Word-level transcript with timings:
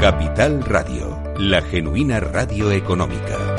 Capital 0.00 0.62
Radio, 0.62 1.20
la 1.38 1.60
genuina 1.60 2.20
radio 2.20 2.70
económica. 2.70 3.56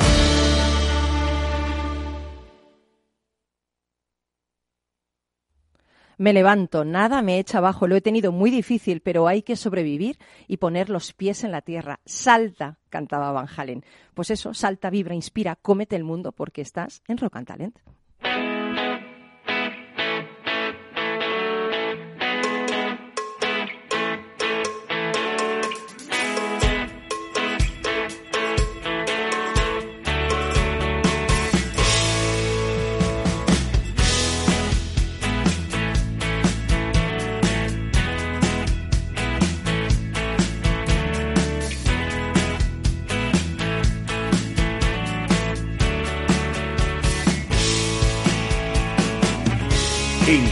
Me 6.16 6.32
levanto, 6.32 6.86
nada 6.86 7.20
me 7.20 7.38
echa 7.38 7.58
abajo, 7.58 7.86
lo 7.86 7.94
he 7.94 8.00
tenido 8.00 8.32
muy 8.32 8.50
difícil, 8.50 9.02
pero 9.02 9.28
hay 9.28 9.42
que 9.42 9.54
sobrevivir 9.54 10.16
y 10.48 10.56
poner 10.56 10.88
los 10.88 11.12
pies 11.12 11.44
en 11.44 11.50
la 11.50 11.60
tierra. 11.60 12.00
Salta, 12.06 12.78
cantaba 12.88 13.32
Van 13.32 13.46
Halen. 13.54 13.84
Pues 14.14 14.30
eso, 14.30 14.54
salta, 14.54 14.88
vibra, 14.88 15.14
inspira, 15.14 15.56
cómete 15.56 15.94
el 15.94 16.04
mundo 16.04 16.32
porque 16.32 16.62
estás 16.62 17.02
en 17.06 17.18
Rock 17.18 17.36
and 17.36 17.48
Talent. 17.48 17.78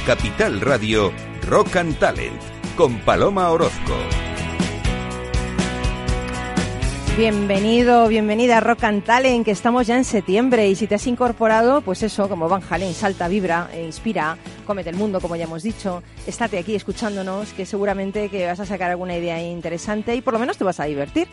Capital 0.09 0.63
Radio, 0.63 1.13
Rock 1.43 1.77
and 1.77 1.99
Talent, 1.99 2.41
con 2.77 2.99
Paloma 3.01 3.51
Orozco. 3.51 4.28
Bienvenido, 7.19 8.07
bienvenida 8.07 8.59
a 8.59 8.61
Rock 8.61 8.85
and 8.85 9.03
Talent, 9.03 9.45
que 9.45 9.51
estamos 9.51 9.89
ya 9.89 9.97
en 9.97 10.05
septiembre 10.05 10.69
y 10.69 10.77
si 10.77 10.87
te 10.87 10.95
has 10.95 11.05
incorporado, 11.09 11.81
pues 11.81 12.05
eso, 12.05 12.29
como 12.29 12.49
Van 12.49 12.63
Halen, 12.71 12.95
salta, 12.95 13.27
vibra, 13.27 13.69
e 13.73 13.85
inspira, 13.85 14.39
cómete 14.65 14.91
el 14.91 14.95
mundo, 14.95 15.21
como 15.21 15.35
ya 15.35 15.43
hemos 15.43 15.65
dicho, 15.65 16.05
estate 16.29 16.61
aquí 16.61 16.77
escuchándonos, 16.77 17.53
que 17.55 17.67
seguramente 17.67 18.29
que 18.29 18.47
vas 18.47 18.61
a 18.61 18.67
sacar 18.67 18.93
alguna 18.93 19.17
idea 19.17 19.43
interesante 19.43 20.15
y 20.15 20.21
por 20.21 20.33
lo 20.33 20.39
menos 20.39 20.59
te 20.59 20.63
vas 20.63 20.79
a 20.79 20.85
divertir. 20.85 21.27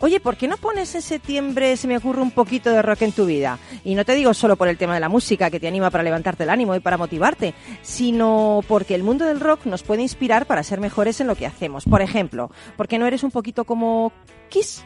Oye, 0.00 0.20
¿por 0.20 0.38
qué 0.38 0.48
no 0.48 0.56
pones 0.56 0.94
en 0.94 1.02
septiembre, 1.02 1.76
se 1.76 1.86
me 1.86 1.98
ocurre, 1.98 2.22
un 2.22 2.30
poquito 2.30 2.70
de 2.70 2.80
rock 2.80 3.02
en 3.02 3.12
tu 3.12 3.26
vida? 3.26 3.58
Y 3.84 3.94
no 3.94 4.06
te 4.06 4.14
digo 4.14 4.32
solo 4.32 4.56
por 4.56 4.68
el 4.68 4.78
tema 4.78 4.94
de 4.94 5.00
la 5.00 5.10
música, 5.10 5.50
que 5.50 5.60
te 5.60 5.68
anima 5.68 5.90
para 5.90 6.02
levantarte 6.02 6.44
el 6.44 6.50
ánimo 6.50 6.74
y 6.74 6.80
para 6.80 6.96
motivarte, 6.96 7.52
sino 7.82 8.62
porque 8.66 8.94
el 8.94 9.02
mundo 9.02 9.26
del 9.26 9.40
rock 9.40 9.66
nos 9.66 9.82
puede 9.82 10.00
inspirar 10.00 10.46
para 10.46 10.62
ser 10.62 10.80
mejores 10.80 11.20
en 11.20 11.26
lo 11.26 11.34
que 11.34 11.44
hacemos. 11.44 11.84
Por 11.84 12.00
ejemplo, 12.00 12.50
¿por 12.78 12.88
qué 12.88 12.98
no 12.98 13.06
eres 13.06 13.22
un 13.22 13.30
poquito 13.30 13.64
como 13.64 14.12
Kiss? 14.48 14.82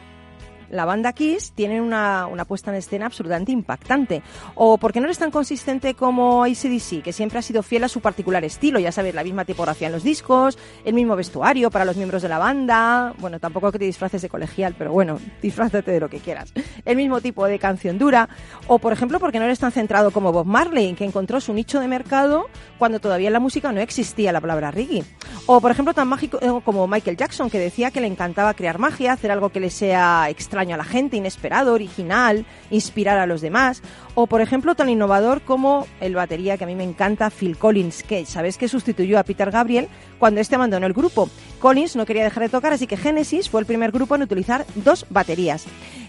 La 0.71 0.85
banda 0.85 1.13
Kiss 1.13 1.51
tiene 1.53 1.81
una, 1.81 2.25
una, 2.27 2.45
puesta 2.45 2.71
en 2.71 2.77
escena 2.77 3.05
absolutamente 3.05 3.51
impactante. 3.51 4.23
O 4.55 4.77
porque 4.77 4.99
no 4.99 5.05
eres 5.05 5.19
tan 5.19 5.29
consistente 5.29 5.93
como 5.93 6.43
ACDC, 6.43 7.03
que 7.03 7.13
siempre 7.13 7.39
ha 7.39 7.41
sido 7.41 7.61
fiel 7.61 7.83
a 7.83 7.89
su 7.89 7.99
particular 7.99 8.43
estilo. 8.43 8.79
Ya 8.79 8.91
sabes, 8.91 9.13
la 9.13 9.23
misma 9.23 9.45
tipografía 9.45 9.87
en 9.87 9.93
los 9.93 10.03
discos, 10.03 10.57
el 10.85 10.93
mismo 10.93 11.15
vestuario 11.15 11.69
para 11.69 11.85
los 11.85 11.97
miembros 11.97 12.21
de 12.21 12.29
la 12.29 12.39
banda. 12.39 13.13
Bueno, 13.19 13.39
tampoco 13.39 13.71
que 13.71 13.79
te 13.79 13.85
disfraces 13.85 14.21
de 14.21 14.29
colegial, 14.29 14.75
pero 14.77 14.91
bueno, 14.91 15.19
disfrázate 15.41 15.91
de 15.91 15.99
lo 15.99 16.09
que 16.09 16.19
quieras. 16.19 16.53
El 16.85 16.95
mismo 16.95 17.21
tipo 17.21 17.45
de 17.45 17.59
canción 17.59 17.97
dura. 17.97 18.29
O, 18.67 18.79
por 18.79 18.93
ejemplo, 18.93 19.19
porque 19.19 19.39
no 19.39 19.45
eres 19.45 19.59
tan 19.59 19.71
centrado 19.71 20.11
como 20.11 20.31
Bob 20.31 20.45
Marley, 20.45 20.93
que 20.93 21.03
encontró 21.03 21.41
su 21.41 21.53
nicho 21.53 21.79
de 21.79 21.87
mercado 21.87 22.47
cuando 22.79 22.99
todavía 22.99 23.27
en 23.27 23.33
la 23.33 23.39
música 23.39 23.71
no 23.71 23.81
existía 23.81 24.31
la 24.31 24.39
palabra 24.39 24.71
reggae. 24.71 25.03
O, 25.47 25.59
por 25.59 25.71
ejemplo, 25.71 25.93
tan 25.93 26.07
mágico 26.07 26.39
eh, 26.41 26.61
como 26.63 26.87
Michael 26.87 27.17
Jackson, 27.17 27.49
que 27.49 27.59
decía 27.59 27.91
que 27.91 27.99
le 27.99 28.07
encantaba 28.07 28.53
crear 28.53 28.79
magia, 28.79 29.13
hacer 29.13 29.31
algo 29.31 29.49
que 29.49 29.59
le 29.59 29.69
sea 29.69 30.27
extraño 30.29 30.60
a 30.69 30.77
la 30.77 30.83
gente, 30.83 31.17
inesperado, 31.17 31.73
original, 31.73 32.45
inspirar 32.69 33.17
a 33.17 33.25
los 33.25 33.41
demás. 33.41 33.81
O, 34.13 34.27
por 34.27 34.41
ejemplo, 34.41 34.75
tan 34.75 34.89
innovador 34.89 35.41
como 35.41 35.87
el 36.01 36.15
batería 36.15 36.57
que 36.57 36.65
a 36.65 36.67
mí 36.67 36.75
me 36.75 36.83
encanta, 36.83 37.29
Phil 37.29 37.57
Collins, 37.57 38.03
que 38.03 38.25
sabes 38.25 38.57
que 38.57 38.67
sustituyó 38.67 39.17
a 39.17 39.23
Peter 39.23 39.51
Gabriel 39.51 39.87
cuando 40.19 40.41
este 40.41 40.55
abandonó 40.55 40.85
el 40.85 40.93
grupo. 40.93 41.29
Collins 41.59 41.95
no 41.95 42.05
quería 42.05 42.25
dejar 42.25 42.43
de 42.43 42.49
tocar, 42.49 42.73
así 42.73 42.87
que 42.87 42.97
Genesis 42.97 43.49
fue 43.49 43.61
el 43.61 43.65
primer 43.65 43.91
grupo 43.91 44.15
en 44.15 44.23
utilizar 44.23 44.65
dos 44.75 45.05
baterías. 45.09 45.65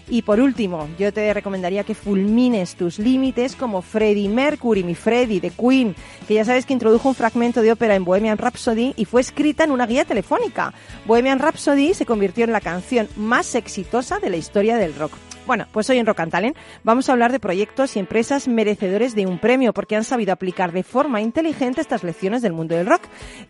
Y 0.09 0.23
por 0.23 0.41
último, 0.41 0.89
yo 0.99 1.13
te 1.13 1.33
recomendaría 1.33 1.85
que 1.85 1.95
fulmines 1.95 2.75
tus 2.75 2.99
límites 2.99 3.55
como 3.55 3.81
Freddie 3.81 4.27
Mercury, 4.27 4.83
mi 4.83 4.95
Freddie 4.95 5.39
de 5.39 5.49
Queen, 5.49 5.95
que 6.27 6.33
ya 6.33 6.43
sabes 6.43 6.65
que 6.65 6.73
introdujo 6.73 7.07
un 7.07 7.15
fragmento 7.15 7.61
de 7.61 7.71
ópera 7.71 7.95
en 7.95 8.03
Bohemian 8.03 8.37
Rhapsody 8.37 8.93
y 8.97 9.05
fue 9.05 9.21
escrita 9.21 9.63
en 9.63 9.71
una 9.71 9.87
guía 9.87 10.03
telefónica. 10.03 10.73
Bohemian 11.05 11.39
Rhapsody 11.39 11.93
se 11.93 12.05
convirtió 12.05 12.43
en 12.43 12.51
la 12.51 12.59
canción 12.59 13.07
más 13.15 13.55
exitosa 13.55 14.19
de 14.19 14.29
la 14.29 14.37
historia 14.37 14.75
del 14.75 14.93
rock. 14.93 15.13
Bueno, 15.45 15.65
pues 15.73 15.89
hoy 15.89 15.97
en 15.97 16.05
Rock 16.05 16.21
and 16.21 16.31
Talent 16.31 16.55
vamos 16.83 17.09
a 17.09 17.11
hablar 17.11 17.33
de 17.33 17.39
proyectos 17.39 17.97
y 17.97 17.99
empresas 17.99 18.47
merecedores 18.47 19.13
de 19.13 19.25
un 19.25 19.39
premio 19.39 19.73
porque 19.73 19.97
han 19.97 20.05
sabido 20.05 20.31
aplicar 20.31 20.71
de 20.71 20.83
forma 20.83 21.19
inteligente 21.19 21.81
estas 21.81 22.03
lecciones 22.03 22.41
del 22.41 22.53
mundo 22.53 22.75
del 22.75 22.87
rock. 22.87 23.01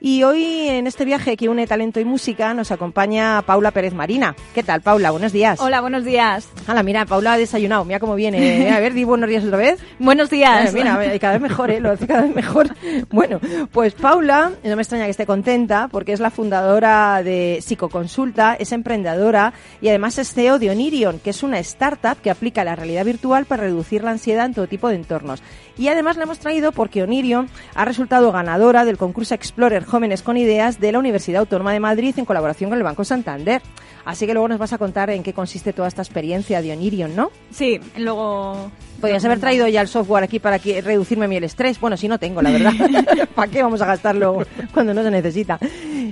Y 0.02 0.24
hoy 0.24 0.70
en 0.70 0.88
este 0.88 1.06
viaje 1.06 1.38
que 1.38 1.50
une 1.50 1.68
talento 1.68 2.00
y 2.00 2.06
música 2.06 2.56
nos 2.56 2.72
acompaña 2.72 3.44
Paula 3.44 3.70
Pérez 3.70 3.94
Marina. 3.94 4.36
¿Qué 4.56 4.64
tal, 4.64 4.82
Paula? 4.82 5.12
Buenos 5.12 5.34
días. 5.34 5.60
Hola, 5.60 5.82
buenos 5.82 6.04
días. 6.04 6.50
Hola, 6.68 6.82
mira, 6.82 7.06
Paula 7.06 7.34
ha 7.34 7.38
desayunado. 7.38 7.86
Mira 7.86 8.00
cómo 8.00 8.16
viene. 8.16 8.72
A 8.72 8.80
ver, 8.80 8.96
di 8.96 9.04
buenos 9.04 9.30
días 9.30 9.44
otra 9.44 9.58
vez. 9.58 9.80
buenos 10.00 10.32
días. 10.32 10.70
Eh, 10.70 10.74
mira, 10.74 10.98
cada 11.20 11.34
vez 11.34 11.42
mejor, 11.42 11.70
¿eh? 11.70 11.80
Lo 11.80 11.92
hace 11.92 12.08
cada 12.08 12.24
vez 12.24 12.36
mejor. 12.36 12.76
Bueno, 13.12 13.40
pues 13.72 13.94
Paula, 13.94 14.52
no 14.64 14.76
me 14.76 14.82
extraña 14.82 15.06
que 15.06 15.12
esté 15.12 15.28
contenta 15.28 15.90
porque 15.90 16.14
es 16.14 16.20
la 16.20 16.32
fundadora 16.32 17.22
de 17.22 17.60
Psicoconsulta, 17.62 18.56
es 18.56 18.72
emprendedora 18.72 19.54
y 19.80 19.90
además 19.90 20.18
es 20.18 20.34
CEO 20.34 20.58
de 20.58 20.72
Onirion, 20.72 21.20
que 21.20 21.30
es 21.30 21.44
una 21.44 21.60
startup 21.60 21.83
que 22.22 22.30
aplica 22.30 22.64
la 22.64 22.78
realidad 22.78 23.04
virtual 23.04 23.46
para 23.46 23.64
reducir 23.64 24.04
la 24.04 24.12
ansiedad 24.12 24.46
en 24.46 24.54
todo 24.54 24.68
tipo 24.68 24.88
de 24.88 24.96
entornos. 24.96 25.44
Y 25.78 25.90
además 25.90 26.16
la 26.16 26.24
hemos 26.24 26.40
traído 26.40 26.72
porque 26.72 27.04
Onirion 27.04 27.50
ha 27.76 27.84
resultado 27.84 28.32
ganadora 28.32 28.86
del 28.86 28.98
concurso 28.98 29.36
Explorer 29.36 29.84
Jóvenes 29.84 30.22
con 30.22 30.38
Ideas 30.38 30.80
de 30.80 30.94
la 30.94 31.00
Universidad 31.00 31.42
Autónoma 31.42 31.74
de 31.74 31.82
Madrid 31.82 32.14
en 32.18 32.24
colaboración 32.24 32.70
con 32.70 32.78
el 32.78 32.84
Banco 32.84 33.04
Santander. 33.04 33.62
Así 34.06 34.26
que 34.26 34.34
luego 34.34 34.48
nos 34.48 34.60
vas 34.60 34.72
a 34.72 34.78
contar 34.78 35.10
en 35.10 35.24
qué 35.24 35.34
consiste 35.34 35.74
toda 35.74 35.90
esta 35.90 36.02
experiencia 36.02 36.62
de 36.62 36.72
Onirion, 36.72 37.16
¿no? 37.16 37.32
Sí, 37.52 37.80
luego... 37.98 38.72
Podrías 39.02 39.26
haber 39.26 39.40
traído 39.40 39.68
ya 39.68 39.82
el 39.82 39.90
software 39.90 40.24
aquí 40.24 40.40
para 40.40 40.60
que 40.60 40.82
reducirme 40.82 41.28
mi 41.28 41.36
el 41.36 41.44
estrés. 41.44 41.78
Bueno, 41.82 41.98
si 41.98 42.08
no 42.08 42.18
tengo, 42.18 42.42
la 42.42 42.52
verdad. 42.52 42.72
¿Para 43.36 43.52
qué 43.52 43.62
vamos 43.62 43.82
a 43.82 43.86
gastarlo 43.86 44.46
cuando 44.74 44.94
no 44.94 45.04
se 45.04 45.12
necesita? 45.12 45.60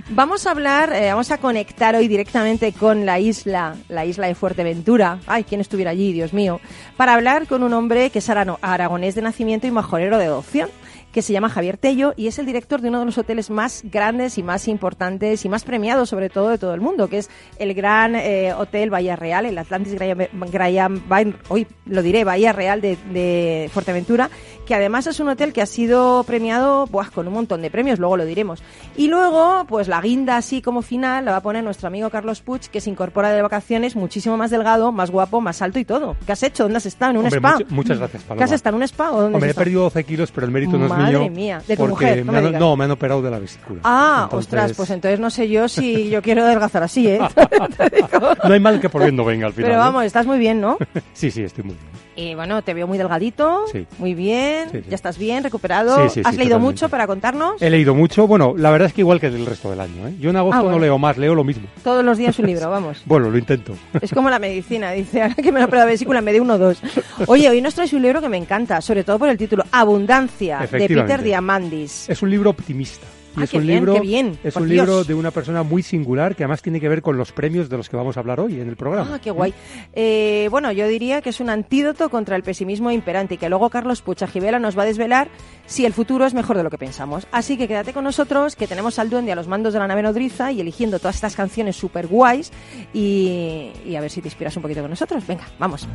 Vamos 0.09 0.45
a 0.47 0.51
hablar, 0.51 0.93
eh, 0.93 1.09
vamos 1.09 1.31
a 1.31 1.37
conectar 1.37 1.95
hoy 1.95 2.07
directamente 2.07 2.73
con 2.73 3.05
la 3.05 3.19
isla, 3.19 3.75
la 3.89 4.05
isla 4.05 4.27
de 4.27 4.35
Fuerteventura. 4.35 5.19
Ay, 5.27 5.43
quién 5.43 5.61
estuviera 5.61 5.91
allí, 5.91 6.13
Dios 6.13 6.33
mío. 6.33 6.59
Para 6.97 7.13
hablar 7.13 7.47
con 7.47 7.63
un 7.63 7.73
hombre 7.73 8.09
que 8.09 8.19
es 8.19 8.29
aragonés 8.29 9.15
de 9.15 9.21
nacimiento 9.21 9.67
y 9.67 9.71
majorero 9.71 10.17
de 10.17 10.25
adopción 10.25 10.69
que 11.11 11.21
se 11.21 11.33
llama 11.33 11.49
Javier 11.49 11.77
Tello 11.77 12.13
y 12.15 12.27
es 12.27 12.39
el 12.39 12.45
director 12.45 12.81
de 12.81 12.89
uno 12.89 12.99
de 12.99 13.05
los 13.05 13.17
hoteles 13.17 13.49
más 13.49 13.83
grandes 13.83 14.37
y 14.37 14.43
más 14.43 14.67
importantes 14.67 15.45
y 15.45 15.49
más 15.49 15.63
premiados 15.63 16.09
sobre 16.09 16.29
todo 16.29 16.49
de 16.49 16.57
todo 16.57 16.73
el 16.73 16.81
mundo, 16.81 17.07
que 17.09 17.19
es 17.19 17.29
el 17.59 17.73
gran 17.73 18.15
eh, 18.15 18.53
Hotel 18.53 18.89
Bahía 18.89 19.15
Real, 19.15 19.45
el 19.45 19.57
Atlantis 19.57 19.95
Graham, 19.95 21.03
hoy 21.49 21.67
lo 21.85 22.01
diré, 22.01 22.23
Bahía 22.23 22.53
Real 22.53 22.81
de, 22.81 23.69
Fuerteventura, 23.73 24.29
que 24.71 24.75
además 24.75 25.05
es 25.05 25.19
un 25.19 25.27
hotel 25.27 25.51
que 25.51 25.61
ha 25.61 25.65
sido 25.65 26.23
premiado 26.23 26.85
buah, 26.87 27.09
con 27.13 27.27
un 27.27 27.33
montón 27.33 27.61
de 27.61 27.69
premios, 27.69 27.99
luego 27.99 28.15
lo 28.15 28.23
diremos. 28.23 28.63
Y 28.95 29.09
luego, 29.09 29.65
pues 29.67 29.89
la 29.89 29.99
guinda 29.99 30.37
así 30.37 30.61
como 30.61 30.81
final 30.81 31.25
la 31.25 31.31
va 31.31 31.37
a 31.39 31.41
poner 31.41 31.61
nuestro 31.61 31.89
amigo 31.89 32.09
Carlos 32.09 32.39
Puig, 32.39 32.61
que 32.69 32.79
se 32.79 32.89
incorpora 32.89 33.31
de 33.31 33.41
vacaciones 33.41 33.97
muchísimo 33.97 34.37
más 34.37 34.49
delgado, 34.49 34.93
más 34.93 35.11
guapo, 35.11 35.41
más 35.41 35.61
alto 35.61 35.77
y 35.77 35.83
todo. 35.83 36.15
¿Qué 36.25 36.31
has 36.31 36.41
hecho? 36.43 36.63
¿Dónde 36.63 36.77
has 36.77 36.85
estado? 36.85 37.11
¿En 37.11 37.17
un 37.17 37.25
Hombre, 37.25 37.39
spa? 37.39 37.57
much- 37.57 37.65
muchas 37.67 37.97
gracias, 37.99 38.23
Paloma. 38.23 38.37
¿Qué 38.37 38.43
has 38.45 38.51
estado? 38.53 38.75
¿En 38.77 38.81
un 38.81 38.83
spa 38.87 39.11
o 39.11 39.21
dónde 39.23 39.35
Hombre, 39.35 39.49
has 39.49 39.55
he 39.57 39.59
perdido 39.59 39.81
12 39.81 40.03
kilos, 40.05 40.31
pero 40.31 40.45
el 40.47 40.53
mérito 40.53 40.77
no 40.77 40.85
es 40.85 40.89
Madre 40.89 41.19
mío. 41.19 41.29
mía, 41.29 41.61
de 41.67 41.75
tu 41.75 41.87
mujer, 41.87 42.25
no 42.25 42.31
me 42.31 42.37
han, 42.37 42.51
no, 42.53 42.77
me 42.77 42.85
han 42.85 42.91
operado 42.91 43.21
de 43.21 43.29
la 43.29 43.39
vesícula. 43.39 43.81
Ah, 43.83 44.21
Entonces, 44.23 44.47
ostras, 44.47 44.73
pues 44.77 44.89
entonces 44.89 45.19
no 45.19 45.29
sé 45.29 45.49
yo 45.49 45.67
si 45.67 46.09
yo 46.09 46.21
quiero 46.21 46.43
adelgazar 46.45 46.81
así, 46.83 47.09
¿eh? 47.09 47.19
No 48.47 48.53
hay 48.53 48.59
mal 48.61 48.79
que 48.79 48.87
por 48.87 49.01
bien 49.03 49.17
no 49.17 49.25
venga 49.25 49.47
al 49.47 49.53
final. 49.53 49.69
Pero 49.71 49.81
¿eh? 49.81 49.83
vamos, 49.83 50.05
estás 50.05 50.25
muy 50.25 50.39
bien, 50.39 50.61
¿no? 50.61 50.77
Sí, 51.13 51.29
sí, 51.29 51.43
estoy 51.43 51.65
muy 51.65 51.73
bien. 51.75 52.01
Y 52.21 52.35
bueno, 52.35 52.61
te 52.61 52.73
veo 52.75 52.85
muy 52.85 52.97
delgadito, 52.99 53.65
Sí. 53.71 53.87
muy 53.97 54.13
bien, 54.13 54.69
Sí, 54.71 54.77
sí. 54.83 54.85
ya 54.89 54.95
estás 54.95 55.17
bien, 55.17 55.43
recuperado. 55.43 55.95
¿Has 55.95 56.15
leído 56.15 56.25
totalmente. 56.25 56.59
mucho 56.59 56.89
para 56.89 57.07
contarnos? 57.07 57.59
He 57.61 57.69
leído 57.69 57.95
mucho. 57.95 58.27
Bueno, 58.27 58.53
la 58.55 58.69
verdad 58.69 58.87
es 58.89 58.93
que 58.93 59.01
igual 59.01 59.19
que 59.19 59.27
el 59.27 59.45
resto 59.45 59.69
del 59.71 59.79
año. 59.79 60.07
¿eh? 60.07 60.13
Yo 60.19 60.29
en 60.29 60.35
agosto 60.35 60.59
Ah, 60.59 60.61
bueno. 60.61 60.77
no 60.77 60.83
leo 60.83 60.97
más, 60.99 61.17
leo 61.17 61.33
lo 61.33 61.43
mismo. 61.43 61.67
Todos 61.83 62.05
los 62.05 62.17
días 62.17 62.37
un 62.37 62.45
libro, 62.45 62.69
vamos. 62.69 63.01
Bueno, 63.05 63.29
lo 63.31 63.37
intento. 63.37 63.73
Es 64.01 64.13
como 64.13 64.29
la 64.29 64.37
medicina, 64.39 64.91
dice, 64.91 65.21
ahora 65.23 65.35
que 65.35 65.51
me 65.51 65.59
lo 65.59 65.67
la 65.71 65.85
vesícula 65.85 66.21
me 66.21 66.31
dé 66.33 66.39
uno 66.41 66.53
o 66.55 66.57
dos. 66.59 66.81
Oye, 67.27 67.49
hoy 67.49 67.61
nos 67.61 67.73
traes 67.73 67.93
un 67.93 68.01
libro 68.03 68.21
que 68.21 68.29
me 68.29 68.37
encanta, 68.37 68.81
sobre 68.81 69.03
todo 69.03 69.17
por 69.17 69.29
el 69.29 69.37
título 69.37 69.63
Abundancia, 69.71 70.59
de. 70.59 70.67
Peter 70.67 71.23
Diamandis. 71.23 72.07
Es 72.09 72.21
un 72.21 72.29
libro 72.29 72.49
optimista. 72.51 73.07
Y 73.37 73.39
Ah, 73.39 73.43
es 73.45 73.49
qué 73.51 73.57
un 73.57 73.63
bien, 73.63 73.75
libro, 73.77 73.93
qué 73.93 73.99
bien, 74.01 74.37
es 74.43 74.55
un 74.57 74.67
Dios. 74.67 74.85
libro 74.85 75.03
de 75.05 75.13
una 75.13 75.31
persona 75.31 75.63
muy 75.63 75.83
singular 75.83 76.35
que 76.35 76.43
además 76.43 76.61
tiene 76.61 76.79
que 76.81 76.89
ver 76.89 77.01
con 77.01 77.17
los 77.17 77.31
premios 77.31 77.69
de 77.69 77.77
los 77.77 77.87
que 77.87 77.95
vamos 77.95 78.17
a 78.17 78.19
hablar 78.19 78.39
hoy 78.41 78.59
en 78.59 78.67
el 78.67 78.75
programa. 78.75 79.11
Ah, 79.15 79.19
qué 79.19 79.31
guay. 79.31 79.53
Eh, 79.93 80.47
bueno, 80.51 80.71
yo 80.73 80.85
diría 80.87 81.21
que 81.21 81.29
es 81.29 81.39
un 81.39 81.49
antídoto 81.49 82.09
contra 82.09 82.35
el 82.35 82.43
pesimismo 82.43 82.91
imperante 82.91 83.35
y 83.35 83.37
que 83.37 83.47
luego 83.47 83.69
Carlos 83.69 84.01
Puchajivela 84.01 84.59
nos 84.59 84.77
va 84.77 84.83
a 84.83 84.85
desvelar 84.85 85.29
si 85.65 85.85
el 85.85 85.93
futuro 85.93 86.25
es 86.25 86.33
mejor 86.33 86.57
de 86.57 86.63
lo 86.63 86.69
que 86.69 86.77
pensamos. 86.77 87.25
Así 87.31 87.57
que 87.57 87.67
quédate 87.69 87.93
con 87.93 88.03
nosotros, 88.03 88.55
que 88.57 88.67
tenemos 88.67 88.99
al 88.99 89.09
duende 89.09 89.31
a 89.31 89.35
los 89.35 89.47
mandos 89.47 89.71
de 89.73 89.79
la 89.79 89.87
nave 89.87 90.01
nodriza 90.03 90.51
y 90.51 90.59
eligiendo 90.59 90.99
todas 90.99 91.15
estas 91.15 91.35
canciones 91.35 91.77
súper 91.77 92.07
guays 92.07 92.51
y, 92.93 93.71
y 93.85 93.95
a 93.95 94.01
ver 94.01 94.09
si 94.11 94.21
te 94.21 94.27
inspiras 94.27 94.55
un 94.57 94.61
poquito 94.61 94.81
con 94.81 94.89
nosotros. 94.89 95.25
Venga, 95.25 95.47
vamos. 95.57 95.87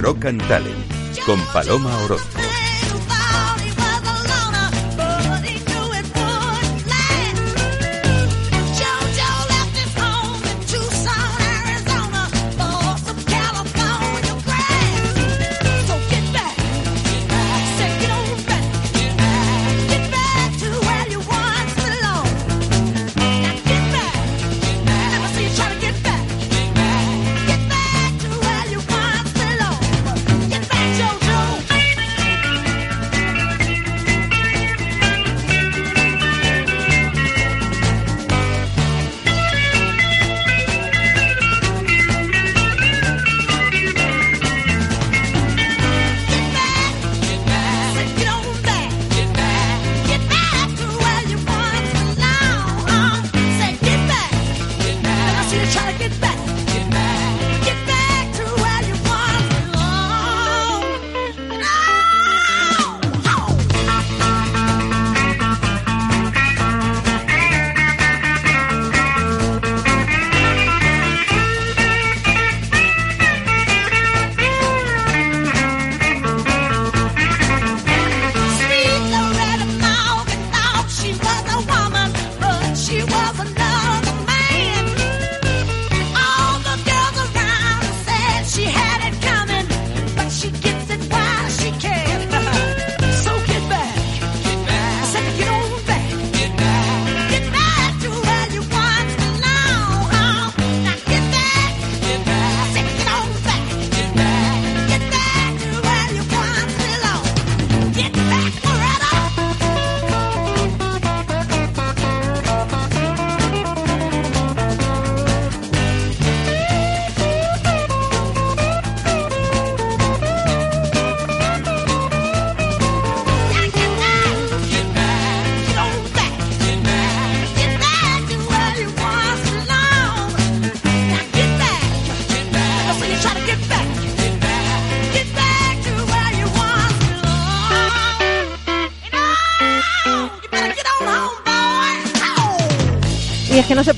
Rock 0.00 0.24
and 0.26 0.40
Talent 0.48 0.99
con 1.26 1.40
Paloma 1.52 1.96
Orozco. 2.04 2.69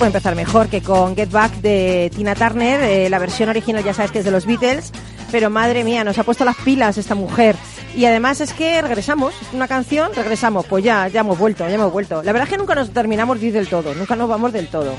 Puede 0.03 0.09
empezar 0.17 0.35
mejor 0.35 0.67
que 0.69 0.83
con 0.83 1.15
Get 1.15 1.31
Back 1.31 1.53
de 1.61 2.11
Tina 2.13 2.35
Turner. 2.35 2.83
Eh, 2.83 3.09
la 3.09 3.21
versión 3.21 3.49
original 3.51 3.85
ya 3.85 3.95
sabes 3.95 4.11
que 4.11 4.19
es 4.19 4.25
de 4.25 4.33
los 4.33 4.47
Beatles, 4.47 4.91
pero 5.31 5.49
madre 5.49 5.85
mía, 5.85 6.03
nos 6.03 6.19
ha 6.19 6.25
puesto 6.25 6.45
las 6.45 6.57
pilas 6.57 6.99
esta 6.99 7.15
mujer. 7.15 7.55
Y 7.95 8.05
además 8.07 8.41
es 8.41 8.53
que 8.53 8.83
regresamos, 8.83 9.33
es 9.41 9.53
una 9.53 9.69
canción, 9.69 10.11
regresamos, 10.13 10.67
pues 10.67 10.83
ya, 10.83 11.07
ya 11.07 11.21
hemos 11.21 11.39
vuelto, 11.39 11.69
ya 11.69 11.77
hemos 11.77 11.93
vuelto. 11.93 12.17
La 12.25 12.33
verdad 12.33 12.49
es 12.49 12.51
que 12.51 12.59
nunca 12.59 12.75
nos 12.75 12.91
terminamos 12.91 13.41
de 13.41 13.47
ir 13.47 13.53
del 13.53 13.69
todo, 13.69 13.95
nunca 13.95 14.17
nos 14.17 14.29
vamos 14.29 14.53
del 14.53 14.67
todo. 14.67 14.93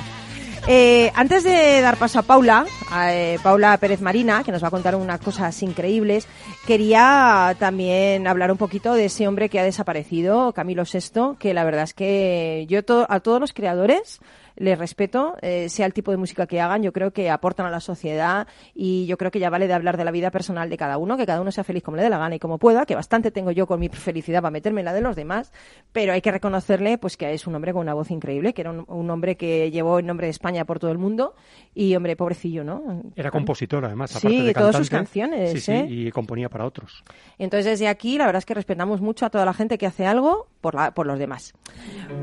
Eh, 0.70 1.12
antes 1.16 1.44
de 1.44 1.82
dar 1.82 1.98
paso 1.98 2.20
a 2.20 2.22
Paula, 2.22 2.66
a 2.90 3.14
eh, 3.14 3.38
Paula 3.44 3.76
Pérez 3.80 4.00
Marina, 4.00 4.42
que 4.46 4.54
nos 4.54 4.64
va 4.64 4.70
a 4.70 4.72
contar 4.72 4.96
unas 4.96 5.20
cosas 5.20 5.62
increíbles, 5.64 6.26
quería 6.66 7.54
también 7.60 8.26
hablar 8.26 8.50
un 8.54 8.58
poquito 8.58 8.94
de 8.94 9.06
ese 9.06 9.28
hombre 9.28 9.50
que 9.50 9.60
ha 9.60 9.64
desaparecido, 9.64 10.54
Camilo 10.54 10.84
VI, 10.86 11.36
que 11.38 11.54
la 11.54 11.66
verdad 11.66 11.84
es 11.84 11.94
que 11.94 12.66
yo 12.70 12.86
to- 12.86 13.06
a 13.10 13.20
todos 13.20 13.42
los 13.42 13.52
creadores 13.52 14.22
les 14.56 14.78
respeto, 14.78 15.36
eh, 15.42 15.70
sea 15.70 15.86
el 15.86 15.94
tipo 15.94 16.12
de 16.12 16.18
música 16.18 16.48
que 16.48 16.62
hagan, 16.62 16.84
yo 16.84 16.94
creo 16.94 17.12
que 17.12 17.30
aportan 17.30 17.66
a 17.66 17.70
la 17.70 17.80
sociedad 17.80 18.48
y 18.74 19.06
yo 19.06 19.18
creo 19.18 19.32
que 19.32 19.40
ya 19.40 19.50
vale 19.50 19.68
de 19.68 19.74
hablar 19.74 19.98
de 19.98 20.06
la 20.06 20.12
vida 20.12 20.32
personal 20.32 20.70
de 20.70 20.78
cada 20.78 20.98
uno, 20.98 21.18
que 21.18 21.26
cada 21.26 21.42
uno 21.42 21.52
sea 21.52 21.64
feliz 21.64 21.84
como 21.84 21.98
le 21.98 22.04
dé 22.04 22.10
la 22.10 22.18
gana 22.18 22.36
y 22.36 22.40
como 22.40 22.58
pueda, 22.58 22.86
que 22.86 22.96
bastante 22.96 23.32
tengo 23.32 23.52
yo 23.52 23.68
con 23.68 23.80
mi 23.80 23.90
felicidad 23.90 24.42
para 24.42 24.52
meterme 24.52 24.82
en 24.82 24.86
la 24.86 24.94
de 24.94 25.02
los 25.02 25.16
demás, 25.16 25.52
pero 25.92 26.14
hay 26.14 26.22
que 26.22 26.32
reconocerle 26.32 26.98
pues 26.98 27.18
que 27.18 27.34
es 27.34 27.48
un 27.48 27.56
hombre 27.56 27.74
con 27.74 27.82
una 27.82 27.94
voz 27.94 28.12
increíble, 28.12 28.54
que 28.54 28.62
era 28.62 28.72
un, 28.72 28.86
un 28.88 29.10
hombre 29.10 29.36
que 29.36 29.72
llevó 29.72 30.00
el 30.00 30.06
nombre 30.06 30.28
de 30.28 30.32
España 30.32 30.66
por 30.66 30.80
todo 30.80 30.92
el 30.92 30.98
mundo 30.98 31.36
y 31.74 31.96
hombre 31.96 32.16
pobrecillo, 32.16 32.64
¿no? 32.64 33.04
Era 33.16 33.32
compositor, 33.32 33.86
además, 33.86 34.12
Sí, 34.12 34.18
aparte 34.18 34.38
de 34.38 34.44
de 34.44 34.54
todas 34.54 34.76
sus 34.76 34.90
canciones, 34.90 35.52
Sí, 35.52 35.60
sí, 35.60 35.72
¿eh? 35.72 35.88
y 35.90 36.12
componía 36.12 36.50
para 36.50 36.66
otros. 36.66 37.04
Entonces 37.38 37.66
desde 37.66 37.88
aquí 37.88 38.18
la 38.18 38.26
verdad 38.26 38.40
es 38.40 38.46
que 38.46 38.54
respetamos 38.54 39.02
mucho 39.02 39.26
a 39.26 39.30
toda 39.30 39.46
la 39.46 39.54
gente 39.54 39.78
que 39.78 39.88
hace 39.88 40.06
algo 40.06 40.48
por, 40.62 40.76
la, 40.76 40.94
por 40.94 41.06
los 41.06 41.20
demás. 41.20 41.54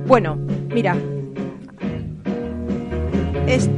Bueno, 0.06 0.36
mira. 0.36 0.96
Es- 3.50 3.68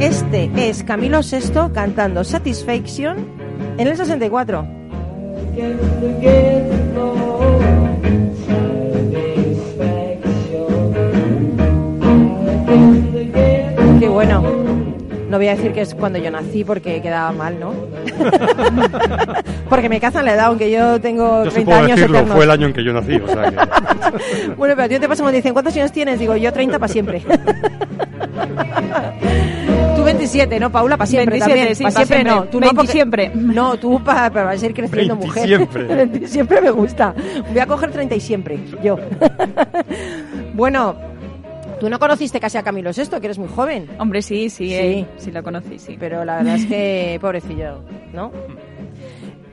este 0.00 0.50
es 0.68 0.82
Camilo 0.82 1.20
VI 1.20 1.72
cantando 1.72 2.24
Satisfaction 2.24 3.16
en 3.78 3.86
el 3.86 3.96
64. 3.96 4.66
Qué 14.00 14.08
bueno. 14.08 14.42
No 15.30 15.38
voy 15.38 15.48
a 15.48 15.56
decir 15.56 15.72
que 15.72 15.80
es 15.80 15.94
cuando 15.94 16.18
yo 16.18 16.30
nací 16.30 16.62
porque 16.64 17.00
quedaba 17.02 17.32
mal, 17.32 17.58
¿no? 17.58 17.72
porque 19.68 19.88
me 19.88 19.98
cazan 19.98 20.26
la 20.26 20.34
edad, 20.34 20.46
aunque 20.46 20.70
yo 20.70 21.00
tengo 21.00 21.44
Yo 21.44 21.50
sí 21.50 21.64
30 21.64 21.64
puedo 21.70 21.84
años 21.84 21.96
decirlo, 21.96 22.18
eternos. 22.18 22.36
fue 22.36 22.44
el 22.44 22.50
año 22.52 22.66
en 22.68 22.72
que 22.72 22.84
yo 22.84 22.92
nací, 22.92 23.16
o 23.16 23.26
sea 23.26 23.50
que... 23.50 23.56
Bueno, 24.56 24.74
pero 24.76 24.82
a 24.84 24.88
ti 24.88 24.98
te 25.00 25.08
pasa 25.08 25.22
cuando 25.22 25.36
dicen, 25.36 25.52
¿cuántos 25.52 25.74
años 25.76 25.90
tienes? 25.90 26.20
Digo, 26.20 26.36
yo 26.36 26.52
30 26.52 26.78
para 26.78 26.92
siempre. 26.92 27.22
tú 29.96 30.04
27, 30.04 30.60
¿no, 30.60 30.70
Paula? 30.70 30.96
Para 30.96 31.06
siempre 31.06 31.38
27, 31.38 31.58
también. 31.58 31.76
sí, 31.76 31.82
pa' 31.84 31.90
pa' 31.90 31.96
siempre, 31.96 32.16
siempre. 32.16 32.34
no. 32.34 32.44
Tú 32.44 32.60
no, 32.60 32.66
20 32.66 32.76
porque- 32.76 32.92
siempre. 32.92 33.30
No, 33.34 33.76
tú 33.76 34.02
para, 34.04 34.30
para 34.30 34.56
seguir 34.58 34.74
creciendo, 34.76 35.16
20 35.16 35.26
mujer. 35.26 35.46
siempre. 35.46 35.82
20 35.84 36.28
siempre 36.28 36.60
me 36.60 36.70
gusta. 36.70 37.14
Voy 37.50 37.58
a 37.58 37.66
coger 37.66 37.90
30 37.90 38.14
y 38.14 38.20
siempre, 38.20 38.58
yo. 38.82 38.96
bueno, 40.54 40.94
tú 41.80 41.88
no 41.88 41.98
conociste 41.98 42.40
casi 42.40 42.58
a 42.58 42.62
Camilo 42.62 42.90
VI, 42.96 43.20
que 43.20 43.26
eres 43.26 43.38
muy 43.38 43.48
joven. 43.48 43.88
Hombre, 43.98 44.22
sí, 44.22 44.48
sí, 44.50 44.68
Sí. 44.68 44.74
eh, 44.74 45.06
sí 45.18 45.30
lo 45.32 45.42
conocí, 45.42 45.78
sí. 45.78 45.96
Pero 45.98 46.24
la 46.24 46.36
verdad 46.38 46.56
es 46.56 46.66
que, 46.66 47.18
pobrecillo, 47.20 47.80
¿no? 48.12 48.30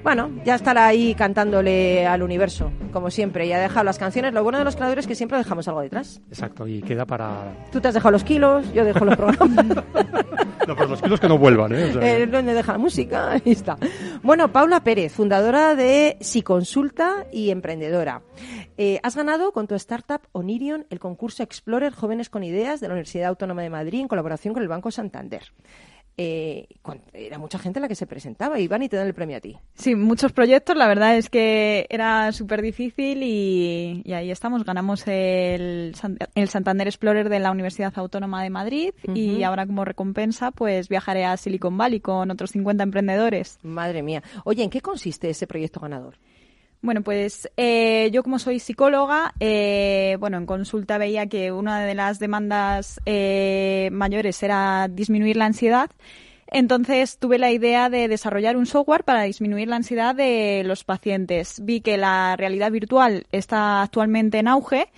Bueno, 0.03 0.31
ya 0.43 0.55
estará 0.55 0.87
ahí 0.87 1.13
cantándole 1.13 2.07
al 2.07 2.23
universo, 2.23 2.71
como 2.91 3.11
siempre, 3.11 3.45
y 3.45 3.53
ha 3.53 3.59
dejado 3.59 3.83
las 3.83 3.99
canciones. 3.99 4.33
Lo 4.33 4.43
bueno 4.43 4.57
de 4.57 4.63
los 4.63 4.75
creadores 4.75 5.03
es 5.03 5.07
que 5.07 5.15
siempre 5.15 5.37
dejamos 5.37 5.67
algo 5.67 5.81
detrás. 5.81 6.21
Exacto, 6.29 6.67
y 6.67 6.81
queda 6.81 7.05
para... 7.05 7.53
Tú 7.71 7.79
te 7.79 7.87
has 7.89 7.93
dejado 7.93 8.11
los 8.11 8.23
kilos, 8.23 8.71
yo 8.73 8.83
dejo 8.83 9.05
los 9.05 9.15
programas. 9.15 9.77
No, 10.67 10.75
pero 10.75 10.89
los 10.89 11.01
kilos 11.01 11.19
que 11.19 11.27
no 11.27 11.39
vuelvan, 11.39 11.73
¿eh? 11.73 11.85
O 11.85 11.93
sea, 11.93 12.17
Eh, 12.19 12.27
¿Dónde 12.27 12.53
deja 12.53 12.73
la 12.73 12.77
música? 12.77 13.31
Ahí 13.33 13.41
está. 13.45 13.77
Bueno, 14.21 14.51
Paula 14.53 14.83
Pérez, 14.83 15.11
fundadora 15.11 15.73
de 15.73 16.17
Psiconsulta 16.21 17.25
y 17.33 17.49
emprendedora. 17.49 18.21
Eh, 18.77 18.99
has 19.01 19.15
ganado 19.15 19.53
con 19.53 19.65
tu 19.65 19.73
startup 19.73 20.21
Onirion 20.33 20.85
el 20.91 20.99
concurso 20.99 21.41
Explorer 21.41 21.93
Jóvenes 21.93 22.29
con 22.29 22.43
Ideas 22.43 22.79
de 22.79 22.87
la 22.87 22.93
Universidad 22.93 23.29
Autónoma 23.29 23.63
de 23.63 23.71
Madrid 23.71 24.01
en 24.01 24.07
colaboración 24.07 24.53
con 24.53 24.61
el 24.61 24.69
Banco 24.69 24.91
Santander. 24.91 25.51
Eh, 26.17 26.67
era 27.13 27.37
mucha 27.37 27.57
gente 27.57 27.79
la 27.79 27.87
que 27.87 27.95
se 27.95 28.05
presentaba 28.05 28.59
y 28.59 28.67
van 28.67 28.83
y 28.83 28.89
te 28.89 28.97
dan 28.97 29.07
el 29.07 29.13
premio 29.13 29.37
a 29.37 29.39
ti. 29.39 29.57
Sí, 29.75 29.95
muchos 29.95 30.31
proyectos. 30.33 30.75
La 30.75 30.87
verdad 30.87 31.17
es 31.17 31.29
que 31.29 31.87
era 31.89 32.31
súper 32.31 32.61
difícil 32.61 33.23
y, 33.23 34.01
y 34.05 34.13
ahí 34.13 34.29
estamos. 34.29 34.63
Ganamos 34.63 35.07
el, 35.07 35.95
el 36.35 36.49
Santander 36.49 36.87
Explorer 36.87 37.29
de 37.29 37.39
la 37.39 37.51
Universidad 37.51 37.93
Autónoma 37.95 38.43
de 38.43 38.49
Madrid 38.49 38.93
y 39.15 39.43
ahora 39.43 39.65
como 39.65 39.85
recompensa 39.85 40.51
pues 40.51 40.89
viajaré 40.89 41.25
a 41.25 41.37
Silicon 41.37 41.77
Valley 41.77 41.99
con 42.01 42.29
otros 42.29 42.51
50 42.51 42.83
emprendedores. 42.83 43.57
Madre 43.63 44.03
mía. 44.03 44.21
Oye, 44.43 44.63
¿en 44.63 44.69
qué 44.69 44.81
consiste 44.81 45.29
ese 45.29 45.47
proyecto 45.47 45.79
ganador? 45.79 46.15
Bueno, 46.81 47.03
pues 47.03 47.47
eh, 47.57 48.09
yo 48.11 48.23
como 48.23 48.39
soy 48.39 48.59
psicóloga, 48.59 49.35
eh, 49.39 50.17
bueno, 50.19 50.37
en 50.37 50.47
consulta 50.47 50.97
veía 50.97 51.27
que 51.27 51.51
una 51.51 51.85
de 51.85 51.93
las 51.93 52.17
demandas 52.17 52.99
eh, 53.05 53.89
mayores 53.91 54.41
era 54.41 54.87
disminuir 54.89 55.37
la 55.37 55.45
ansiedad. 55.45 55.91
Entonces 56.47 57.17
tuve 57.19 57.37
la 57.37 57.51
idea 57.51 57.89
de 57.89 58.07
desarrollar 58.07 58.57
un 58.57 58.65
software 58.65 59.03
para 59.03 59.21
disminuir 59.23 59.67
la 59.67 59.77
ansiedad 59.77 60.15
de 60.15 60.63
los 60.65 60.83
pacientes. 60.83 61.61
Vi 61.63 61.81
que 61.81 61.97
la 61.97 62.35
realidad 62.35 62.71
virtual 62.71 63.27
está 63.31 63.83
actualmente 63.83 64.39
en 64.39 64.47
auge 64.47 64.89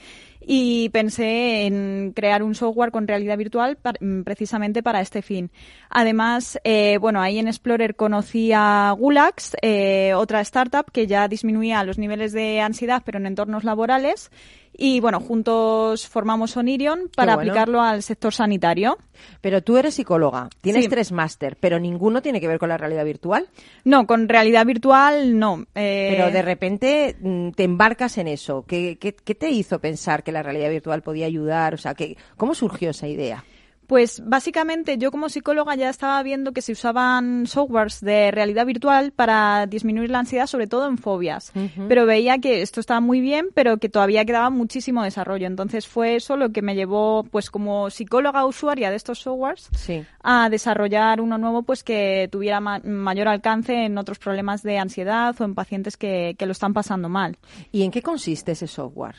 y 0.46 0.90
pensé 0.90 1.66
en 1.66 2.14
crear 2.16 2.44
un 2.44 2.56
software 2.56 2.92
con 2.92 3.08
realidad 3.08 3.38
virtual 3.38 3.78
mm, 4.00 4.22
precisamente 4.22 4.84
para 4.84 5.02
este 5.02 5.22
fin. 5.22 5.52
Además, 5.90 6.60
eh, 6.64 6.98
bueno, 7.00 7.22
ahí 7.22 7.40
en 7.40 7.48
Explorer 7.48 7.96
conocí 7.96 8.52
a 8.54 8.94
Gulax, 8.98 9.56
eh, 9.62 10.14
otra 10.16 10.42
startup 10.42 10.92
que 10.92 11.08
ya 11.08 11.28
disminuía 11.28 11.84
los 11.84 11.98
niveles 11.98 12.34
de 12.34 12.62
ansiedad, 12.62 13.02
pero 13.06 13.20
en 13.20 13.26
entornos 13.26 13.64
laborales. 13.64 14.32
Y 14.76 15.00
bueno, 15.00 15.20
juntos 15.20 16.08
formamos 16.08 16.58
Onirion 16.58 17.10
para 17.16 17.36
bueno. 17.36 17.52
aplicarlo 17.52 17.82
al 17.82 18.02
sector 18.04 18.34
sanitario. 18.34 18.98
Pero 19.40 19.62
tú 19.62 19.78
eres 19.78 19.94
psicóloga, 19.94 20.50
tienes 20.62 20.86
Sí. 20.86 20.90
tres 20.90 21.12
máster, 21.12 21.56
pero 21.60 21.80
ninguno 21.80 22.22
tiene 22.22 22.42
que 22.42 22.48
ver 22.48 22.58
con 22.60 22.70
la 22.70 22.78
realidad 22.78 23.06
virtual. 23.06 23.48
No, 23.86 24.06
con 24.08 24.28
realidad 24.28 24.66
virtual 24.66 25.38
no. 25.40 25.66
Eh, 25.76 26.10
Pero 26.18 26.32
de 26.32 26.42
repente 26.42 27.16
mm, 27.22 27.52
te 27.52 27.64
embarcas 27.64 28.18
en 28.18 28.28
eso. 28.28 28.66
¿Qué, 28.68 28.98
qué, 29.00 29.14
qué 29.16 29.36
te 29.36 29.50
hizo 29.50 29.80
pensar 29.80 30.24
que 30.24 30.32
la 30.32 30.44
realidad 30.44 30.70
virtual 30.72 31.02
podía 31.04 31.26
ayudar? 31.28 31.74
O 31.74 31.78
sea, 31.78 31.94
que, 31.94 32.18
¿cómo 32.36 32.54
surgió 32.56 32.90
esa 32.90 33.08
idea? 33.08 33.46
Pues 33.88 34.22
básicamente 34.26 34.98
yo 34.98 35.12
como 35.12 35.28
psicóloga 35.30 35.76
ya 35.76 35.90
estaba 35.90 36.24
viendo 36.24 36.54
que 36.54 36.62
se 36.62 36.72
usaban 36.72 37.46
softwares 37.48 38.00
de 38.02 38.32
realidad 38.32 38.66
virtual 38.66 39.12
para 39.12 39.68
disminuir 39.68 40.10
la 40.10 40.20
ansiedad, 40.20 40.48
sobre 40.48 40.68
todo 40.68 40.88
en 40.88 40.98
fobias. 40.98 41.52
Pero 41.90 42.06
veía 42.06 42.38
que 42.40 42.62
esto 42.62 42.80
estaba 42.80 43.02
muy 43.02 43.20
bien, 43.20 43.48
pero 43.54 43.78
que 43.78 43.90
todavía 43.90 44.24
quedaba 44.26 44.50
muchísimo 44.50 45.04
desarrollo. 45.04 45.48
Entonces 45.48 45.88
fue 45.88 46.16
eso 46.16 46.38
lo 46.38 46.52
que 46.52 46.62
me 46.62 46.76
llevó, 46.76 47.24
pues 47.26 47.52
como 47.52 47.90
psicóloga 47.90 48.46
usuaria 48.46 48.90
de 48.90 48.96
estos 48.96 49.20
softwares, 49.20 49.70
Sí. 49.76 50.04
a 50.24 50.50
desarrollar 50.50 51.20
uno 51.22 51.38
nuevo 51.38 51.64
pues 51.64 51.84
que 51.84 52.30
tuviera 52.32 52.60
ma- 52.62 52.80
mayor 52.80 53.28
alcance 53.28 53.86
en 53.86 53.98
otros 53.98 54.18
problemas 54.18 54.64
de 54.64 54.78
ansiedad 54.80 55.36
o 55.40 55.44
en 55.44 55.56
pacientes 55.56 55.98
que, 55.98 56.36
que 56.40 56.46
lo 56.46 56.54
están 56.54 56.74
pasando 56.74 57.10
mal. 57.10 57.38
¿Y 57.72 57.84
en 57.84 57.92
qué 57.92 58.02
consiste 58.02 58.54
ese 58.54 58.68
software? 58.68 59.16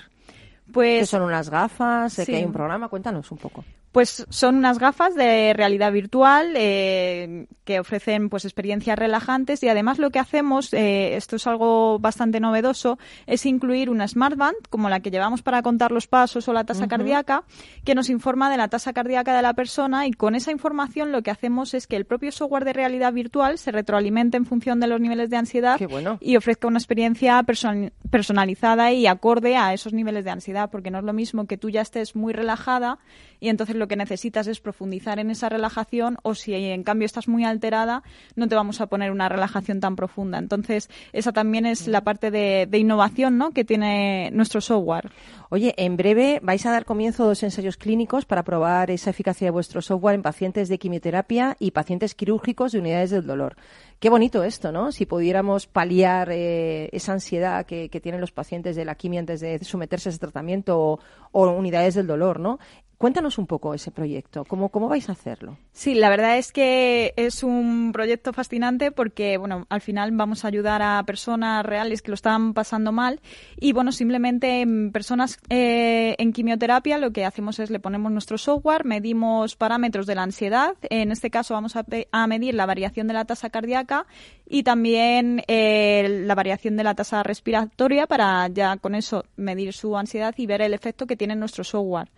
¿Qué 0.67 0.73
Pues 0.73 1.11
son 1.11 1.23
unas 1.23 1.51
gafas? 1.51 2.17
¿De 2.17 2.25
sí. 2.25 2.33
que 2.33 2.39
hay 2.39 2.45
un 2.45 2.53
programa? 2.53 2.89
Cuéntanos 2.89 3.31
un 3.31 3.39
poco. 3.39 3.63
Pues 3.95 4.27
son 4.29 4.57
unas 4.57 4.81
gafas 4.81 5.15
de 5.15 5.53
realidad 5.55 5.93
virtual 5.93 6.55
eh, 6.57 7.47
que 7.63 7.79
ofrecen 7.79 8.29
pues 8.29 8.45
experiencias 8.45 8.99
relajantes 8.99 9.63
y 9.63 9.69
además 9.69 10.01
lo 10.01 10.11
que 10.11 10.19
hacemos, 10.19 10.75
eh, 10.75 11.15
esto 11.15 11.37
es 11.37 11.47
algo 11.47 12.01
bastante 12.01 12.41
novedoso, 12.41 12.99
es 13.29 13.47
incluir 13.47 13.91
una 13.91 14.09
smartband 14.09 14.57
como 14.69 14.91
la 14.91 14.99
que 14.99 15.13
llevamos 15.13 15.43
para 15.43 15.63
contar 15.63 15.93
los 15.93 16.09
pasos 16.09 16.49
o 16.49 16.53
la 16.53 16.65
tasa 16.65 16.89
cardíaca 16.89 17.45
que 17.85 17.95
nos 17.95 18.11
informa 18.11 18.51
de 18.51 18.57
la 18.57 18.67
tasa 18.67 18.93
cardíaca 18.93 19.33
de 19.33 19.43
la 19.43 19.55
persona 19.55 20.09
y 20.09 20.11
con 20.11 20.35
esa 20.35 20.51
información 20.51 21.13
lo 21.13 21.23
que 21.23 21.31
hacemos 21.31 21.73
es 21.73 21.87
que 21.87 21.95
el 21.95 22.05
propio 22.05 22.33
software 22.33 22.65
de 22.65 22.73
realidad 22.73 23.13
virtual 23.13 23.59
se 23.59 23.71
retroalimente 23.71 24.37
en 24.37 24.45
función 24.45 24.81
de 24.81 24.89
los 24.89 25.01
niveles 25.01 25.31
de 25.31 25.37
ansiedad 25.37 25.79
bueno. 25.89 26.19
y 26.21 26.37
ofrezca 26.37 26.67
una 26.67 26.79
experiencia 26.79 27.41
person- 27.45 27.93
personalizada 28.11 28.91
y 28.91 29.07
acorde 29.07 29.57
a 29.57 29.73
esos 29.73 29.93
niveles 29.93 30.25
de 30.25 30.33
ansiedad, 30.33 30.69
porque 30.69 30.91
no 30.91 30.99
es 30.99 31.05
lo 31.05 31.13
mismo 31.13 31.47
que 31.47 31.57
tú 31.59 31.71
ya 31.71 31.83
estés 31.83 32.17
muy 32.17 32.33
relajada 32.33 32.99
y 33.45 33.51
entonces 33.51 33.77
lo 33.77 33.89
que 33.89 33.97
necesitas 33.97 34.47
es 34.47 34.59
profundizar 34.59 35.19
en 35.19 35.31
esa 35.31 35.51
relajación 35.51 36.17
o 36.23 36.35
si 36.35 36.55
en 36.55 36.83
cambio 36.83 37.05
estás 37.05 37.29
muy 37.29 37.45
alterada, 37.45 38.03
no 38.37 38.49
te 38.49 38.55
vamos 38.55 38.81
a 38.81 38.87
poner 38.87 39.11
una 39.11 39.29
relajación 39.29 39.81
tan 39.81 39.97
profunda. 39.97 40.39
Entonces, 40.39 40.89
esa 41.13 41.31
también 41.31 41.67
es 41.67 41.87
la 41.87 42.01
parte 42.01 42.31
de, 42.31 42.67
innovación 42.73 43.37
¿no? 43.37 43.51
que 43.51 43.63
tiene 43.63 44.31
nuestro 44.33 44.63
software. 44.63 45.11
Oye, 45.51 45.75
en 45.77 45.99
breve 45.99 46.41
vais 46.43 46.65
a 46.65 46.73
dar 46.73 46.87
comienzo 46.87 47.25
a 47.25 47.27
dos 47.27 47.43
ensayos 47.43 47.77
clínicos 47.77 48.25
para 48.25 48.45
probar 48.45 48.91
esa 48.91 49.11
eficacia 49.11 49.47
de 49.47 49.51
vuestro 49.51 49.83
software 49.83 50.15
en 50.15 50.23
pacientes 50.23 50.71
de 50.71 50.79
quimioterapia 50.79 51.55
y 51.59 51.73
pacientes 51.73 52.15
quirúrgicos 52.15 52.73
de 52.73 52.79
unidades 52.79 53.11
del 53.11 53.27
dolor. 53.27 53.57
Qué 54.01 54.11
bonito 54.11 54.43
esto, 54.45 54.73
¿no? 54.73 54.93
Si 54.93 55.07
pudiéramos 55.07 55.67
paliar 55.67 56.29
eh, 56.31 56.91
esa 56.93 57.13
ansiedad 57.13 57.65
que, 57.65 57.89
tienen 58.03 58.21
los 58.21 58.33
pacientes 58.33 58.77
de 58.77 58.85
la 58.85 58.97
quimio 58.97 59.21
antes 59.21 59.41
de 59.41 59.59
someterse 59.65 60.09
a 60.09 60.11
ese 60.11 60.19
tratamiento 60.19 60.99
o 61.33 61.49
unidades 61.49 61.95
del 61.95 62.07
dolor, 62.07 62.39
¿no? 62.39 62.59
Cuéntanos 63.05 63.37
un 63.37 63.47
poco 63.47 63.75
ese 63.75 63.91
proyecto. 63.91 64.47
¿Cómo, 64.47 64.71
cómo 64.71 64.89
vais 64.89 65.11
a 65.11 65.13
hacerlo? 65.13 65.59
Sí, 65.73 65.93
la 65.93 66.09
verdad 66.09 66.39
es 66.39 66.53
que 66.53 67.13
es 67.19 67.43
un 67.43 67.93
proyecto 67.93 68.33
fascinante 68.33 68.93
porque, 68.93 69.37
bueno, 69.37 69.67
al 69.69 69.83
final 69.83 70.11
vamos 70.13 70.43
a 70.43 70.49
ayudar 70.49 70.81
a 70.81 71.03
personas 71.03 71.67
reales 71.67 72.01
que 72.01 72.11
lo 72.11 72.15
están 72.15 72.55
pasando 72.55 72.93
mal 72.93 73.21
y, 73.61 73.75
bueno, 73.75 73.93
simplemente 73.93 74.63
en 74.63 74.91
personas 74.91 75.39
eh, 75.51 76.15
en 76.17 76.33
quimioterapia 76.33 76.97
lo 76.97 77.13
que 77.13 77.27
hacemos 77.27 77.59
es 77.59 77.69
le 77.69 77.79
ponemos 77.79 78.11
nuestro 78.11 78.39
software, 78.39 78.87
medimos 78.87 79.55
parámetros 79.55 80.07
de 80.07 80.15
la 80.15 80.23
ansiedad, 80.23 80.75
en 80.89 81.13
este 81.13 81.29
caso 81.29 81.53
vamos 81.53 81.75
a 81.77 82.27
medir 82.27 82.55
la 82.55 82.65
variación 82.65 83.07
de 83.07 83.13
la 83.13 83.27
tasa 83.27 83.51
cardíaca 83.51 84.07
y 84.47 84.63
también 84.63 85.43
eh, 85.47 86.23
la 86.25 86.35
variación 86.35 86.79
de 86.79 86.85
la 86.85 86.95
tasa 86.95 87.23
respiratoria 87.23 88.07
para 88.07 88.49
ya 88.49 88.79
con 88.79 88.95
eso 88.95 89.27
medir 89.37 89.75
su 89.75 89.95
ansiedad 89.95 90.35
y 90.39 90.47
ver 90.47 90.63
el 90.63 90.73
efecto 90.73 91.07
que 91.07 91.17
tiene 91.17 91.37
nuestro 91.37 91.65
software. 91.65 92.09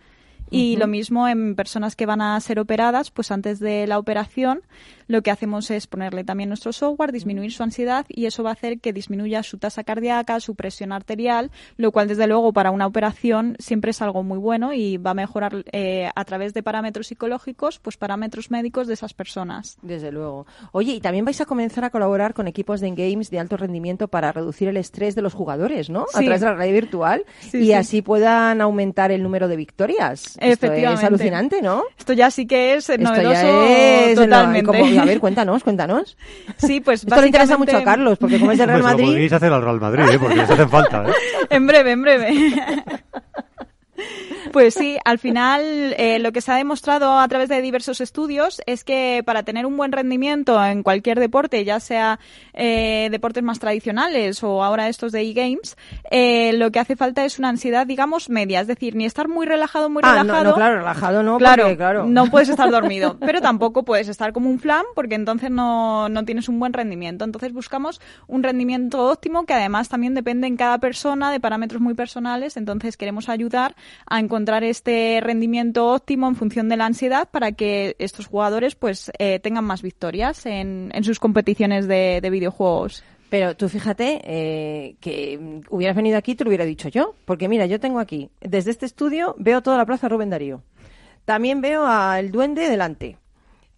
Y 0.49 0.77
lo 0.77 0.87
mismo 0.87 1.27
en 1.27 1.55
personas 1.55 1.95
que 1.95 2.05
van 2.05 2.21
a 2.21 2.39
ser 2.39 2.59
operadas, 2.59 3.11
pues 3.11 3.31
antes 3.31 3.59
de 3.59 3.85
la 3.87 3.99
operación 3.99 4.61
lo 5.07 5.21
que 5.21 5.31
hacemos 5.31 5.71
es 5.71 5.87
ponerle 5.87 6.23
también 6.23 6.49
nuestro 6.49 6.73
software, 6.73 7.11
disminuir 7.11 7.51
su 7.51 7.63
ansiedad 7.63 8.05
y 8.09 8.25
eso 8.25 8.43
va 8.43 8.49
a 8.51 8.53
hacer 8.53 8.79
que 8.79 8.93
disminuya 8.93 9.43
su 9.43 9.57
tasa 9.57 9.83
cardíaca, 9.83 10.39
su 10.39 10.55
presión 10.55 10.91
arterial, 10.91 11.51
lo 11.77 11.91
cual 11.91 12.07
desde 12.07 12.27
luego 12.27 12.53
para 12.53 12.71
una 12.71 12.85
operación 12.87 13.55
siempre 13.59 13.91
es 13.91 14.01
algo 14.01 14.23
muy 14.23 14.37
bueno 14.37 14.73
y 14.73 14.97
va 14.97 15.11
a 15.11 15.13
mejorar 15.13 15.63
eh, 15.71 16.09
a 16.15 16.25
través 16.25 16.53
de 16.53 16.63
parámetros 16.63 17.07
psicológicos, 17.07 17.79
pues 17.79 17.97
parámetros 17.97 18.51
médicos 18.51 18.87
de 18.87 18.93
esas 18.95 19.13
personas. 19.13 19.77
Desde 19.81 20.11
luego. 20.11 20.45
Oye, 20.71 20.93
y 20.93 20.99
también 21.01 21.25
vais 21.25 21.39
a 21.41 21.45
comenzar 21.45 21.83
a 21.85 21.89
colaborar 21.89 22.33
con 22.33 22.47
equipos 22.47 22.81
de 22.81 22.91
games 22.91 23.29
de 23.29 23.39
alto 23.39 23.57
rendimiento 23.57 24.07
para 24.07 24.31
reducir 24.31 24.67
el 24.67 24.77
estrés 24.77 25.15
de 25.15 25.21
los 25.21 25.33
jugadores, 25.33 25.89
¿no? 25.89 26.05
A 26.13 26.19
través 26.21 26.41
de 26.41 26.47
la 26.47 26.53
realidad 26.55 26.81
virtual 26.81 27.23
Sí, 27.39 27.57
y 27.59 27.65
sí. 27.67 27.73
así 27.73 28.01
puedan 28.01 28.61
aumentar 28.61 29.11
el 29.11 29.23
número 29.23 29.47
de 29.47 29.55
victorias. 29.55 30.37
Esto 30.39 30.67
Efectivamente. 30.67 31.01
es 31.01 31.07
alucinante, 31.07 31.61
¿no? 31.61 31.83
Esto 31.97 32.13
ya 32.13 32.29
sí 32.31 32.45
que 32.45 32.73
es 32.75 32.89
Esto 32.89 33.03
novedoso 33.03 33.31
ya 33.33 34.05
es 34.09 34.15
totalmente. 34.15 34.65
como- 34.65 34.96
a 34.99 35.05
ver, 35.05 35.19
cuéntanos, 35.19 35.63
cuéntanos. 35.63 36.17
Sí, 36.57 36.79
pues 36.81 37.03
Esto 37.03 37.19
le 37.21 37.27
interesa 37.27 37.53
básicamente- 37.57 37.73
mucho 37.73 37.81
a 37.81 37.85
Carlos, 37.85 38.17
porque 38.17 38.39
como 38.39 38.51
es 38.51 38.57
del 38.57 38.67
Real 38.67 38.81
Hombre, 38.81 38.91
se 38.91 38.93
lo 38.93 38.97
Madrid, 38.97 39.13
podríais 39.13 39.33
hacer 39.33 39.53
al 39.53 39.61
Real 39.61 39.79
Madrid, 39.79 40.03
¿eh? 40.11 40.19
porque 40.19 40.35
les 40.35 40.49
hacen 40.49 40.69
falta. 40.69 41.03
¿eh? 41.07 41.13
En 41.49 41.67
breve, 41.67 41.91
en 41.91 42.01
breve. 42.01 42.29
Pues 44.57 44.73
sí, 44.73 44.97
al 45.05 45.19
final 45.19 45.61
eh, 45.99 46.17
lo 46.17 46.31
que 46.31 46.41
se 46.41 46.51
ha 46.51 46.55
demostrado 46.55 47.19
a 47.19 47.27
través 47.27 47.47
de 47.47 47.61
diversos 47.61 48.01
estudios 48.01 48.59
es 48.65 48.83
que 48.83 49.21
para 49.23 49.43
tener 49.43 49.67
un 49.67 49.77
buen 49.77 49.91
rendimiento 49.91 50.65
en 50.65 50.81
cualquier 50.81 51.19
deporte, 51.19 51.63
ya 51.63 51.79
sea 51.79 52.19
eh, 52.55 53.07
deportes 53.11 53.43
más 53.43 53.59
tradicionales 53.59 54.41
o 54.43 54.63
ahora 54.63 54.89
estos 54.89 55.11
de 55.11 55.21
e-games, 55.21 55.77
eh, 56.09 56.53
lo 56.53 56.71
que 56.71 56.79
hace 56.79 56.95
falta 56.95 57.23
es 57.23 57.37
una 57.37 57.49
ansiedad, 57.49 57.85
digamos, 57.85 58.31
media. 58.31 58.59
Es 58.59 58.65
decir, 58.65 58.95
ni 58.95 59.05
estar 59.05 59.27
muy 59.27 59.45
relajado, 59.45 59.91
muy 59.91 60.01
Ah, 60.03 60.15
no, 60.15 60.21
relajado. 60.23 60.49
no, 60.49 60.55
claro, 60.55 60.75
relajado 60.77 61.21
no, 61.21 61.37
Claro, 61.37 61.63
porque, 61.65 61.77
claro. 61.77 62.05
no 62.07 62.25
puedes 62.31 62.49
estar 62.49 62.71
dormido, 62.71 63.15
pero 63.19 63.41
tampoco 63.41 63.83
puedes 63.85 64.07
estar 64.07 64.33
como 64.33 64.49
un 64.49 64.57
flan 64.57 64.85
porque 64.95 65.13
entonces 65.13 65.51
no, 65.51 66.09
no 66.09 66.25
tienes 66.25 66.49
un 66.49 66.59
buen 66.59 66.73
rendimiento. 66.73 67.25
Entonces 67.25 67.53
buscamos 67.53 68.01
un 68.25 68.41
rendimiento 68.41 69.05
óptimo 69.07 69.45
que 69.45 69.53
además 69.53 69.87
también 69.87 70.15
depende 70.15 70.47
en 70.47 70.57
cada 70.57 70.79
persona 70.79 71.31
de 71.31 71.39
parámetros 71.39 71.79
muy 71.79 71.93
personales. 71.93 72.57
Entonces 72.57 72.97
queremos 72.97 73.29
ayudar 73.29 73.75
a 74.07 74.19
encontrar 74.19 74.46
este 74.63 75.19
rendimiento 75.21 75.93
óptimo 75.93 76.27
en 76.27 76.35
función 76.35 76.69
de 76.69 76.77
la 76.77 76.85
ansiedad 76.85 77.27
para 77.29 77.51
que 77.51 77.95
estos 77.99 78.27
jugadores 78.27 78.75
pues 78.75 79.11
eh, 79.19 79.39
tengan 79.39 79.63
más 79.65 79.81
victorias 79.81 80.45
en, 80.45 80.91
en 80.93 81.03
sus 81.03 81.19
competiciones 81.19 81.87
de, 81.87 82.19
de 82.21 82.29
videojuegos. 82.29 83.03
Pero 83.29 83.55
tú 83.57 83.67
fíjate 83.67 84.21
eh, 84.23 84.95
que 85.01 85.61
hubieras 85.69 85.95
venido 85.95 86.17
aquí, 86.17 86.35
te 86.35 86.43
lo 86.43 86.49
hubiera 86.49 86.65
dicho 86.65 86.87
yo. 86.89 87.15
Porque 87.25 87.49
mira, 87.49 87.65
yo 87.65 87.79
tengo 87.79 87.99
aquí, 87.99 88.29
desde 88.41 88.71
este 88.71 88.85
estudio 88.85 89.35
veo 89.37 89.61
toda 89.61 89.77
la 89.77 89.85
plaza 89.85 90.07
Rubén 90.07 90.29
Darío. 90.29 90.63
También 91.25 91.59
veo 91.59 91.85
al 91.85 92.31
duende 92.31 92.69
delante. 92.69 93.17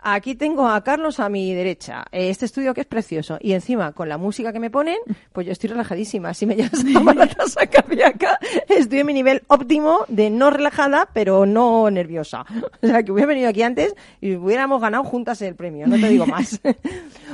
Aquí 0.01 0.35
tengo 0.35 0.67
a 0.69 0.81
Carlos 0.81 1.19
a 1.19 1.27
mi 1.27 1.53
derecha, 1.53 2.05
eh, 2.13 2.29
este 2.29 2.45
estudio 2.45 2.73
que 2.73 2.81
es 2.81 2.87
precioso, 2.87 3.37
y 3.41 3.51
encima 3.51 3.91
con 3.91 4.07
la 4.07 4.17
música 4.17 4.53
que 4.53 4.59
me 4.59 4.69
ponen, 4.69 4.97
pues 5.33 5.45
yo 5.45 5.51
estoy 5.51 5.71
relajadísima. 5.71 6.33
Si 6.33 6.45
me 6.45 6.55
llevas 6.55 6.85
a 6.85 7.13
la 7.13 7.27
tasa 7.27 7.67
cardíaca, 7.67 8.39
estoy 8.69 8.99
en 8.99 9.07
mi 9.07 9.13
nivel 9.13 9.43
óptimo 9.47 10.05
de 10.07 10.29
no 10.29 10.51
relajada, 10.51 11.09
pero 11.13 11.45
no 11.45 11.91
nerviosa. 11.91 12.45
O 12.81 12.87
sea, 12.87 13.03
que 13.03 13.11
hubiera 13.11 13.27
venido 13.27 13.49
aquí 13.49 13.61
antes 13.61 13.93
y 14.21 14.35
hubiéramos 14.35 14.79
ganado 14.81 15.03
juntas 15.03 15.41
el 15.41 15.55
premio, 15.55 15.85
no 15.85 15.99
te 15.99 16.07
digo 16.07 16.25
más. 16.27 16.61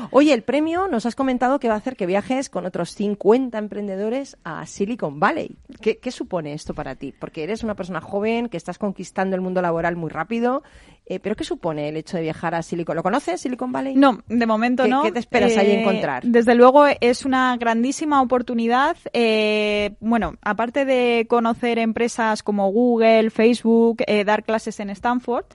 Oye, 0.09 0.33
el 0.33 0.41
premio 0.41 0.87
nos 0.87 1.05
has 1.05 1.15
comentado 1.15 1.59
que 1.59 1.67
va 1.67 1.75
a 1.75 1.77
hacer 1.77 1.95
que 1.95 2.07
viajes 2.07 2.49
con 2.49 2.65
otros 2.65 2.95
50 2.95 3.57
emprendedores 3.57 4.37
a 4.43 4.65
Silicon 4.65 5.19
Valley. 5.19 5.55
¿Qué, 5.81 5.97
qué 5.97 6.11
supone 6.11 6.53
esto 6.53 6.73
para 6.73 6.95
ti? 6.95 7.13
Porque 7.17 7.43
eres 7.43 7.63
una 7.63 7.75
persona 7.75 8.01
joven, 8.01 8.49
que 8.49 8.57
estás 8.57 8.79
conquistando 8.79 9.35
el 9.35 9.41
mundo 9.41 9.61
laboral 9.61 9.95
muy 9.95 10.09
rápido, 10.09 10.63
eh, 11.07 11.19
pero 11.19 11.35
¿qué 11.35 11.43
supone 11.43 11.89
el 11.89 11.97
hecho 11.97 12.17
de 12.17 12.23
viajar 12.23 12.55
a 12.55 12.61
Silicon 12.63 12.95
¿Lo 12.95 13.03
conoces, 13.03 13.41
Silicon 13.41 13.71
Valley? 13.71 13.95
No, 13.95 14.23
de 14.27 14.45
momento 14.45 14.83
¿Qué- 14.83 14.89
no. 14.89 15.03
qué 15.03 15.11
te 15.11 15.19
esperas 15.19 15.55
ahí 15.57 15.71
Eh, 15.71 15.81
encontrar? 15.81 16.23
Desde 16.23 16.55
luego 16.55 16.85
es 16.87 17.25
una 17.25 17.55
grandísima 17.57 18.21
oportunidad. 18.21 18.97
eh, 19.13 19.95
bueno, 19.99 20.35
aparte 20.41 20.85
de 20.85 21.25
conocer 21.29 21.79
empresas 21.79 22.41
como 22.43 22.71
Google, 22.71 23.29
Facebook, 23.29 23.97
eh, 24.07 24.23
dar 24.23 24.43
clases 24.43 24.79
en 24.79 24.89
Stanford, 24.89 25.45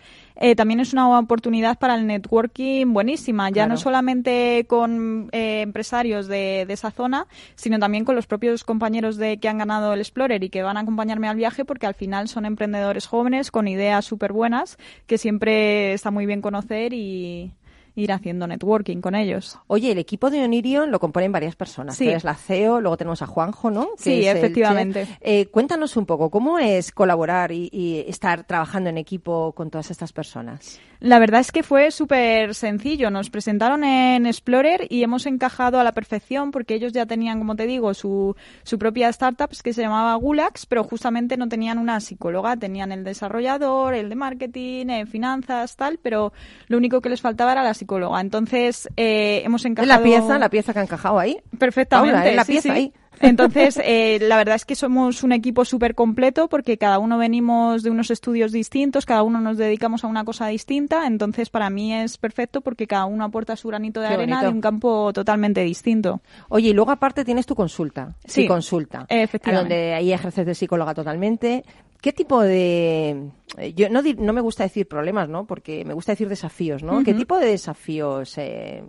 eh, 0.41 0.57
también 0.57 0.81
es 0.81 0.93
una 0.93 1.19
oportunidad 1.19 1.79
para 1.79 1.95
el 1.95 2.07
networking 2.07 2.93
buenísima, 2.93 3.49
ya 3.51 3.55
Claro. 3.55 3.71
no 3.73 3.77
solamente 3.77 4.65
con 4.67 5.29
eh, 5.33 5.61
empresarios 5.61 6.27
de, 6.27 6.65
de 6.67 6.73
esa 6.73 6.91
zona, 6.91 7.27
sino 7.55 7.79
también 7.79 8.05
con 8.05 8.17
los 8.17 8.27
propios 8.27 8.65
compañeros 8.65 9.17
de 9.19 9.37
que 9.39 9.49
han 9.49 9.59
ganado 9.59 9.93
el 9.93 10.01
Explorer 10.01 10.43
y 10.43 10.49
que 10.51 10.63
van 10.63 10.77
a 10.77 10.81
acompañarme 10.81 11.29
al 11.29 11.37
viaje, 11.37 11.65
porque 11.65 11.87
al 11.87 11.95
final 11.95 12.27
son 12.29 12.47
emprendedores 12.47 13.07
jóvenes 13.07 13.51
con 13.51 13.69
ideas 13.69 14.05
súper 14.05 14.33
buenas 14.33 14.79
que 15.07 15.19
siempre 15.19 15.93
está 15.93 16.11
muy 16.11 16.27
bien 16.27 16.41
conocer 16.41 16.93
y 16.95 17.53
ir 17.95 18.13
haciendo 18.13 18.47
networking 18.47 19.01
con 19.01 19.15
ellos. 19.15 19.59
Oye, 19.67 19.93
el 19.93 19.99
equipo 19.99 20.31
de 20.31 20.43
Onirion 20.43 20.91
lo 20.91 21.01
componen 21.01 21.33
varias 21.33 21.57
personas. 21.57 21.97
Sí. 21.97 22.05
Tú 22.05 22.11
eres 22.11 22.25
la 22.25 22.35
CEO, 22.35 22.81
luego 22.81 22.97
tenemos 22.97 23.23
a 23.23 23.27
Juanjo, 23.27 23.71
¿no? 23.71 23.89
Que 23.97 24.03
Sí, 24.03 24.27
es 24.27 24.37
efectivamente. 24.37 25.07
Eh, 25.21 25.47
cuéntanos 25.47 25.97
un 25.97 26.07
poco, 26.07 26.31
¿cómo 26.31 26.59
es 26.59 26.93
colaborar 26.93 27.53
y, 27.53 27.69
y 27.73 28.05
estar 28.09 28.45
trabajando 28.45 28.91
en 28.91 28.99
equipo 28.99 29.53
con 29.53 29.71
todas 29.71 29.91
estas 29.91 30.13
personas? 30.13 30.81
La 31.01 31.19
verdad 31.19 31.41
es 31.41 31.51
que 31.51 31.63
fue 31.63 31.91
súper 31.91 32.55
sencillo. 32.55 33.11
Nos 33.11 33.31
presentaron 33.31 33.85
en 33.85 34.27
Explorer 34.27 34.87
y 34.91 35.03
hemos 35.03 35.25
encajado 35.25 35.81
a 35.81 35.85
la 35.85 35.93
perfección 35.93 36.51
porque 36.51 36.75
ellos 36.75 36.93
ya 36.93 37.07
tenían, 37.07 37.39
como 37.39 37.57
te 37.57 37.67
digo, 37.67 37.95
su, 37.95 38.37
su 38.65 38.79
propia 38.79 39.09
startup 39.09 39.49
que 39.63 39.73
se 39.73 39.81
llamaba 39.81 40.15
Gulax, 40.17 40.67
pero 40.67 40.85
justamente 40.85 41.39
no 41.39 41.49
tenían 41.49 41.79
una 41.79 42.01
psicóloga. 42.01 42.57
Tenían 42.59 42.93
el 42.93 43.03
desarrollador, 43.03 43.95
el 43.95 44.11
de 44.11 44.15
marketing, 44.15 44.87
eh, 44.89 45.07
finanzas, 45.07 45.75
tal, 45.77 45.99
pero 46.03 46.35
lo 46.69 46.77
único 46.77 47.01
que 47.01 47.09
les 47.09 47.23
faltaba 47.23 47.53
era 47.53 47.63
la 47.63 47.73
psicóloga. 47.81 48.21
Entonces, 48.21 48.89
eh, 48.97 49.43
hemos 49.45 49.65
encajado... 49.65 49.89
la 49.89 50.03
pieza, 50.03 50.39
la 50.39 50.49
pieza 50.49 50.73
que 50.73 50.79
ha 50.79 50.83
encajado 50.83 51.19
ahí. 51.19 51.41
Perfectamente. 51.59 52.15
Paula, 52.15 52.31
es 52.31 52.37
la 52.37 52.45
sí, 52.45 52.53
pieza 52.53 52.69
sí. 52.69 52.71
ahí. 52.71 52.93
Entonces, 53.21 53.79
eh, 53.85 54.19
la 54.21 54.37
verdad 54.37 54.57
es 54.57 54.65
que 54.65 54.75
somos 54.75 55.23
un 55.23 55.33
equipo 55.33 55.65
súper 55.65 55.95
completo 55.95 56.49
porque 56.49 56.79
cada 56.79 56.99
uno 56.99 57.19
venimos 57.19 57.83
de 57.83 57.91
unos 57.91 58.11
estudios 58.11 58.51
distintos, 58.53 59.05
cada 59.07 59.23
uno 59.23 59.41
nos 59.41 59.59
dedicamos 59.59 60.05
a 60.05 60.07
una 60.07 60.25
cosa 60.25 60.47
distinta. 60.49 61.07
Entonces, 61.07 61.51
para 61.51 61.71
mí 61.71 61.93
es 61.95 62.17
perfecto 62.19 62.61
porque 62.63 62.87
cada 62.87 63.05
uno 63.05 63.25
aporta 63.25 63.57
su 63.57 63.69
granito 63.69 64.01
de 64.01 64.09
Qué 64.09 64.15
arena 64.15 64.37
bonito. 64.37 64.51
de 64.51 64.55
un 64.57 64.61
campo 64.61 65.13
totalmente 65.13 65.61
distinto. 65.63 66.21
Oye, 66.49 66.71
y 66.71 66.73
luego 66.73 66.91
aparte 66.91 67.25
tienes 67.25 67.47
tu 67.47 67.55
consulta. 67.55 68.15
Sí, 68.25 68.43
Sí, 68.43 68.47
consulta. 68.49 69.05
efectivamente. 69.09 69.75
Donde 69.75 69.95
ahí 69.95 70.13
ejerces 70.13 70.47
de 70.47 70.55
psicóloga 70.55 70.95
totalmente. 70.95 71.65
¿Qué 72.01 72.15
tipo 72.15 72.41
de... 72.41 73.29
eh, 73.59 73.75
Yo 73.75 73.91
no, 73.91 74.01
no 74.19 74.33
me 74.33 74.41
gusta 74.41 74.63
decir 74.63 74.89
problemas, 74.89 75.29
¿no? 75.29 75.45
Porque 75.47 75.85
me 75.85 75.93
gusta 75.93 76.13
decir 76.13 76.29
desafíos, 76.31 76.83
¿no? 76.83 77.05
¿Qué 77.05 77.13
tipo 77.13 77.37
de 77.39 77.47
desafíos 77.47 78.39
eh, 78.39 78.83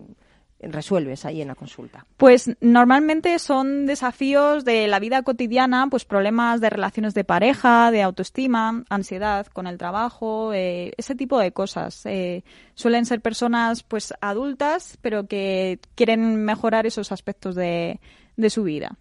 resuelves 0.61 1.25
ahí 1.25 1.41
en 1.41 1.47
la 1.47 1.55
consulta? 1.55 2.05
Pues 2.17 2.55
normalmente 2.61 3.37
son 3.39 3.85
desafíos 3.85 4.65
de 4.65 4.87
la 4.87 4.99
vida 4.99 5.23
cotidiana, 5.23 5.87
pues 5.89 6.05
problemas 6.05 6.61
de 6.61 6.69
relaciones 6.69 7.13
de 7.13 7.23
pareja, 7.23 7.91
de 7.91 8.01
autoestima, 8.01 8.83
ansiedad 8.89 9.47
con 9.47 9.67
el 9.67 9.77
trabajo, 9.77 10.53
eh, 10.53 10.93
ese 10.97 11.15
tipo 11.15 11.39
de 11.39 11.51
cosas. 11.51 12.05
Eh, 12.05 12.43
suelen 12.75 13.05
ser 13.05 13.21
personas 13.21 13.83
pues 13.83 14.13
adultas, 14.21 14.97
pero 15.01 15.27
que 15.27 15.79
quieren 15.95 16.43
mejorar 16.43 16.85
esos 16.85 17.11
aspectos 17.11 17.55
de, 17.55 17.99
de 18.37 18.49
su 18.49 18.63
vida. 18.63 18.97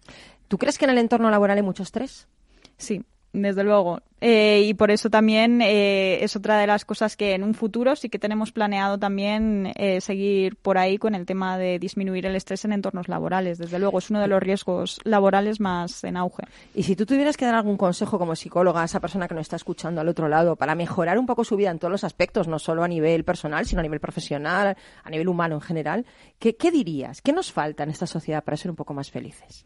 ¿Tú 0.47 0.57
crees 0.57 0.77
que 0.77 0.85
en 0.85 0.91
el 0.91 0.97
entorno 0.97 1.29
laboral 1.29 1.57
hay 1.57 1.63
mucho 1.63 1.83
estrés? 1.83 2.27
Sí, 2.77 3.03
desde 3.33 3.63
luego. 3.63 4.01
Eh, 4.23 4.65
y 4.67 4.75
por 4.75 4.91
eso 4.91 5.09
también 5.09 5.61
eh, 5.63 6.23
es 6.23 6.35
otra 6.35 6.59
de 6.59 6.67
las 6.67 6.85
cosas 6.85 7.17
que 7.17 7.33
en 7.33 7.43
un 7.43 7.55
futuro 7.55 7.95
sí 7.95 8.07
que 8.07 8.19
tenemos 8.19 8.51
planeado 8.51 8.99
también 8.99 9.73
eh, 9.75 9.99
seguir 9.99 10.57
por 10.57 10.77
ahí 10.77 10.99
con 10.99 11.15
el 11.15 11.25
tema 11.25 11.57
de 11.57 11.79
disminuir 11.79 12.27
el 12.27 12.35
estrés 12.35 12.63
en 12.65 12.71
entornos 12.71 13.07
laborales. 13.07 13.57
Desde 13.57 13.79
luego 13.79 13.97
es 13.97 14.11
uno 14.11 14.19
de 14.19 14.27
los 14.27 14.41
riesgos 14.41 14.99
laborales 15.05 15.59
más 15.59 16.03
en 16.03 16.17
auge. 16.17 16.43
Y 16.75 16.83
si 16.83 16.95
tú 16.95 17.07
tuvieras 17.07 17.35
que 17.35 17.45
dar 17.45 17.55
algún 17.55 17.77
consejo 17.77 18.19
como 18.19 18.35
psicóloga 18.35 18.83
a 18.83 18.85
esa 18.85 18.99
persona 18.99 19.27
que 19.27 19.33
nos 19.33 19.41
está 19.41 19.55
escuchando 19.55 20.01
al 20.01 20.07
otro 20.07 20.27
lado 20.27 20.55
para 20.55 20.75
mejorar 20.75 21.17
un 21.17 21.25
poco 21.25 21.43
su 21.43 21.55
vida 21.55 21.71
en 21.71 21.79
todos 21.79 21.91
los 21.91 22.03
aspectos, 22.03 22.47
no 22.47 22.59
solo 22.59 22.83
a 22.83 22.87
nivel 22.87 23.23
personal, 23.23 23.65
sino 23.65 23.79
a 23.79 23.83
nivel 23.83 23.99
profesional, 23.99 24.77
a 25.03 25.09
nivel 25.09 25.29
humano 25.29 25.55
en 25.55 25.61
general, 25.61 26.05
¿qué, 26.37 26.55
qué 26.55 26.69
dirías? 26.69 27.23
¿Qué 27.23 27.33
nos 27.33 27.51
falta 27.51 27.83
en 27.83 27.89
esta 27.89 28.05
sociedad 28.05 28.43
para 28.43 28.55
ser 28.55 28.69
un 28.69 28.77
poco 28.77 28.93
más 28.93 29.09
felices? 29.09 29.65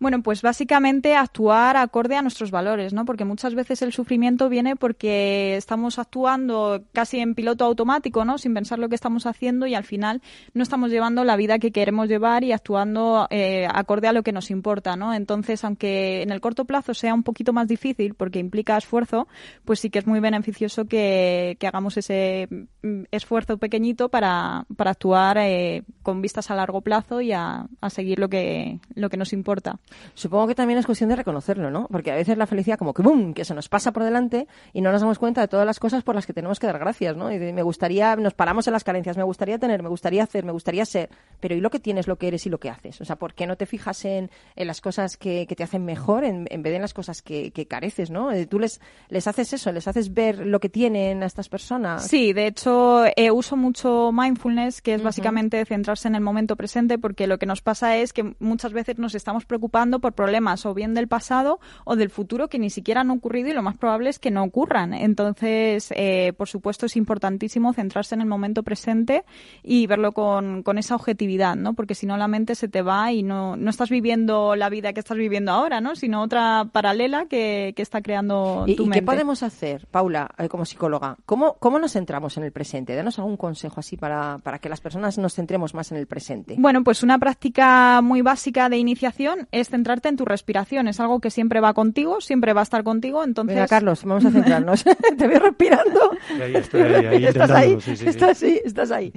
Bueno, 0.00 0.22
pues 0.22 0.42
básicamente 0.42 1.14
actuar 1.14 1.76
acorde 1.76 2.16
a 2.16 2.22
nuestros 2.22 2.50
valores, 2.50 2.92
¿no? 2.92 3.04
Porque 3.04 3.24
muchas 3.24 3.54
veces 3.54 3.80
el 3.82 3.92
sufrimiento 3.92 4.48
viene 4.48 4.76
porque 4.76 5.56
estamos 5.56 5.98
actuando 5.98 6.84
casi 6.92 7.20
en 7.20 7.34
piloto 7.34 7.64
automático, 7.64 8.24
¿no? 8.24 8.36
Sin 8.36 8.54
pensar 8.54 8.78
lo 8.78 8.88
que 8.88 8.96
estamos 8.96 9.24
haciendo 9.26 9.66
y 9.66 9.74
al 9.74 9.84
final 9.84 10.20
no 10.52 10.62
estamos 10.62 10.90
llevando 10.90 11.24
la 11.24 11.36
vida 11.36 11.58
que 11.58 11.70
queremos 11.70 12.08
llevar 12.08 12.44
y 12.44 12.52
actuando 12.52 13.28
eh, 13.30 13.66
acorde 13.72 14.08
a 14.08 14.12
lo 14.12 14.22
que 14.22 14.32
nos 14.32 14.50
importa, 14.50 14.96
¿no? 14.96 15.14
Entonces, 15.14 15.64
aunque 15.64 16.22
en 16.22 16.30
el 16.30 16.40
corto 16.40 16.64
plazo 16.64 16.92
sea 16.92 17.14
un 17.14 17.22
poquito 17.22 17.52
más 17.52 17.68
difícil 17.68 18.14
porque 18.14 18.40
implica 18.40 18.76
esfuerzo, 18.76 19.28
pues 19.64 19.80
sí 19.80 19.90
que 19.90 20.00
es 20.00 20.06
muy 20.06 20.20
beneficioso 20.20 20.86
que, 20.86 21.56
que 21.60 21.66
hagamos 21.66 21.96
ese 21.96 22.48
mm, 22.82 23.04
esfuerzo 23.10 23.58
pequeñito 23.58 24.08
para, 24.08 24.66
para 24.76 24.90
actuar 24.90 25.38
eh, 25.38 25.84
con 26.02 26.20
vistas 26.20 26.50
a 26.50 26.56
largo 26.56 26.80
plazo 26.80 27.20
y 27.20 27.32
a, 27.32 27.66
a 27.80 27.90
seguir 27.90 28.18
lo 28.18 28.28
que, 28.28 28.80
lo 28.94 29.08
que 29.08 29.16
nos 29.16 29.32
importa. 29.32 29.78
Supongo 30.14 30.46
que 30.46 30.54
también 30.54 30.78
es 30.78 30.86
cuestión 30.86 31.10
de 31.10 31.16
reconocerlo, 31.16 31.70
¿no? 31.70 31.86
Porque 31.90 32.10
a 32.10 32.14
veces 32.14 32.36
la 32.38 32.46
felicidad 32.46 32.78
como 32.78 32.94
que 32.94 33.02
¡bum! 33.02 33.34
que 33.34 33.44
se 33.44 33.54
nos 33.54 33.68
pasa 33.68 33.92
por 33.92 34.04
delante 34.04 34.46
y 34.72 34.80
no 34.80 34.92
nos 34.92 35.00
damos 35.00 35.18
cuenta 35.18 35.40
de 35.40 35.48
todas 35.48 35.66
las 35.66 35.78
cosas 35.78 36.02
por 36.02 36.14
las 36.14 36.26
que 36.26 36.32
tenemos 36.32 36.58
que 36.58 36.66
dar 36.66 36.78
gracias, 36.78 37.16
¿no? 37.16 37.30
Y 37.30 37.38
de, 37.38 37.52
me 37.52 37.62
gustaría, 37.62 38.16
nos 38.16 38.34
paramos 38.34 38.66
en 38.66 38.72
las 38.72 38.84
carencias, 38.84 39.16
me 39.16 39.22
gustaría 39.22 39.58
tener, 39.58 39.82
me 39.82 39.88
gustaría 39.88 40.22
hacer, 40.22 40.44
me 40.44 40.52
gustaría 40.52 40.84
ser, 40.84 41.10
pero 41.40 41.54
¿y 41.54 41.60
lo 41.60 41.70
que 41.70 41.80
tienes, 41.80 42.06
lo 42.08 42.16
que 42.16 42.28
eres 42.28 42.46
y 42.46 42.50
lo 42.50 42.58
que 42.58 42.70
haces? 42.70 43.00
O 43.00 43.04
sea, 43.04 43.16
¿por 43.16 43.34
qué 43.34 43.46
no 43.46 43.56
te 43.56 43.66
fijas 43.66 44.04
en, 44.04 44.30
en 44.56 44.66
las 44.66 44.80
cosas 44.80 45.16
que, 45.16 45.46
que 45.46 45.54
te 45.56 45.62
hacen 45.62 45.84
mejor 45.84 46.24
en, 46.24 46.46
en 46.50 46.62
vez 46.62 46.72
de 46.72 46.76
en 46.76 46.82
las 46.82 46.94
cosas 46.94 47.22
que, 47.22 47.52
que 47.52 47.66
careces, 47.66 48.10
¿no? 48.10 48.32
Eh, 48.32 48.46
Tú 48.46 48.58
les, 48.58 48.80
les 49.08 49.26
haces 49.26 49.52
eso, 49.52 49.70
les 49.70 49.86
haces 49.86 50.12
ver 50.12 50.38
lo 50.38 50.60
que 50.60 50.68
tienen 50.68 51.22
a 51.22 51.26
estas 51.26 51.48
personas. 51.48 52.06
Sí, 52.06 52.32
de 52.32 52.46
hecho 52.46 53.04
eh, 53.16 53.30
uso 53.30 53.56
mucho 53.56 54.10
mindfulness, 54.12 54.82
que 54.82 54.94
es 54.94 55.02
básicamente 55.02 55.64
centrarse 55.64 56.08
en 56.08 56.14
el 56.16 56.20
momento 56.20 56.56
presente, 56.56 56.98
porque 56.98 57.26
lo 57.26 57.38
que 57.38 57.46
nos 57.46 57.62
pasa 57.62 57.96
es 57.96 58.12
que 58.12 58.34
muchas 58.38 58.72
veces 58.72 58.98
nos 58.98 59.14
estamos 59.14 59.44
preocupando 59.46 59.73
por 59.74 60.12
problemas 60.12 60.66
o 60.66 60.72
bien 60.72 60.94
del 60.94 61.08
pasado 61.08 61.58
o 61.84 61.96
del 61.96 62.08
futuro 62.08 62.48
que 62.48 62.60
ni 62.60 62.70
siquiera 62.70 63.00
han 63.00 63.10
ocurrido 63.10 63.48
y 63.48 63.52
lo 63.52 63.62
más 63.62 63.76
probable 63.76 64.08
es 64.08 64.20
que 64.20 64.30
no 64.30 64.44
ocurran. 64.44 64.94
Entonces, 64.94 65.92
eh, 65.96 66.32
por 66.36 66.48
supuesto, 66.48 66.86
es 66.86 66.96
importantísimo 66.96 67.72
centrarse 67.72 68.14
en 68.14 68.20
el 68.20 68.28
momento 68.28 68.62
presente 68.62 69.24
y 69.64 69.88
verlo 69.88 70.12
con, 70.12 70.62
con 70.62 70.78
esa 70.78 70.94
objetividad, 70.94 71.56
¿no? 71.56 71.74
Porque 71.74 71.96
si 71.96 72.06
no 72.06 72.16
la 72.16 72.28
mente 72.28 72.54
se 72.54 72.68
te 72.68 72.82
va 72.82 73.10
y 73.10 73.24
no, 73.24 73.56
no 73.56 73.70
estás 73.70 73.90
viviendo 73.90 74.54
la 74.54 74.68
vida 74.68 74.92
que 74.92 75.00
estás 75.00 75.16
viviendo 75.16 75.50
ahora, 75.50 75.80
¿no? 75.80 75.96
Sino 75.96 76.22
otra 76.22 76.68
paralela 76.72 77.26
que, 77.26 77.72
que 77.74 77.82
está 77.82 78.00
creando 78.00 78.64
¿Y, 78.68 78.76
tu 78.76 78.84
y 78.84 78.86
mente. 78.86 79.00
qué 79.00 79.06
podemos 79.06 79.42
hacer, 79.42 79.88
Paula, 79.90 80.30
eh, 80.38 80.48
como 80.48 80.64
psicóloga? 80.64 81.16
¿Cómo, 81.26 81.54
¿Cómo 81.58 81.80
nos 81.80 81.94
centramos 81.94 82.36
en 82.36 82.44
el 82.44 82.52
presente? 82.52 82.94
Danos 82.94 83.18
algún 83.18 83.36
consejo 83.36 83.80
así 83.80 83.96
para, 83.96 84.38
para 84.38 84.60
que 84.60 84.68
las 84.68 84.80
personas 84.80 85.18
nos 85.18 85.34
centremos 85.34 85.74
más 85.74 85.90
en 85.90 85.98
el 85.98 86.06
presente. 86.06 86.54
Bueno, 86.58 86.84
pues 86.84 87.02
una 87.02 87.18
práctica 87.18 88.00
muy 88.02 88.22
básica 88.22 88.68
de 88.68 88.76
iniciación 88.76 89.48
es 89.50 89.63
centrarte 89.68 90.08
en 90.08 90.16
tu 90.16 90.24
respiración. 90.24 90.88
Es 90.88 91.00
algo 91.00 91.20
que 91.20 91.30
siempre 91.30 91.60
va 91.60 91.74
contigo, 91.74 92.20
siempre 92.20 92.52
va 92.52 92.60
a 92.60 92.64
estar 92.64 92.84
contigo. 92.84 93.24
Entonces, 93.24 93.54
Venga, 93.56 93.68
Carlos, 93.68 94.04
vamos 94.04 94.24
a 94.24 94.30
centrarnos. 94.30 94.84
Te 95.18 95.26
veo 95.26 95.40
respirando. 95.40 96.10
Ahí 96.42 96.54
estoy, 96.56 96.82
ahí, 96.82 97.06
ahí 97.06 97.24
estás 97.26 97.50
ahí, 97.50 97.72
intentándolo, 97.72 97.80
sí, 97.80 97.90
sí, 97.90 97.96
sí. 97.96 98.08
estás 98.08 98.42
ahí, 98.42 98.60
estás 98.64 98.90
ahí. 98.90 99.12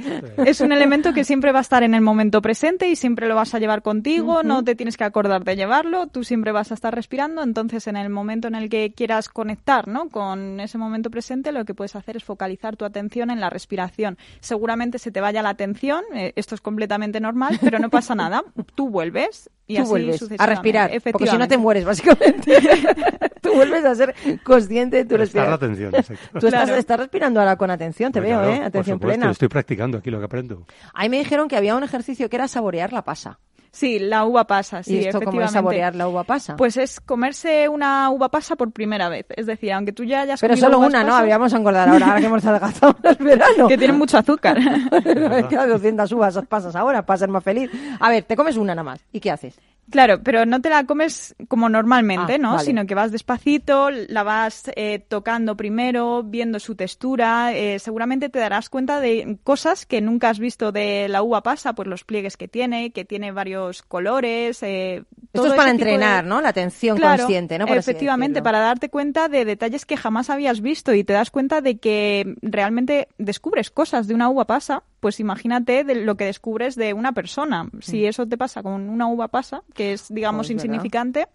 es 0.45 0.61
un 0.61 0.71
elemento 0.71 1.13
que 1.13 1.23
siempre 1.23 1.51
va 1.51 1.59
a 1.59 1.61
estar 1.61 1.83
en 1.83 1.93
el 1.93 2.01
momento 2.01 2.41
presente 2.41 2.89
y 2.89 2.95
siempre 2.95 3.27
lo 3.27 3.35
vas 3.35 3.53
a 3.53 3.59
llevar 3.59 3.81
contigo. 3.81 4.43
No 4.43 4.63
te 4.63 4.75
tienes 4.75 4.97
que 4.97 5.03
acordar 5.03 5.43
de 5.43 5.55
llevarlo. 5.55 6.07
Tú 6.07 6.23
siempre 6.23 6.51
vas 6.51 6.71
a 6.71 6.73
estar 6.73 6.93
respirando. 6.93 7.43
Entonces, 7.43 7.87
en 7.87 7.97
el 7.97 8.09
momento 8.09 8.47
en 8.47 8.55
el 8.55 8.69
que 8.69 8.93
quieras 8.93 9.29
conectar, 9.29 9.87
¿no? 9.87 10.09
Con 10.09 10.59
ese 10.59 10.77
momento 10.77 11.09
presente, 11.09 11.51
lo 11.51 11.65
que 11.65 11.73
puedes 11.73 11.95
hacer 11.95 12.17
es 12.17 12.23
focalizar 12.23 12.75
tu 12.75 12.85
atención 12.85 13.29
en 13.29 13.39
la 13.39 13.49
respiración. 13.49 14.17
Seguramente 14.39 14.99
se 14.99 15.11
te 15.11 15.21
vaya 15.21 15.41
la 15.41 15.49
atención. 15.49 16.03
eh, 16.13 16.33
esto 16.35 16.55
es 16.55 16.61
completamente 16.61 17.19
normal, 17.19 17.59
pero 17.61 17.79
no 17.79 17.89
pasa 17.89 18.15
nada. 18.15 18.43
Tú 18.75 18.89
vuelves 18.89 19.49
y 19.67 19.75
Tú 19.75 19.81
así 19.81 19.89
vuelves. 19.89 20.21
A 20.39 20.45
respirar, 20.45 20.89
porque 20.89 21.25
si 21.27 21.37
no 21.37 21.47
te 21.47 21.55
efectivamente. 21.55 21.57
mueres, 21.57 21.85
básicamente. 21.85 22.57
Tú 23.41 23.53
vuelves 23.53 23.85
a 23.85 23.95
ser 23.95 24.13
consciente 24.43 24.97
de 24.97 25.05
tu 25.05 25.13
la 25.15 25.19
respiración. 25.19 25.53
atención, 25.53 25.95
exacto. 25.95 26.39
Tú 26.39 26.47
estás, 26.47 26.63
Claro. 26.65 26.75
estás 26.79 26.99
respirando 26.99 27.39
ahora 27.39 27.55
con 27.55 27.69
atención, 27.71 28.11
te 28.11 28.19
Pues 28.19 28.29
veo, 28.29 28.39
claro, 28.39 28.53
¿eh? 28.53 28.57
por 28.57 28.65
Atención 28.67 28.95
supuesto, 28.97 29.19
plena. 29.19 29.31
Estoy 29.31 29.47
practicando 29.47 29.97
aquí 29.99 30.09
lo 30.11 30.19
que 30.19 30.25
aprendo. 30.25 30.65
A 30.93 31.03
mí 31.03 31.09
me 31.09 31.19
dijeron 31.19 31.47
que 31.47 31.55
había 31.55 31.75
un 31.75 31.83
ejercicio 31.83 32.29
que 32.29 32.35
era 32.35 32.47
saborear 32.47 32.91
la 32.93 33.03
pasa. 33.03 33.39
Sí, 33.69 33.99
la 33.99 34.25
uva 34.25 34.47
pasa, 34.47 34.81
sí, 34.81 34.95
¿Y 34.95 34.97
esto 35.05 35.19
cómo 35.19 35.19
es 35.19 35.25
efectivamente. 35.49 35.53
saborear 35.53 35.95
la 35.95 36.07
uva 36.07 36.23
pasa? 36.23 36.55
Pues 36.55 36.77
es 36.77 36.99
comerse 36.99 37.69
una 37.69 38.09
uva 38.09 38.29
pasa 38.29 38.55
por 38.55 38.71
primera 38.71 39.07
vez. 39.07 39.27
Es 39.35 39.45
decir, 39.45 39.71
aunque 39.71 39.91
tú 39.91 40.03
ya 40.03 40.21
hayas 40.21 40.39
Pero 40.41 40.53
comido 40.53 40.65
solo 40.67 40.77
uvas 40.79 40.89
una, 40.89 40.99
¿no? 41.01 41.07
pasas, 41.09 41.19
Habríamos 41.19 41.53
a 41.53 41.57
engordar 41.57 41.89
ahora, 41.89 42.05
ahora 42.07 42.19
que 42.19 42.25
hemos 42.25 42.45
adelgazado 42.45 42.95
el 43.03 43.15
verano. 43.17 43.67
Que 43.67 43.77
tienen 43.77 43.97
mucho 43.97 44.17
azúcar. 44.17 44.57
Me 44.59 45.47
quedan 45.47 45.69
200 45.69 46.11
uvas 46.13 46.39
pasas 46.49 46.75
ahora 46.75 47.05
para 47.05 47.17
ser 47.19 47.29
más 47.29 47.43
feliz. 47.43 47.69
A 47.99 48.09
ver, 48.09 48.23
te 48.23 48.35
comes 48.35 48.57
una 48.57 48.73
nada 48.73 48.83
más. 48.83 48.99
¿Y 49.11 49.19
qué 49.19 49.29
haces? 49.31 49.59
Claro, 49.89 50.21
pero 50.21 50.45
no 50.45 50.61
te 50.61 50.69
la 50.69 50.83
comes 50.85 51.33
como 51.47 51.69
normalmente, 51.69 52.33
Ah, 52.35 52.37
¿no? 52.37 52.51
vale. 52.53 52.65
Sino 52.65 52.85
que 52.85 52.93
vas 52.93 53.11
despacito, 53.11 53.89
la 53.89 54.23
vas 54.23 54.69
eh, 54.75 54.99
tocando 54.99 55.55
primero, 55.55 56.23
viendo 56.23 56.59
su 56.59 56.75
textura. 56.75 57.53
eh, 57.53 57.79
seguramente 57.79 58.27
te 58.27 58.39
darás 58.39 58.69
cuenta 58.69 58.99
de 58.99 59.37
cosas 59.45 59.85
que 59.85 60.01
nunca 60.01 60.29
has 60.29 60.39
visto 60.39 60.73
de 60.73 61.07
la 61.07 61.21
uva 61.21 61.41
pasa, 61.41 61.73
pues 61.73 61.87
los 61.87 62.03
pliegues 62.03 62.35
que 62.35 62.49
tiene, 62.49 62.91
que 62.91 63.05
tiene 63.05 63.31
varios 63.31 63.81
colores. 63.81 64.61
eh, 64.61 64.97
Esto 64.97 65.07
todo 65.31 65.47
es 65.47 65.53
para 65.53 65.65
de- 65.67 65.71
entrenar, 65.71 66.25
¿no? 66.25 66.41
La 66.41 66.49
atención 66.49 66.97
Claro, 66.97 67.23
consciente, 67.23 67.57
¿no? 67.57 67.65
Por 67.65 67.77
efectivamente, 67.77 68.41
para 68.41 68.59
darte 68.59 68.89
cuenta 68.89 69.29
de 69.29 69.45
detalles 69.45 69.85
que 69.85 69.95
jamás 69.95 70.29
habías 70.29 70.59
visto 70.59 70.93
y 70.93 71.05
te 71.05 71.13
das 71.13 71.31
cuenta 71.31 71.61
de 71.61 71.77
que 71.79 72.35
realmente 72.41 73.07
descubres 73.17 73.69
cosas 73.71 74.07
de 74.07 74.15
una 74.15 74.27
uva 74.29 74.45
pasa, 74.45 74.83
pues 74.99 75.19
imagínate 75.19 75.83
de 75.83 75.95
lo 75.95 76.15
que 76.17 76.25
descubres 76.25 76.75
de 76.75 76.93
una 76.93 77.11
persona. 77.13 77.69
Si 77.81 78.05
eso 78.05 78.27
te 78.27 78.37
pasa 78.37 78.63
con 78.63 78.89
una 78.89 79.07
uva 79.07 79.27
pasa, 79.27 79.63
que 79.73 79.93
es, 79.93 80.07
digamos, 80.13 80.47
Mm. 80.47 80.49
Pues, 80.49 80.49
¿verdad? 80.49 80.63
insignificante, 80.65 81.27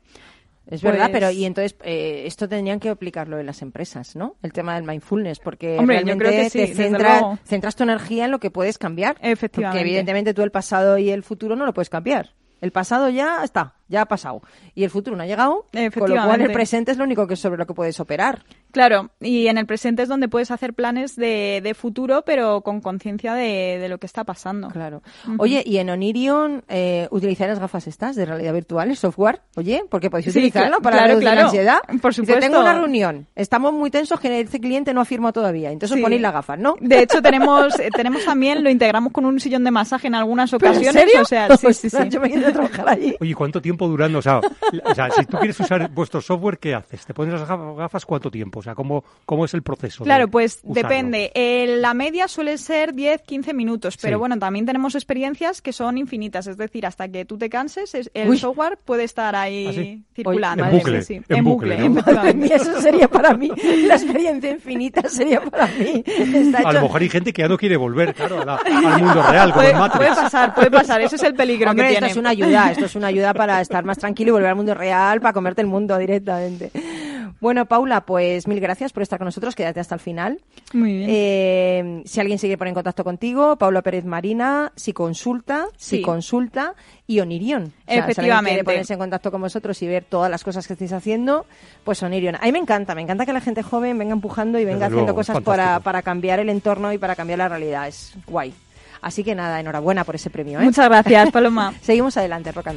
Es 0.64 0.81
verdad, 0.81 1.11
Pues- 1.11 1.12
pero 1.14 1.31
y 1.33 1.44
entonces 1.44 1.75
eh, 1.83 2.22
esto 2.25 2.48
tendrían 2.48 2.79
que 2.79 2.88
aplicarlo 2.88 3.40
en 3.40 3.46
las 3.46 3.62
empresas, 3.62 4.14
¿no? 4.14 4.37
El 4.44 4.53
tema 4.53 4.77
del 4.77 4.85
mindfulness, 4.85 5.40
porque 5.40 5.77
Hombre, 5.77 5.96
yo 5.96 6.05
realmente 6.05 6.25
creo 6.25 6.40
que 6.44 6.51
sí, 6.51 6.59
te 6.59 6.75
centra- 6.77 7.38
centras 7.44 7.75
tu 7.75 7.83
energía 7.83 8.27
en 8.27 8.31
lo 8.31 8.38
que 8.38 8.53
puedes 8.53 8.79
cambiar. 8.79 9.16
Efectivamente. 9.20 9.79
Porque 9.81 9.88
evidentemente 9.90 10.35
tú 10.35 10.42
el 10.42 10.53
pasado 10.53 10.98
y 10.98 11.11
el 11.11 11.25
futuro 11.25 11.57
no 11.57 11.66
lo 11.66 11.75
puedes 11.75 11.90
cambiar. 11.90 12.31
El 12.61 12.70
pasado 12.70 13.09
ya 13.09 13.42
está, 13.42 13.75
ya 13.92 14.02
ha 14.02 14.07
pasado. 14.07 14.42
Y 14.74 14.83
el 14.83 14.90
futuro 14.90 15.16
no 15.16 15.22
ha 15.22 15.26
llegado, 15.26 15.66
con 15.96 16.11
lo 16.11 16.24
cual 16.24 16.40
el 16.40 16.50
presente 16.52 16.90
es 16.90 16.98
lo 16.98 17.05
único 17.05 17.26
que 17.28 17.37
sobre 17.37 17.59
lo 17.59 17.66
que 17.66 17.74
puedes 17.74 18.00
operar. 18.00 18.42
Claro, 18.72 19.11
y 19.20 19.48
en 19.48 19.59
el 19.59 19.66
presente 19.66 20.02
es 20.02 20.09
donde 20.09 20.28
puedes 20.28 20.50
hacer 20.50 20.72
planes 20.72 21.14
de, 21.14 21.61
de 21.62 21.74
futuro, 21.74 22.22
pero 22.24 22.62
con 22.62 22.81
conciencia 22.81 23.35
de, 23.35 23.78
de 23.78 23.88
lo 23.88 23.98
que 23.98 24.07
está 24.07 24.24
pasando. 24.24 24.68
Claro. 24.70 25.02
Oye, 25.38 25.62
¿y 25.66 25.76
en 25.76 25.90
Onirion 25.90 26.64
eh, 26.68 27.07
utilizáis 27.11 27.50
las 27.50 27.59
gafas 27.59 27.87
estas 27.87 28.16
de 28.16 28.24
realidad 28.24 28.55
virtual, 28.55 28.88
el 28.88 28.96
software? 28.96 29.42
Oye, 29.57 29.85
porque 29.90 30.09
podéis 30.09 30.24
Sí, 30.24 30.31
utilizarlo 30.38 30.78
cla- 30.78 30.83
para 30.83 30.96
claro, 30.96 31.09
reducir 31.09 31.24
la 31.26 31.33
claro. 31.33 31.46
ansiedad. 31.48 31.78
Por 32.00 32.11
Dice, 32.12 32.22
supuesto. 32.22 32.40
tengo 32.40 32.61
una 32.61 32.72
reunión, 32.72 33.26
estamos 33.37 33.74
muy 33.74 33.90
tensos 33.90 34.18
que 34.18 34.40
este 34.40 34.59
cliente 34.59 34.94
no 34.94 35.02
ha 35.02 35.05
firmado 35.05 35.35
todavía, 35.35 35.70
entonces 35.70 35.96
Sí. 35.96 36.02
ponéis 36.02 36.22
las 36.22 36.33
gafas, 36.33 36.59
¿no? 36.59 36.74
De 36.81 37.02
hecho, 37.02 37.20
tenemos, 37.20 37.78
eh, 37.78 37.90
tenemos 37.94 38.24
también, 38.24 38.64
lo 38.64 38.70
integramos 38.70 39.12
con 39.12 39.26
un 39.26 39.38
sillón 39.38 39.64
de 39.64 39.70
masaje 39.70 40.07
en 40.07 40.14
algunas 40.14 40.50
¿Pero 40.50 40.66
en 40.72 40.72
ocasiones. 40.78 41.02
serio? 41.02 41.20
O 41.20 41.24
sea, 41.26 41.55
sí, 41.59 41.74
sí, 41.74 41.90
sí. 41.90 41.96
Yo 42.09 42.20
me 42.20 42.31
quiero 42.31 42.50
trabajar 42.52 42.88
allí. 42.88 43.14
Oye, 43.20 43.35
¿cuánto 43.35 43.61
tiempo 43.61 43.82
durando? 43.88 44.18
O 44.18 44.23
sea, 44.23 44.40
la- 44.73 44.90
o 44.90 44.95
sea, 44.95 45.11
si 45.11 45.25
tú 45.27 45.37
quieres 45.38 45.59
usar 45.61 45.90
vuestro 45.90 46.21
software, 46.21 46.59
¿qué 46.59 46.75
haces? 46.75 47.05
¿Te 47.07 47.14
pones 47.14 47.35
las 47.38 47.49
gaf- 47.49 47.77
gafas 47.77 48.05
cuánto 48.07 48.31
tiempo? 48.31 48.61
O 48.61 48.62
sea, 48.62 48.75
¿cómo, 48.75 49.05
cómo 49.27 49.45
es 49.45 49.55
el 49.55 49.62
proceso? 49.62 50.05
de 50.05 50.09
Claro, 50.09 50.29
pues 50.29 50.61
usarlo? 50.62 50.88
depende. 50.88 51.31
Eh, 51.35 51.77
la 51.79 51.95
media 51.95 52.29
suele 52.29 52.59
ser 52.59 52.95
10-15 52.95 53.55
minutos, 53.55 53.97
pero 54.01 54.16
Sí. 54.16 54.18
bueno, 54.21 54.38
también 54.38 54.66
tenemos 54.66 54.95
experiencias 54.95 55.61
que 55.62 55.73
son 55.73 55.99
infinitas. 55.99 56.47
Es 56.47 56.57
decir, 56.57 56.87
hasta 56.87 57.09
que 57.09 57.25
tú 57.25 57.38
te 57.38 57.49
canses, 57.51 57.95
es- 57.95 58.11
el 58.14 58.29
Uy. 58.29 58.38
software 58.38 58.79
puede 58.85 59.05
estar 59.05 59.35
ahí 59.37 59.66
¿Ah, 59.68 59.73
sí? 59.73 60.05
circulando. 60.14 60.64
Oye, 60.64 60.73
En 60.73 60.79
bucle, 60.79 61.03
Sí, 61.03 61.14
sí. 61.18 61.25
en 61.29 61.37
En 61.38 61.45
bucle, 61.45 61.75
bucle, 61.77 61.88
¿no? 61.88 61.95
Madre 61.95 62.03
efectivamente. 62.31 62.35
mía, 62.49 62.57
eso 62.57 62.81
sería 62.81 63.09
para 63.09 63.35
mí. 63.35 63.51
La 63.87 63.95
experiencia 63.95 64.51
infinita 64.51 65.09
sería 65.09 65.40
para 65.40 65.66
mí. 65.68 66.03
Está 66.07 66.59
A 66.68 66.73
lo 66.73 66.83
mejor 66.83 67.01
hay 67.03 67.09
gente 67.09 67.33
que 67.33 67.42
ya 67.42 67.49
no 67.49 67.57
quiere 67.59 67.77
volver, 67.77 68.14
claro, 68.14 68.42
a 68.42 68.45
la- 68.45 68.57
al 68.57 69.03
mundo 69.03 69.23
real, 69.23 69.51
como 69.51 69.55
Puede, 69.62 69.71
en 69.71 69.79
Matrix. 69.79 69.97
puede 70.07 70.23
pasar, 70.23 70.55
puede 70.55 70.71
pasar. 70.71 71.01
Ese 71.01 71.16
es 71.16 71.23
el 71.23 71.35
peligro 71.35 71.71
Hombre, 71.71 71.87
que 71.87 71.92
esto 71.95 71.99
tiene. 72.01 72.11
es 72.12 72.16
una 72.16 72.31
ayuda, 72.31 72.71
esto 72.71 72.85
es 72.87 72.95
una 72.97 73.07
ayuda 73.09 73.35
para 73.35 73.61
estar 73.72 73.85
más 73.85 73.98
tranquilo 73.98 74.28
y 74.30 74.32
volver 74.32 74.50
al 74.50 74.56
mundo 74.56 74.74
real, 74.74 75.20
para 75.20 75.32
comerte 75.32 75.61
el 75.62 75.66
mundo 75.66 75.96
directamente. 75.98 76.70
Bueno, 77.40 77.66
Paula, 77.66 78.02
pues 78.02 78.46
mil 78.46 78.61
gracias 78.61 78.92
por 78.92 79.02
estar 79.02 79.18
con 79.18 79.24
nosotros, 79.26 79.56
quédate 79.56 79.80
hasta 79.80 79.96
el 79.96 80.00
final. 80.00 80.38
Muy 80.72 80.92
bien. 80.98 81.11
Eh, 81.11 82.02
si 82.06 82.20
alguien 82.20 82.38
se 82.38 82.46
quiere 82.46 82.56
poner 82.56 82.68
en 82.70 82.74
contacto 82.76 83.02
contigo, 83.02 83.56
Paula 83.56 83.82
Pérez 83.82 84.04
Marina, 84.04 84.70
si 84.76 84.92
consulta, 84.92 85.66
si 85.76 85.96
Sí. 85.96 86.02
consulta 86.02 86.74
y 87.08 87.18
Onirion. 87.18 87.62
O 87.62 87.66
sea, 87.66 87.72
si 87.74 87.92
alguien 87.94 88.04
Efectivamente. 88.11 88.50
quiere 88.50 88.64
ponerse 88.64 88.92
en 88.92 88.98
contacto 89.00 89.32
con 89.32 89.40
vosotros 89.40 89.82
y 89.82 89.88
ver 89.88 90.04
todas 90.04 90.30
las 90.30 90.44
cosas 90.44 90.68
que 90.68 90.74
estáis 90.74 90.92
haciendo, 90.92 91.44
pues 91.82 92.00
Onirion. 92.04 92.37
A 92.37 92.42
mí 92.42 92.52
me 92.52 92.61
encanta, 92.61 92.94
me 92.94 93.02
encanta 93.02 93.26
que 93.26 93.32
la 93.32 93.40
gente 93.40 93.64
joven 93.64 93.98
venga 93.98 94.12
empujando 94.12 94.61
y 94.61 94.64
venga 94.64 94.76
Desde 94.76 94.87
haciendo 94.87 95.06
luego, 95.06 95.16
cosas 95.16 95.40
para, 95.42 95.80
para 95.80 96.02
cambiar 96.02 96.38
el 96.38 96.48
entorno 96.48 96.92
y 96.92 96.98
para 96.98 97.16
cambiar 97.16 97.38
la 97.38 97.48
realidad. 97.48 97.88
Es 97.88 98.14
guay. 98.24 98.54
Así 99.00 99.24
que 99.24 99.35
nada, 99.35 99.58
enhorabuena 99.58 100.04
por 100.04 100.14
ese 100.14 100.30
premio. 100.30 100.61
¿eh? 100.61 100.64
Muchas 100.64 100.88
gracias, 100.88 101.30
Paloma. 101.32 101.74
Seguimos 101.82 102.16
adelante, 102.16 102.52
Rock 102.52 102.68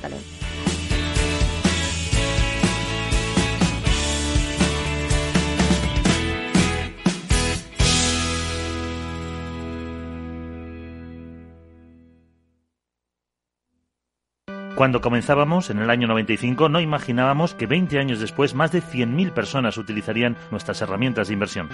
Cuando 14.76 15.00
comenzábamos, 15.00 15.70
en 15.70 15.80
el 15.80 15.90
año 15.90 16.06
95, 16.08 16.68
no 16.68 16.82
imaginábamos 16.82 17.54
que 17.54 17.66
20 17.66 17.98
años 17.98 18.20
después 18.20 18.54
más 18.54 18.74
de 18.74 18.82
100.000 18.82 19.32
personas 19.32 19.78
utilizarían 19.78 20.36
nuestras 20.52 20.82
herramientas 20.82 21.30
de 21.30 21.34
inversión. 21.34 21.70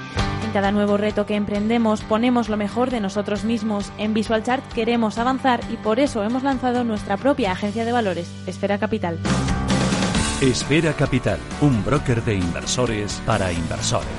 En 0.46 0.52
cada 0.52 0.72
nuevo 0.72 0.98
reto 0.98 1.26
que 1.26 1.36
emprendemos 1.36 2.02
ponemos 2.04 2.48
lo 2.48 2.58
mejor 2.58 2.92
de 2.92 3.00
nosotros 3.00 3.44
mismos. 3.44 3.92
En 3.98 4.14
VisualChart 4.14 4.64
queremos 4.74 5.18
avanzar 5.18 5.62
y 5.72 5.78
por 5.78 6.00
eso 6.00 6.24
hemos 6.24 6.44
lanzado 6.44 6.84
nuestra 6.84 7.18
propia 7.18 7.54
agencia 7.54 7.86
de 7.86 7.92
valores, 7.92 8.32
Esfera 8.46 8.78
Capital. 8.78 9.18
Esfera 10.40 10.94
Capital, 10.94 11.40
un 11.62 11.84
broker 11.84 12.24
de 12.24 12.36
inversores 12.36 13.20
para 13.26 13.52
inversores. 13.52 14.10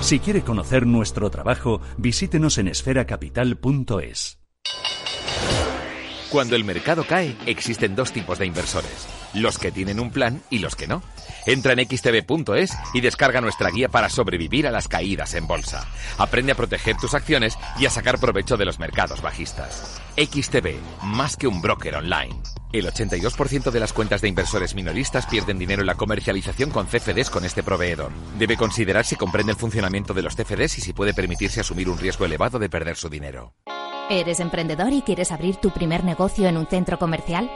Si 0.00 0.20
quiere 0.20 0.42
conocer 0.42 0.86
nuestro 0.86 1.28
trabajo, 1.28 1.80
visítenos 1.98 2.56
en 2.58 2.68
esferacapital.es. 2.68 4.39
Cuando 6.30 6.54
el 6.54 6.62
mercado 6.62 7.04
cae, 7.04 7.36
existen 7.46 7.96
dos 7.96 8.12
tipos 8.12 8.38
de 8.38 8.46
inversores. 8.46 9.08
Los 9.34 9.58
que 9.58 9.72
tienen 9.72 9.98
un 9.98 10.12
plan 10.12 10.40
y 10.48 10.60
los 10.60 10.76
que 10.76 10.86
no. 10.86 11.02
Entra 11.44 11.72
en 11.72 11.80
xtb.es 11.80 12.70
y 12.94 13.00
descarga 13.00 13.40
nuestra 13.40 13.70
guía 13.70 13.88
para 13.88 14.08
sobrevivir 14.08 14.68
a 14.68 14.70
las 14.70 14.86
caídas 14.86 15.34
en 15.34 15.48
bolsa. 15.48 15.88
Aprende 16.18 16.52
a 16.52 16.54
proteger 16.54 16.96
tus 16.96 17.14
acciones 17.14 17.58
y 17.80 17.86
a 17.86 17.90
sacar 17.90 18.20
provecho 18.20 18.56
de 18.56 18.64
los 18.64 18.78
mercados 18.78 19.22
bajistas. 19.22 20.00
XTB, 20.16 21.02
más 21.02 21.36
que 21.36 21.48
un 21.48 21.60
broker 21.60 21.96
online. 21.96 22.36
El 22.72 22.86
82% 22.86 23.72
de 23.72 23.80
las 23.80 23.92
cuentas 23.92 24.20
de 24.20 24.28
inversores 24.28 24.76
minoristas 24.76 25.26
pierden 25.26 25.58
dinero 25.58 25.82
en 25.82 25.86
la 25.86 25.96
comercialización 25.96 26.70
con 26.70 26.86
CFDs 26.86 27.28
con 27.28 27.44
este 27.44 27.64
proveedor. 27.64 28.12
Debe 28.38 28.56
considerar 28.56 29.04
si 29.04 29.16
comprende 29.16 29.50
el 29.50 29.58
funcionamiento 29.58 30.14
de 30.14 30.22
los 30.22 30.36
CFDs 30.36 30.78
y 30.78 30.80
si 30.80 30.92
puede 30.92 31.12
permitirse 31.12 31.58
asumir 31.58 31.88
un 31.88 31.98
riesgo 31.98 32.24
elevado 32.24 32.60
de 32.60 32.68
perder 32.68 32.96
su 32.96 33.08
dinero. 33.08 33.52
¿Eres 34.12 34.40
emprendedor 34.40 34.92
y 34.92 35.02
quieres 35.02 35.30
abrir 35.30 35.58
tu 35.58 35.70
primer 35.70 36.02
negocio 36.02 36.48
en 36.48 36.56
un 36.56 36.66
centro 36.66 36.98
comercial? 36.98 37.48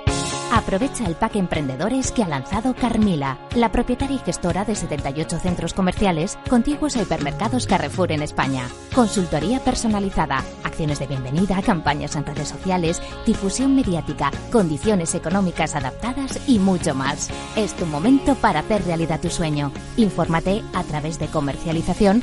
Aprovecha 0.52 1.04
el 1.04 1.16
pack 1.16 1.34
Emprendedores 1.34 2.12
que 2.12 2.22
ha 2.22 2.28
lanzado 2.28 2.76
Carmila, 2.76 3.38
la 3.56 3.72
propietaria 3.72 4.14
y 4.14 4.20
gestora 4.20 4.64
de 4.64 4.76
78 4.76 5.40
centros 5.40 5.74
comerciales 5.74 6.38
contiguos 6.48 6.96
a 6.96 7.02
hipermercados 7.02 7.66
Carrefour 7.66 8.12
en 8.12 8.22
España. 8.22 8.68
Consultoría 8.94 9.58
personalizada, 9.58 10.44
acciones 10.62 11.00
de 11.00 11.08
bienvenida, 11.08 11.60
campañas 11.60 12.14
en 12.14 12.24
redes 12.24 12.50
sociales, 12.50 13.02
difusión 13.26 13.74
mediática, 13.74 14.30
condiciones 14.52 15.12
económicas 15.16 15.74
adaptadas 15.74 16.38
y 16.48 16.60
mucho 16.60 16.94
más. 16.94 17.30
Es 17.56 17.74
tu 17.74 17.84
momento 17.84 18.36
para 18.36 18.60
hacer 18.60 18.84
realidad 18.84 19.20
tu 19.20 19.28
sueño. 19.28 19.72
Infórmate 19.96 20.62
a 20.72 20.84
través 20.84 21.18
de 21.18 21.26
comercialización 21.26 22.22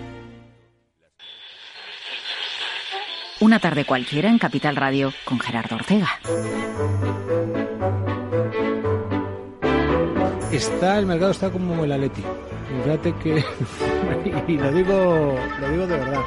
Una 3.41 3.57
tarde 3.57 3.85
cualquiera 3.85 4.29
en 4.29 4.37
Capital 4.37 4.75
Radio 4.75 5.11
con 5.25 5.39
Gerardo 5.39 5.75
Ortega. 5.75 6.07
Está, 10.51 10.99
el 10.99 11.07
mercado 11.07 11.31
está 11.31 11.49
como 11.49 11.83
el 11.83 11.91
Atleti. 11.91 12.23
Fíjate 12.83 13.15
que, 13.15 13.43
y 14.47 14.57
lo 14.59 14.71
digo, 14.71 15.39
lo 15.59 15.69
digo 15.69 15.87
de 15.87 15.97
verdad, 15.97 16.21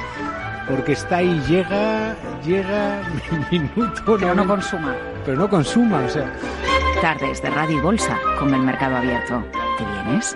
porque 0.67 0.91
está 0.91 1.17
ahí, 1.17 1.41
llega, 1.47 2.17
llega, 2.45 3.01
minuto. 3.49 4.17
Pero 4.19 4.35
no 4.35 4.45
consuma. 4.45 4.93
Pero 5.23 5.37
no 5.37 5.49
consuma, 5.49 5.99
o 5.99 6.09
sea. 6.09 6.29
Tardes 7.01 7.41
de 7.41 7.49
Radio 7.49 7.77
y 7.77 7.81
Bolsa 7.81 8.19
con 8.37 8.53
el 8.53 8.61
mercado 8.61 8.97
abierto. 8.97 9.41
¿Te 9.77 9.85
vienes? 9.85 10.35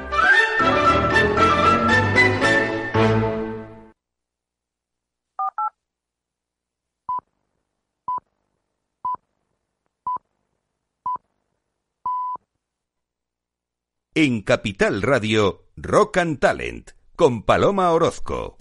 En 14.21 14.41
Capital 14.41 15.01
Radio, 15.01 15.63
Rock 15.77 16.17
and 16.17 16.39
Talent, 16.39 16.91
con 17.15 17.43
Paloma 17.43 17.93
Orozco. 17.93 18.57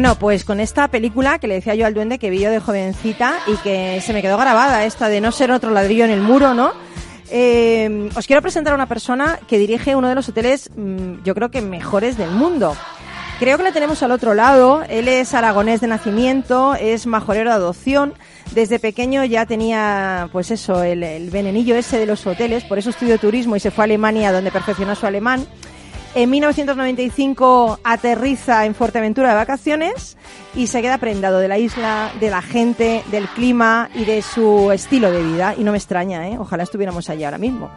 Bueno, 0.00 0.14
pues 0.18 0.46
con 0.46 0.60
esta 0.60 0.88
película 0.88 1.38
que 1.38 1.46
le 1.46 1.56
decía 1.56 1.74
yo 1.74 1.84
al 1.84 1.92
duende 1.92 2.18
que 2.18 2.30
vi 2.30 2.38
yo 2.38 2.50
de 2.50 2.58
jovencita 2.58 3.38
y 3.46 3.54
que 3.58 4.00
se 4.00 4.14
me 4.14 4.22
quedó 4.22 4.38
grabada, 4.38 4.86
esta 4.86 5.10
de 5.10 5.20
no 5.20 5.30
ser 5.30 5.52
otro 5.52 5.72
ladrillo 5.72 6.06
en 6.06 6.10
el 6.10 6.22
muro, 6.22 6.54
¿no? 6.54 6.72
Eh, 7.30 8.08
os 8.16 8.26
quiero 8.26 8.40
presentar 8.40 8.72
a 8.72 8.76
una 8.76 8.86
persona 8.86 9.38
que 9.46 9.58
dirige 9.58 9.94
uno 9.94 10.08
de 10.08 10.14
los 10.14 10.26
hoteles, 10.26 10.70
mm, 10.74 11.22
yo 11.22 11.34
creo 11.34 11.50
que 11.50 11.60
mejores 11.60 12.16
del 12.16 12.30
mundo. 12.30 12.74
Creo 13.40 13.58
que 13.58 13.62
le 13.62 13.72
tenemos 13.72 14.02
al 14.02 14.12
otro 14.12 14.32
lado. 14.32 14.82
Él 14.88 15.06
es 15.06 15.34
aragonés 15.34 15.82
de 15.82 15.88
nacimiento, 15.88 16.74
es 16.76 17.06
majorero 17.06 17.50
de 17.50 17.56
adopción. 17.56 18.14
Desde 18.52 18.78
pequeño 18.78 19.22
ya 19.26 19.44
tenía, 19.44 20.30
pues 20.32 20.50
eso, 20.50 20.82
el, 20.82 21.02
el 21.02 21.28
venenillo 21.28 21.76
ese 21.76 21.98
de 21.98 22.06
los 22.06 22.26
hoteles. 22.26 22.64
Por 22.64 22.78
eso 22.78 22.88
estudió 22.88 23.18
turismo 23.18 23.54
y 23.54 23.60
se 23.60 23.70
fue 23.70 23.82
a 23.82 23.84
Alemania, 23.84 24.32
donde 24.32 24.50
perfeccionó 24.50 24.94
su 24.94 25.06
alemán. 25.06 25.46
En 26.14 26.28
1995 26.30 27.78
aterriza 27.84 28.66
en 28.66 28.74
Fuerteventura 28.74 29.28
de 29.28 29.34
vacaciones 29.36 30.16
y 30.56 30.66
se 30.66 30.82
queda 30.82 30.98
prendado 30.98 31.38
de 31.38 31.46
la 31.46 31.56
isla, 31.58 32.10
de 32.18 32.30
la 32.30 32.42
gente, 32.42 33.04
del 33.12 33.28
clima 33.28 33.88
y 33.94 34.04
de 34.04 34.20
su 34.22 34.72
estilo 34.72 35.12
de 35.12 35.22
vida. 35.22 35.54
Y 35.56 35.62
no 35.62 35.70
me 35.70 35.78
extraña, 35.78 36.28
¿eh? 36.28 36.36
Ojalá 36.38 36.64
estuviéramos 36.64 37.08
allí 37.10 37.22
ahora 37.22 37.38
mismo. 37.38 37.70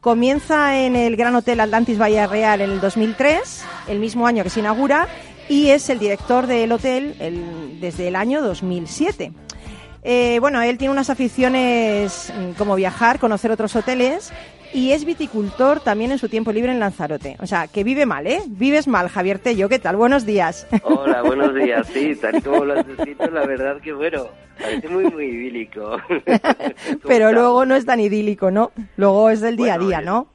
Comienza 0.00 0.78
en 0.78 0.96
el 0.96 1.16
Gran 1.16 1.34
Hotel 1.34 1.60
Atlantis 1.60 1.98
Bahía 1.98 2.26
Real 2.26 2.62
en 2.62 2.70
el 2.70 2.80
2003, 2.80 3.64
el 3.88 3.98
mismo 3.98 4.26
año 4.26 4.42
que 4.44 4.50
se 4.50 4.60
inaugura, 4.60 5.06
y 5.50 5.68
es 5.68 5.90
el 5.90 5.98
director 5.98 6.46
del 6.46 6.72
hotel 6.72 7.14
el- 7.20 7.80
desde 7.82 8.08
el 8.08 8.16
año 8.16 8.40
2007. 8.42 9.32
Eh, 10.06 10.38
bueno, 10.40 10.60
él 10.60 10.76
tiene 10.76 10.92
unas 10.92 11.08
aficiones 11.08 12.30
mm, 12.36 12.52
como 12.58 12.74
viajar, 12.74 13.18
conocer 13.18 13.50
otros 13.50 13.74
hoteles 13.74 14.32
y 14.74 14.90
es 14.90 15.04
viticultor 15.04 15.78
también 15.78 16.10
en 16.10 16.18
su 16.18 16.28
tiempo 16.28 16.50
libre 16.52 16.72
en 16.72 16.80
Lanzarote. 16.80 17.36
O 17.38 17.46
sea, 17.46 17.68
que 17.68 17.84
vive 17.84 18.06
mal, 18.06 18.26
¿eh? 18.26 18.40
Vives 18.48 18.88
mal, 18.88 19.08
Javier 19.08 19.38
Tello. 19.38 19.68
¿Qué 19.68 19.78
tal? 19.78 19.94
Buenos 19.94 20.26
días. 20.26 20.66
Hola, 20.82 21.22
buenos 21.24 21.54
días. 21.54 21.86
Sí, 21.86 22.16
tal 22.16 22.38
y 22.38 22.42
como 22.42 22.64
lo 22.64 22.80
has 22.80 22.86
la 23.32 23.46
verdad 23.46 23.80
que 23.80 23.92
bueno, 23.92 24.26
parece 24.60 24.88
muy, 24.88 25.04
muy 25.04 25.26
idílico. 25.26 25.98
Pero 27.06 27.32
luego 27.32 27.64
no 27.64 27.76
es 27.76 27.86
tan 27.86 28.00
idílico, 28.00 28.50
¿no? 28.50 28.72
Luego 28.96 29.30
es 29.30 29.40
del 29.40 29.56
día 29.56 29.74
a 29.74 29.78
día, 29.78 30.00
¿no? 30.00 30.26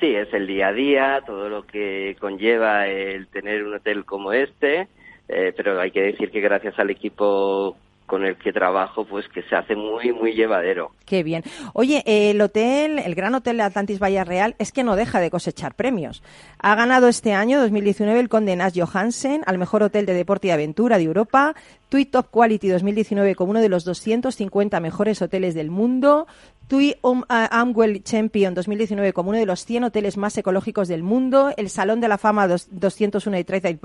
Sí, 0.00 0.14
es 0.14 0.34
el 0.34 0.48
día 0.48 0.68
a 0.68 0.72
día, 0.72 1.22
todo 1.24 1.48
lo 1.48 1.64
que 1.64 2.16
conlleva 2.18 2.88
el 2.88 3.28
tener 3.28 3.62
un 3.62 3.74
hotel 3.74 4.04
como 4.04 4.32
este, 4.32 4.88
eh, 5.28 5.54
pero 5.56 5.80
hay 5.80 5.90
que 5.90 6.02
decir 6.02 6.30
que 6.30 6.40
gracias 6.40 6.78
al 6.78 6.90
equipo 6.90 7.76
con 8.06 8.24
el 8.24 8.36
que 8.36 8.52
trabajo, 8.52 9.04
pues 9.04 9.28
que 9.28 9.42
se 9.42 9.56
hace 9.56 9.76
muy, 9.76 10.12
muy 10.12 10.32
llevadero. 10.32 10.92
Qué 11.04 11.22
bien. 11.22 11.42
Oye, 11.74 12.02
el 12.06 12.40
hotel, 12.40 12.98
el 12.98 13.14
Gran 13.14 13.34
Hotel 13.34 13.60
Atlantis 13.60 13.98
Bahía 13.98 14.24
Real, 14.24 14.54
es 14.58 14.72
que 14.72 14.84
no 14.84 14.96
deja 14.96 15.20
de 15.20 15.30
cosechar 15.30 15.74
premios. 15.74 16.22
Ha 16.58 16.74
ganado 16.74 17.08
este 17.08 17.32
año, 17.32 17.60
2019, 17.60 18.18
el 18.18 18.28
Conde 18.28 18.56
Nast 18.56 18.78
Johansen 18.78 19.42
al 19.46 19.58
mejor 19.58 19.82
hotel 19.82 20.06
de 20.06 20.14
deporte 20.14 20.48
y 20.48 20.50
aventura 20.50 20.98
de 20.98 21.04
Europa, 21.04 21.54
TUI 21.88 22.04
Top 22.06 22.26
Quality 22.30 22.68
2019 22.68 23.34
como 23.34 23.50
uno 23.52 23.60
de 23.60 23.68
los 23.68 23.84
250 23.84 24.80
mejores 24.80 25.22
hoteles 25.22 25.54
del 25.54 25.70
mundo, 25.70 26.26
TUI 26.68 26.96
Um- 27.02 27.22
ah, 27.28 27.48
Amwell 27.60 28.02
Champion 28.02 28.54
2019 28.54 29.12
como 29.12 29.30
uno 29.30 29.38
de 29.38 29.46
los 29.46 29.64
100 29.64 29.84
hoteles 29.84 30.16
más 30.16 30.36
ecológicos 30.36 30.88
del 30.88 31.04
mundo, 31.04 31.52
el 31.56 31.70
Salón 31.70 32.00
de 32.00 32.08
la 32.08 32.18
Fama 32.18 32.48
dos- 32.48 32.68
201 32.72 33.36
de 33.36 33.44
Trade. 33.44 33.78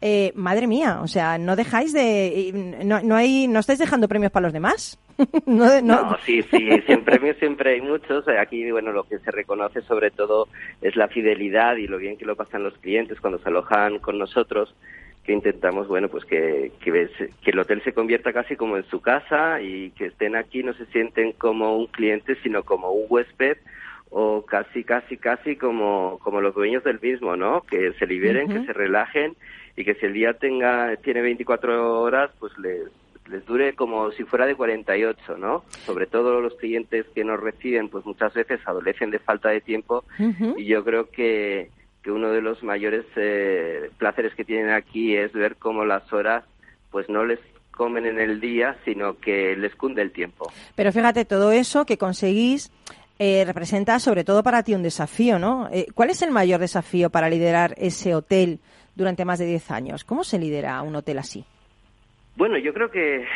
Eh, 0.00 0.32
madre 0.36 0.66
mía, 0.68 1.00
o 1.02 1.08
sea, 1.08 1.36
no 1.38 1.56
dejáis 1.56 1.92
de... 1.92 2.78
No, 2.84 3.00
no, 3.02 3.16
hay, 3.16 3.48
no 3.48 3.58
estáis 3.58 3.78
dejando 3.80 4.06
premios 4.06 4.30
para 4.30 4.44
los 4.44 4.52
demás. 4.52 4.98
no, 5.46 5.68
de- 5.68 5.82
no- 5.82 6.16
sí, 6.24 6.42
sí, 6.44 6.68
en 6.86 7.04
premios 7.04 7.36
siempre 7.38 7.74
hay 7.74 7.80
muchos. 7.80 8.24
Aquí, 8.28 8.70
bueno, 8.70 8.92
lo 8.92 9.02
que 9.04 9.18
se 9.18 9.30
reconoce 9.32 9.82
sobre 9.82 10.10
todo 10.12 10.46
es 10.80 10.94
la 10.94 11.08
fidelidad 11.08 11.76
y 11.76 11.88
lo 11.88 11.98
bien 11.98 12.16
que 12.16 12.24
lo 12.24 12.36
pasan 12.36 12.62
los 12.62 12.74
clientes 12.78 13.20
cuando 13.20 13.38
se 13.40 13.48
alojan 13.48 13.98
con 13.98 14.16
nosotros, 14.18 14.74
que 15.24 15.32
intentamos, 15.32 15.86
bueno, 15.88 16.08
pues 16.08 16.24
que, 16.24 16.72
que, 16.80 17.08
que 17.42 17.50
el 17.50 17.58
hotel 17.58 17.82
se 17.82 17.92
convierta 17.92 18.32
casi 18.32 18.56
como 18.56 18.76
en 18.76 18.84
su 18.84 19.00
casa 19.00 19.60
y 19.60 19.90
que 19.90 20.06
estén 20.06 20.34
aquí 20.34 20.62
no 20.62 20.72
se 20.74 20.86
sienten 20.86 21.32
como 21.32 21.76
un 21.76 21.86
cliente, 21.86 22.36
sino 22.42 22.62
como 22.62 22.90
un 22.90 23.06
huésped 23.08 23.58
o 24.10 24.44
casi, 24.44 24.82
casi, 24.82 25.16
casi 25.16 25.56
como, 25.56 26.18
como 26.22 26.40
los 26.40 26.54
dueños 26.54 26.82
del 26.84 27.00
mismo, 27.00 27.36
¿no? 27.36 27.62
Que 27.62 27.92
se 27.92 28.06
liberen, 28.06 28.48
que 28.48 28.64
se 28.64 28.72
relajen 28.72 29.36
y 29.76 29.84
que 29.84 29.94
si 29.94 30.06
el 30.06 30.14
día 30.14 30.34
tenga 30.34 30.96
tiene 30.96 31.20
24 31.22 32.00
horas, 32.00 32.30
pues 32.40 32.52
les, 32.58 32.88
les 33.30 33.46
dure 33.46 33.74
como 33.74 34.10
si 34.10 34.24
fuera 34.24 34.46
de 34.46 34.56
48, 34.56 35.38
¿no? 35.38 35.64
Sobre 35.86 36.06
todo 36.06 36.40
los 36.40 36.54
clientes 36.56 37.06
que 37.14 37.24
nos 37.24 37.40
reciben, 37.40 37.88
pues 37.88 38.04
muchas 38.04 38.34
veces 38.34 38.60
adolecen 38.64 39.10
de 39.10 39.20
falta 39.20 39.50
de 39.50 39.60
tiempo 39.60 40.04
y 40.56 40.64
yo 40.64 40.84
creo 40.84 41.08
que, 41.10 41.70
que 42.02 42.10
uno 42.10 42.30
de 42.30 42.40
los 42.40 42.62
mayores 42.62 43.04
eh, 43.16 43.90
placeres 43.98 44.34
que 44.34 44.44
tienen 44.44 44.70
aquí 44.70 45.16
es 45.16 45.32
ver 45.32 45.56
cómo 45.56 45.84
las 45.84 46.10
horas 46.12 46.44
pues 46.90 47.08
no 47.08 47.24
les 47.24 47.38
comen 47.70 48.04
en 48.06 48.18
el 48.18 48.40
día, 48.40 48.76
sino 48.84 49.18
que 49.18 49.56
les 49.56 49.74
cunde 49.74 50.02
el 50.02 50.12
tiempo. 50.12 50.52
Pero 50.74 50.92
fíjate, 50.92 51.24
todo 51.24 51.52
eso 51.52 51.86
que 51.86 51.98
conseguís 51.98 52.70
eh, 53.18 53.44
representa 53.46 53.98
sobre 53.98 54.24
todo 54.24 54.42
para 54.42 54.62
ti 54.62 54.74
un 54.74 54.82
desafío, 54.82 55.38
¿no? 55.38 55.68
Eh, 55.72 55.86
¿Cuál 55.94 56.10
es 56.10 56.22
el 56.22 56.30
mayor 56.30 56.60
desafío 56.60 57.10
para 57.10 57.28
liderar 57.28 57.74
ese 57.76 58.14
hotel 58.14 58.60
durante 58.96 59.24
más 59.24 59.38
de 59.38 59.46
10 59.46 59.70
años? 59.70 60.04
¿Cómo 60.04 60.24
se 60.24 60.38
lidera 60.38 60.80
un 60.82 60.96
hotel 60.96 61.18
así? 61.18 61.44
Bueno, 62.36 62.56
yo 62.58 62.72
creo 62.72 62.90
que, 62.90 63.26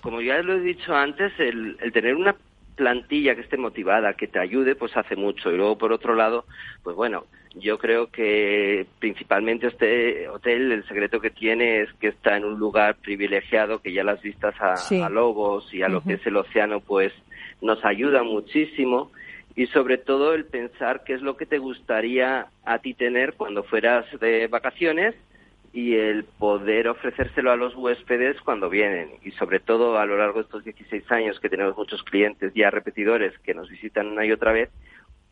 como 0.00 0.20
ya 0.20 0.40
lo 0.42 0.54
he 0.54 0.60
dicho 0.60 0.94
antes, 0.94 1.32
el, 1.38 1.76
el 1.80 1.92
tener 1.92 2.14
una 2.14 2.36
plantilla 2.76 3.34
que 3.34 3.40
esté 3.40 3.56
motivada, 3.56 4.14
que 4.14 4.28
te 4.28 4.38
ayude, 4.38 4.76
pues 4.76 4.96
hace 4.96 5.16
mucho. 5.16 5.50
Y 5.50 5.56
luego, 5.56 5.76
por 5.78 5.92
otro 5.92 6.14
lado, 6.14 6.44
pues 6.82 6.94
bueno, 6.94 7.24
yo 7.58 7.78
creo 7.78 8.08
que 8.08 8.86
principalmente 8.98 9.68
este 9.68 10.28
hotel, 10.28 10.72
el 10.72 10.86
secreto 10.86 11.20
que 11.20 11.30
tiene 11.30 11.80
es 11.80 11.92
que 11.94 12.08
está 12.08 12.36
en 12.36 12.44
un 12.44 12.58
lugar 12.58 12.96
privilegiado, 12.96 13.80
que 13.80 13.92
ya 13.92 14.04
las 14.04 14.20
vistas 14.20 14.54
a, 14.60 14.76
Sí. 14.76 15.00
a 15.00 15.08
Lobos 15.08 15.72
y 15.72 15.82
a 15.82 15.88
lo 15.88 16.02
que 16.02 16.14
es 16.14 16.26
el 16.26 16.36
océano, 16.36 16.80
pues 16.80 17.12
nos 17.62 17.82
ayuda 17.84 18.22
muchísimo. 18.22 19.10
Y 19.54 19.66
sobre 19.68 19.96
todo 19.96 20.34
el 20.34 20.44
pensar 20.44 21.02
qué 21.04 21.14
es 21.14 21.22
lo 21.22 21.38
que 21.38 21.46
te 21.46 21.56
gustaría 21.56 22.48
a 22.64 22.78
ti 22.80 22.92
tener 22.92 23.32
cuando 23.34 23.62
fueras 23.62 24.04
de 24.20 24.48
vacaciones 24.48 25.14
y 25.72 25.94
el 25.94 26.24
poder 26.24 26.88
ofrecérselo 26.88 27.50
a 27.52 27.56
los 27.56 27.74
huéspedes 27.74 28.38
cuando 28.42 28.68
vienen. 28.68 29.10
Y 29.24 29.30
sobre 29.32 29.60
todo 29.60 29.98
a 29.98 30.04
lo 30.04 30.18
largo 30.18 30.40
de 30.40 30.44
estos 30.44 30.62
16 30.64 31.10
años 31.10 31.40
que 31.40 31.48
tenemos 31.48 31.74
muchos 31.76 32.02
clientes 32.02 32.52
ya 32.54 32.70
repetidores 32.70 33.32
que 33.38 33.54
nos 33.54 33.70
visitan 33.70 34.08
una 34.08 34.26
y 34.26 34.32
otra 34.32 34.52
vez, 34.52 34.68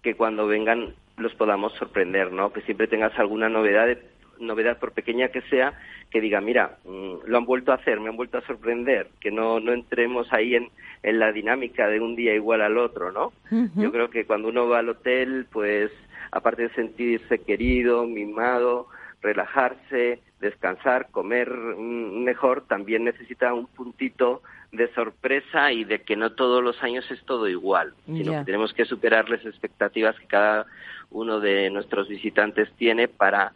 que 0.04 0.14
cuando 0.14 0.46
vengan 0.46 0.94
los 1.16 1.34
podamos 1.34 1.72
sorprender, 1.74 2.30
¿no? 2.30 2.52
Que 2.52 2.60
siempre 2.60 2.86
tengas 2.86 3.18
alguna 3.18 3.48
novedad, 3.48 3.86
de- 3.86 4.02
novedad 4.38 4.78
por 4.78 4.92
pequeña 4.92 5.28
que 5.28 5.40
sea, 5.42 5.72
que 6.10 6.20
diga, 6.20 6.40
mira, 6.40 6.76
mm, 6.84 7.26
lo 7.26 7.38
han 7.38 7.44
vuelto 7.46 7.72
a 7.72 7.76
hacer, 7.76 7.98
me 8.00 8.08
han 8.10 8.16
vuelto 8.16 8.38
a 8.38 8.42
sorprender, 8.46 9.08
que 9.20 9.30
no, 9.30 9.58
no 9.60 9.72
entremos 9.72 10.32
ahí 10.32 10.54
en, 10.56 10.68
en 11.02 11.18
la 11.18 11.32
dinámica 11.32 11.88
de 11.88 12.00
un 12.00 12.14
día 12.16 12.34
igual 12.34 12.60
al 12.62 12.78
otro, 12.78 13.10
¿no? 13.12 13.32
Yo 13.80 13.90
creo 13.92 14.10
que 14.10 14.24
cuando 14.26 14.48
uno 14.48 14.68
va 14.68 14.80
al 14.80 14.88
hotel, 14.90 15.46
pues 15.52 15.90
aparte 16.32 16.62
de 16.64 16.74
sentirse 16.74 17.38
querido, 17.38 18.06
mimado, 18.06 18.88
relajarse, 19.22 20.20
descansar, 20.40 21.08
comer 21.10 21.50
mm, 21.50 22.24
mejor, 22.24 22.62
también 22.66 23.04
necesita 23.04 23.54
un 23.54 23.66
puntito 23.68 24.42
de 24.76 24.92
sorpresa 24.94 25.72
y 25.72 25.84
de 25.84 26.02
que 26.02 26.16
no 26.16 26.32
todos 26.32 26.62
los 26.62 26.82
años 26.82 27.04
es 27.10 27.22
todo 27.24 27.48
igual, 27.48 27.94
sino 28.06 28.32
que 28.38 28.44
tenemos 28.44 28.72
que 28.72 28.84
superar 28.84 29.28
las 29.28 29.44
expectativas 29.44 30.18
que 30.18 30.26
cada 30.26 30.66
uno 31.10 31.40
de 31.40 31.70
nuestros 31.70 32.08
visitantes 32.08 32.68
tiene 32.76 33.08
para 33.08 33.52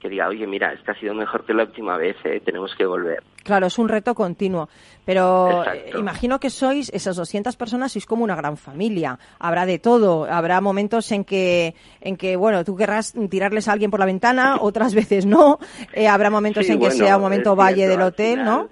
que 0.00 0.08
diga, 0.08 0.28
oye, 0.28 0.46
mira, 0.46 0.72
esta 0.72 0.92
ha 0.92 1.00
sido 1.00 1.12
mejor 1.12 1.44
que 1.44 1.52
la 1.52 1.64
última 1.64 1.96
vez, 1.96 2.14
eh, 2.22 2.40
tenemos 2.44 2.72
que 2.76 2.86
volver. 2.86 3.20
Claro, 3.42 3.66
es 3.66 3.78
un 3.80 3.88
reto 3.88 4.14
continuo. 4.14 4.68
Pero 5.04 5.64
Exacto. 5.64 5.96
eh, 5.96 5.98
imagino 5.98 6.38
que 6.38 6.50
sois, 6.50 6.88
esas 6.94 7.16
200 7.16 7.56
personas, 7.56 7.90
sois 7.90 8.06
como 8.06 8.22
una 8.22 8.36
gran 8.36 8.56
familia. 8.56 9.18
Habrá 9.40 9.66
de 9.66 9.80
todo. 9.80 10.26
Habrá 10.30 10.60
momentos 10.60 11.10
en 11.10 11.24
que, 11.24 11.74
en 12.00 12.16
que 12.16 12.36
bueno, 12.36 12.62
tú 12.64 12.76
querrás 12.76 13.12
tirarles 13.28 13.66
a 13.66 13.72
alguien 13.72 13.90
por 13.90 13.98
la 13.98 14.06
ventana, 14.06 14.58
otras 14.60 14.94
veces 14.94 15.26
no. 15.26 15.58
Eh, 15.92 16.06
habrá 16.06 16.30
momentos 16.30 16.64
Sí, 16.64 16.72
en 16.72 16.78
que 16.78 16.86
bueno, 16.90 17.04
sea 17.04 17.16
un 17.16 17.22
momento 17.22 17.56
valle 17.56 17.86
cierto, 17.86 17.90
del 17.98 18.02
hotel, 18.06 18.38
final- 18.38 18.44
¿no? 18.44 18.68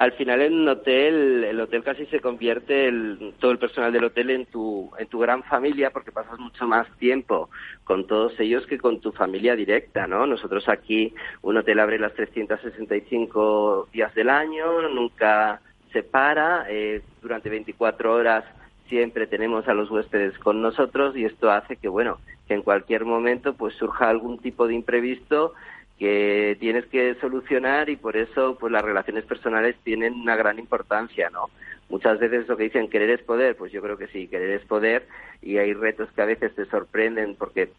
Al 0.00 0.12
final 0.12 0.40
en 0.40 0.54
un 0.54 0.66
hotel, 0.68 1.44
el 1.44 1.60
hotel 1.60 1.84
casi 1.84 2.06
se 2.06 2.20
convierte, 2.20 2.88
el- 2.88 3.34
todo 3.38 3.50
el 3.50 3.58
personal 3.58 3.92
del 3.92 4.04
hotel 4.04 4.30
en 4.30 4.46
tu, 4.46 4.90
en 4.98 5.06
tu 5.08 5.18
gran 5.18 5.42
familia 5.42 5.90
porque 5.90 6.10
pasas 6.10 6.38
mucho 6.38 6.66
más 6.66 6.88
tiempo 6.96 7.50
con 7.84 8.06
todos 8.06 8.32
ellos 8.40 8.66
que 8.66 8.78
con 8.78 9.00
tu 9.02 9.12
familia 9.12 9.54
directa, 9.54 10.06
¿no? 10.06 10.26
Nosotros 10.26 10.66
aquí, 10.70 11.12
un 11.42 11.58
hotel 11.58 11.80
abre 11.80 11.98
las 11.98 12.14
365 12.14 13.90
días 13.92 14.14
del 14.14 14.30
año, 14.30 14.88
nunca 14.88 15.60
se 15.92 16.02
para, 16.02 16.64
eh, 16.70 17.02
durante 17.20 17.50
24 17.50 18.14
horas 18.14 18.46
siempre 18.88 19.26
tenemos 19.26 19.68
a 19.68 19.74
los 19.74 19.90
huéspedes 19.90 20.38
con 20.38 20.62
nosotros 20.62 21.14
y 21.14 21.26
esto 21.26 21.50
hace 21.50 21.76
que, 21.76 21.88
bueno, 21.88 22.20
que 22.48 22.54
en 22.54 22.62
cualquier 22.62 23.04
momento 23.04 23.52
pues 23.54 23.74
surja 23.74 24.08
algún 24.08 24.38
tipo 24.38 24.66
de 24.66 24.74
imprevisto 24.74 25.52
que 26.00 26.56
tienes 26.58 26.86
que 26.86 27.14
solucionar 27.20 27.90
y 27.90 27.96
por 27.96 28.16
eso 28.16 28.56
pues 28.58 28.72
las 28.72 28.82
relaciones 28.82 29.22
personales 29.26 29.76
tienen 29.84 30.14
una 30.14 30.34
gran 30.34 30.58
importancia, 30.58 31.28
¿no? 31.28 31.50
Muchas 31.90 32.18
veces 32.18 32.48
lo 32.48 32.56
que 32.56 32.64
dicen 32.64 32.88
querer 32.88 33.10
es 33.10 33.22
poder, 33.22 33.54
pues 33.54 33.70
yo 33.70 33.82
creo 33.82 33.98
que 33.98 34.06
sí, 34.06 34.26
querer 34.26 34.48
es 34.52 34.66
poder 34.66 35.06
y 35.42 35.58
hay 35.58 35.74
retos 35.74 36.08
que 36.12 36.22
a 36.22 36.24
veces 36.24 36.54
te 36.54 36.64
sorprenden 36.64 37.34
porque 37.34 37.70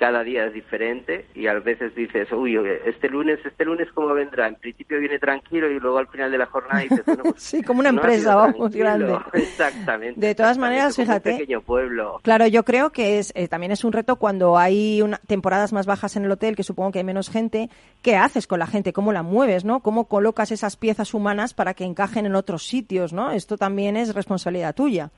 cada 0.00 0.24
día 0.24 0.46
es 0.46 0.54
diferente 0.54 1.26
y 1.34 1.46
a 1.46 1.52
veces 1.60 1.94
dices, 1.94 2.26
uy, 2.32 2.58
este 2.86 3.10
lunes, 3.10 3.38
este 3.44 3.66
lunes 3.66 3.86
cómo 3.94 4.14
vendrá, 4.14 4.48
en 4.48 4.54
principio 4.54 4.98
viene 4.98 5.18
tranquilo 5.18 5.70
y 5.70 5.78
luego 5.78 5.98
al 5.98 6.08
final 6.08 6.32
de 6.32 6.38
la 6.38 6.46
jornada 6.46 6.80
dices, 6.80 7.02
bueno, 7.04 7.22
pues, 7.24 7.34
Sí, 7.42 7.62
como 7.62 7.80
una 7.80 7.92
no 7.92 8.00
empresa, 8.00 8.34
vamos, 8.34 8.72
grande. 8.74 9.14
Exactamente. 9.34 10.18
De 10.18 10.34
todas 10.34 10.56
exactamente, 10.56 10.60
maneras, 10.60 10.96
fíjate. 10.96 11.30
Un 11.32 11.38
pequeño 11.38 11.60
pueblo. 11.60 12.18
Claro, 12.22 12.46
yo 12.46 12.64
creo 12.64 12.90
que 12.90 13.18
es, 13.18 13.30
eh, 13.36 13.46
también 13.46 13.72
es 13.72 13.84
un 13.84 13.92
reto 13.92 14.16
cuando 14.16 14.56
hay 14.56 15.02
una- 15.02 15.18
temporadas 15.26 15.74
más 15.74 15.84
bajas 15.84 16.16
en 16.16 16.24
el 16.24 16.30
hotel, 16.30 16.56
que 16.56 16.62
supongo 16.62 16.92
que 16.92 16.98
hay 17.00 17.04
menos 17.04 17.28
gente. 17.28 17.68
¿Qué 18.00 18.16
haces 18.16 18.46
con 18.46 18.58
la 18.58 18.66
gente? 18.66 18.94
¿Cómo 18.94 19.12
la 19.12 19.22
mueves? 19.22 19.66
¿no? 19.66 19.80
¿Cómo 19.80 20.06
colocas 20.06 20.50
esas 20.50 20.76
piezas 20.76 21.12
humanas 21.12 21.52
para 21.52 21.74
que 21.74 21.84
encajen 21.84 22.24
en 22.24 22.36
otros 22.36 22.66
sitios? 22.66 23.12
¿no? 23.12 23.32
Esto 23.32 23.58
también 23.58 23.98
es 23.98 24.14
responsabilidad 24.14 24.74
tuya. 24.74 25.10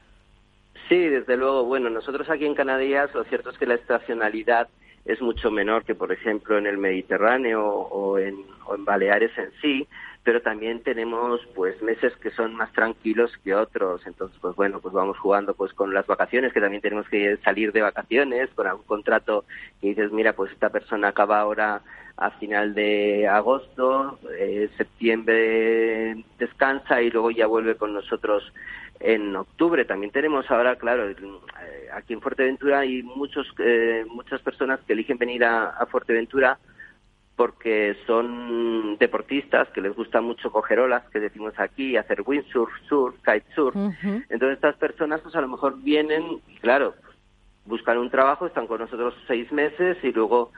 Sí, 0.92 1.08
desde 1.08 1.38
luego. 1.38 1.64
Bueno, 1.64 1.88
nosotros 1.88 2.28
aquí 2.28 2.44
en 2.44 2.54
Canadías 2.54 3.14
lo 3.14 3.24
cierto 3.24 3.48
es 3.48 3.56
que 3.56 3.64
la 3.64 3.76
estacionalidad 3.76 4.68
es 5.06 5.22
mucho 5.22 5.50
menor 5.50 5.86
que, 5.86 5.94
por 5.94 6.12
ejemplo, 6.12 6.58
en 6.58 6.66
el 6.66 6.76
Mediterráneo 6.76 7.64
o 7.64 8.18
en, 8.18 8.36
Baleares 8.80 9.30
en 9.38 9.50
sí, 9.62 9.88
pero 10.22 10.42
también 10.42 10.82
tenemos 10.82 11.40
pues 11.54 11.80
meses 11.80 12.14
que 12.16 12.30
son 12.32 12.54
más 12.56 12.70
tranquilos 12.72 13.32
que 13.42 13.54
otros. 13.54 14.06
Entonces, 14.06 14.36
pues 14.42 14.54
bueno, 14.54 14.80
pues 14.80 14.92
vamos 14.92 15.16
jugando 15.16 15.54
pues 15.54 15.72
con 15.72 15.94
las 15.94 16.06
vacaciones, 16.06 16.52
que 16.52 16.60
también 16.60 16.82
tenemos 16.82 17.08
que 17.08 17.38
salir 17.38 17.72
de 17.72 17.80
vacaciones, 17.80 18.50
con 18.50 18.66
algún 18.66 18.84
contrato 18.84 19.46
que 19.80 19.88
dices, 19.88 20.12
mira, 20.12 20.34
pues 20.34 20.52
esta 20.52 20.68
persona 20.68 21.08
acaba 21.08 21.40
ahora 21.40 21.80
a 22.18 22.30
final 22.32 22.74
de 22.74 23.26
agosto, 23.28 24.18
eh, 24.38 24.68
septiembre 24.76 26.22
descansa 26.38 27.00
y 27.00 27.10
luego 27.10 27.30
ya 27.30 27.46
vuelve 27.46 27.76
con 27.76 27.94
nosotros 27.94 28.52
en 29.02 29.34
octubre. 29.36 29.84
También 29.84 30.12
tenemos 30.12 30.50
ahora, 30.50 30.76
claro, 30.76 31.10
eh, 31.10 31.16
aquí 31.92 32.12
en 32.12 32.20
Fuerteventura 32.20 32.80
hay 32.80 33.02
muchos, 33.02 33.46
eh, 33.58 34.04
muchas 34.08 34.40
personas 34.40 34.80
que 34.86 34.92
eligen 34.92 35.18
venir 35.18 35.44
a, 35.44 35.70
a 35.70 35.86
Fuerteventura 35.86 36.58
porque 37.36 37.96
son 38.06 38.96
deportistas 38.98 39.68
que 39.70 39.80
les 39.80 39.94
gusta 39.96 40.20
mucho 40.20 40.52
coger 40.52 40.78
olas, 40.80 41.02
que 41.10 41.18
decimos 41.18 41.54
aquí, 41.58 41.96
hacer 41.96 42.22
windsurf, 42.24 42.70
surf, 42.88 43.16
kitesurf. 43.24 43.74
Entonces 44.28 44.56
estas 44.56 44.76
personas 44.76 45.20
pues 45.22 45.34
a 45.34 45.40
lo 45.40 45.48
mejor 45.48 45.82
vienen 45.82 46.22
y 46.46 46.56
claro, 46.58 46.94
buscan 47.64 47.98
un 47.98 48.10
trabajo, 48.10 48.46
están 48.46 48.66
con 48.66 48.80
nosotros 48.80 49.14
seis 49.26 49.50
meses 49.50 49.96
y 50.02 50.12
luego 50.12 50.52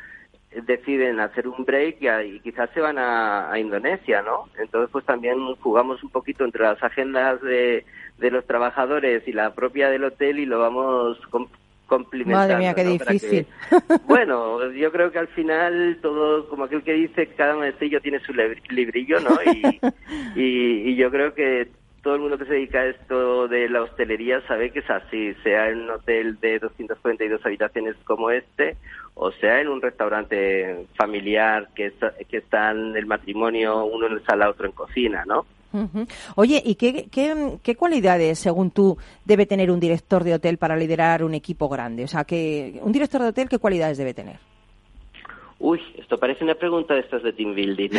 deciden 0.62 1.20
hacer 1.20 1.48
un 1.48 1.64
break 1.64 1.96
y, 2.00 2.08
a- 2.08 2.22
y 2.24 2.40
quizás 2.40 2.70
se 2.74 2.80
van 2.80 2.98
a, 2.98 3.50
a 3.52 3.58
Indonesia, 3.58 4.22
¿no? 4.22 4.48
Entonces 4.58 4.90
pues 4.92 5.04
también 5.04 5.36
jugamos 5.60 6.02
un 6.02 6.10
poquito 6.10 6.44
entre 6.44 6.62
las 6.62 6.82
agendas 6.82 7.40
de, 7.42 7.84
de 8.18 8.30
los 8.30 8.46
trabajadores 8.46 9.26
y 9.26 9.32
la 9.32 9.54
propia 9.54 9.90
del 9.90 10.04
hotel 10.04 10.38
y 10.38 10.46
lo 10.46 10.58
vamos 10.60 11.18
com- 11.30 11.48
complementando. 11.86 12.54
Madre 12.54 12.56
mía, 12.58 12.74
qué 12.74 12.84
¿no? 12.84 12.98
Para 12.98 13.10
que- 13.10 13.12
difícil. 13.14 13.46
bueno, 14.06 14.70
yo 14.72 14.90
creo 14.92 15.10
que 15.12 15.18
al 15.18 15.28
final 15.28 15.98
todo, 16.00 16.48
como 16.48 16.64
aquel 16.64 16.82
que 16.82 16.92
dice, 16.94 17.26
cada 17.36 17.56
maestrillo 17.56 18.00
tiene 18.00 18.20
su 18.20 18.32
lib- 18.32 18.60
librillo, 18.70 19.20
¿no? 19.20 19.30
Y, 19.44 19.80
y, 20.40 20.90
y 20.90 20.96
yo 20.96 21.10
creo 21.10 21.34
que 21.34 21.68
todo 22.02 22.16
el 22.16 22.20
mundo 22.20 22.36
que 22.36 22.44
se 22.44 22.52
dedica 22.52 22.80
a 22.80 22.86
esto 22.86 23.48
de 23.48 23.66
la 23.70 23.80
hostelería 23.82 24.40
sabe 24.46 24.70
que 24.70 24.80
es 24.80 24.90
así, 24.90 25.32
sea 25.42 25.70
en 25.70 25.82
un 25.84 25.90
hotel 25.90 26.38
de 26.38 26.58
242 26.58 27.40
habitaciones 27.46 27.96
como 28.04 28.30
este, 28.30 28.76
o 29.14 29.30
sea 29.32 29.60
en 29.60 29.68
un 29.68 29.80
restaurante 29.80 30.86
familiar 30.96 31.68
que, 31.74 31.86
está, 31.86 32.14
que 32.28 32.38
están 32.38 32.96
el 32.96 33.06
matrimonio 33.06 33.84
uno 33.84 34.06
en 34.06 34.24
sala, 34.24 34.50
otro 34.50 34.66
en 34.66 34.72
cocina, 34.72 35.24
¿no? 35.26 35.46
Oye, 36.36 36.62
¿y 36.64 36.76
qué, 36.76 37.08
qué, 37.10 37.58
qué 37.60 37.74
cualidades, 37.74 38.38
según 38.38 38.70
tú, 38.70 38.96
debe 39.24 39.44
tener 39.44 39.72
un 39.72 39.80
director 39.80 40.22
de 40.22 40.34
hotel 40.34 40.56
para 40.56 40.76
liderar 40.76 41.24
un 41.24 41.34
equipo 41.34 41.68
grande? 41.68 42.04
O 42.04 42.08
sea, 42.08 42.22
que 42.22 42.78
un 42.82 42.92
director 42.92 43.20
de 43.20 43.28
hotel, 43.28 43.48
¿qué 43.48 43.58
cualidades 43.58 43.98
debe 43.98 44.14
tener? 44.14 44.36
Uy, 45.66 45.80
esto 45.96 46.18
parece 46.18 46.44
una 46.44 46.56
pregunta 46.56 46.92
de 46.92 47.00
estas 47.00 47.22
de 47.22 47.32
team 47.32 47.54
building. 47.54 47.88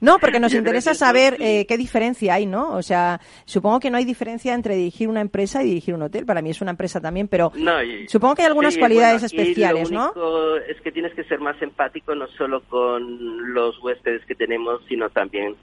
No, 0.00 0.18
porque 0.18 0.40
nos 0.40 0.52
Yo 0.52 0.58
interesa 0.58 0.94
saber 0.94 1.36
sí. 1.36 1.42
eh, 1.44 1.66
qué 1.66 1.76
diferencia 1.76 2.34
hay, 2.34 2.46
¿no? 2.46 2.74
O 2.74 2.82
sea, 2.82 3.20
supongo 3.44 3.80
que 3.80 3.90
no 3.90 3.96
hay 3.98 4.04
diferencia 4.04 4.54
entre 4.54 4.74
dirigir 4.74 5.08
una 5.08 5.20
empresa 5.20 5.62
y 5.62 5.66
dirigir 5.66 5.94
un 5.94 6.02
hotel. 6.02 6.26
Para 6.26 6.42
mí 6.42 6.50
es 6.50 6.60
una 6.60 6.72
empresa 6.72 7.00
también, 7.00 7.28
pero 7.28 7.52
No, 7.54 7.82
y- 7.82 8.08
supongo 8.08 8.34
que 8.34 8.42
hay 8.42 8.48
algunas 8.48 8.74
sí, 8.74 8.80
cualidades 8.80 9.22
bueno, 9.22 9.26
especiales, 9.42 9.90
lo 9.90 10.12
¿no? 10.14 10.56
es 10.56 10.80
que 10.82 10.90
tienes 10.92 11.14
que 11.14 11.24
ser 11.24 11.40
más 11.40 11.60
empático 11.62 12.14
no 12.14 12.26
solo 12.28 12.62
con 12.68 13.54
los 13.54 13.78
huéspedes 13.82 14.24
que 14.26 14.34
tenemos, 14.34 14.80
sino 14.88 15.08
también 15.10 15.56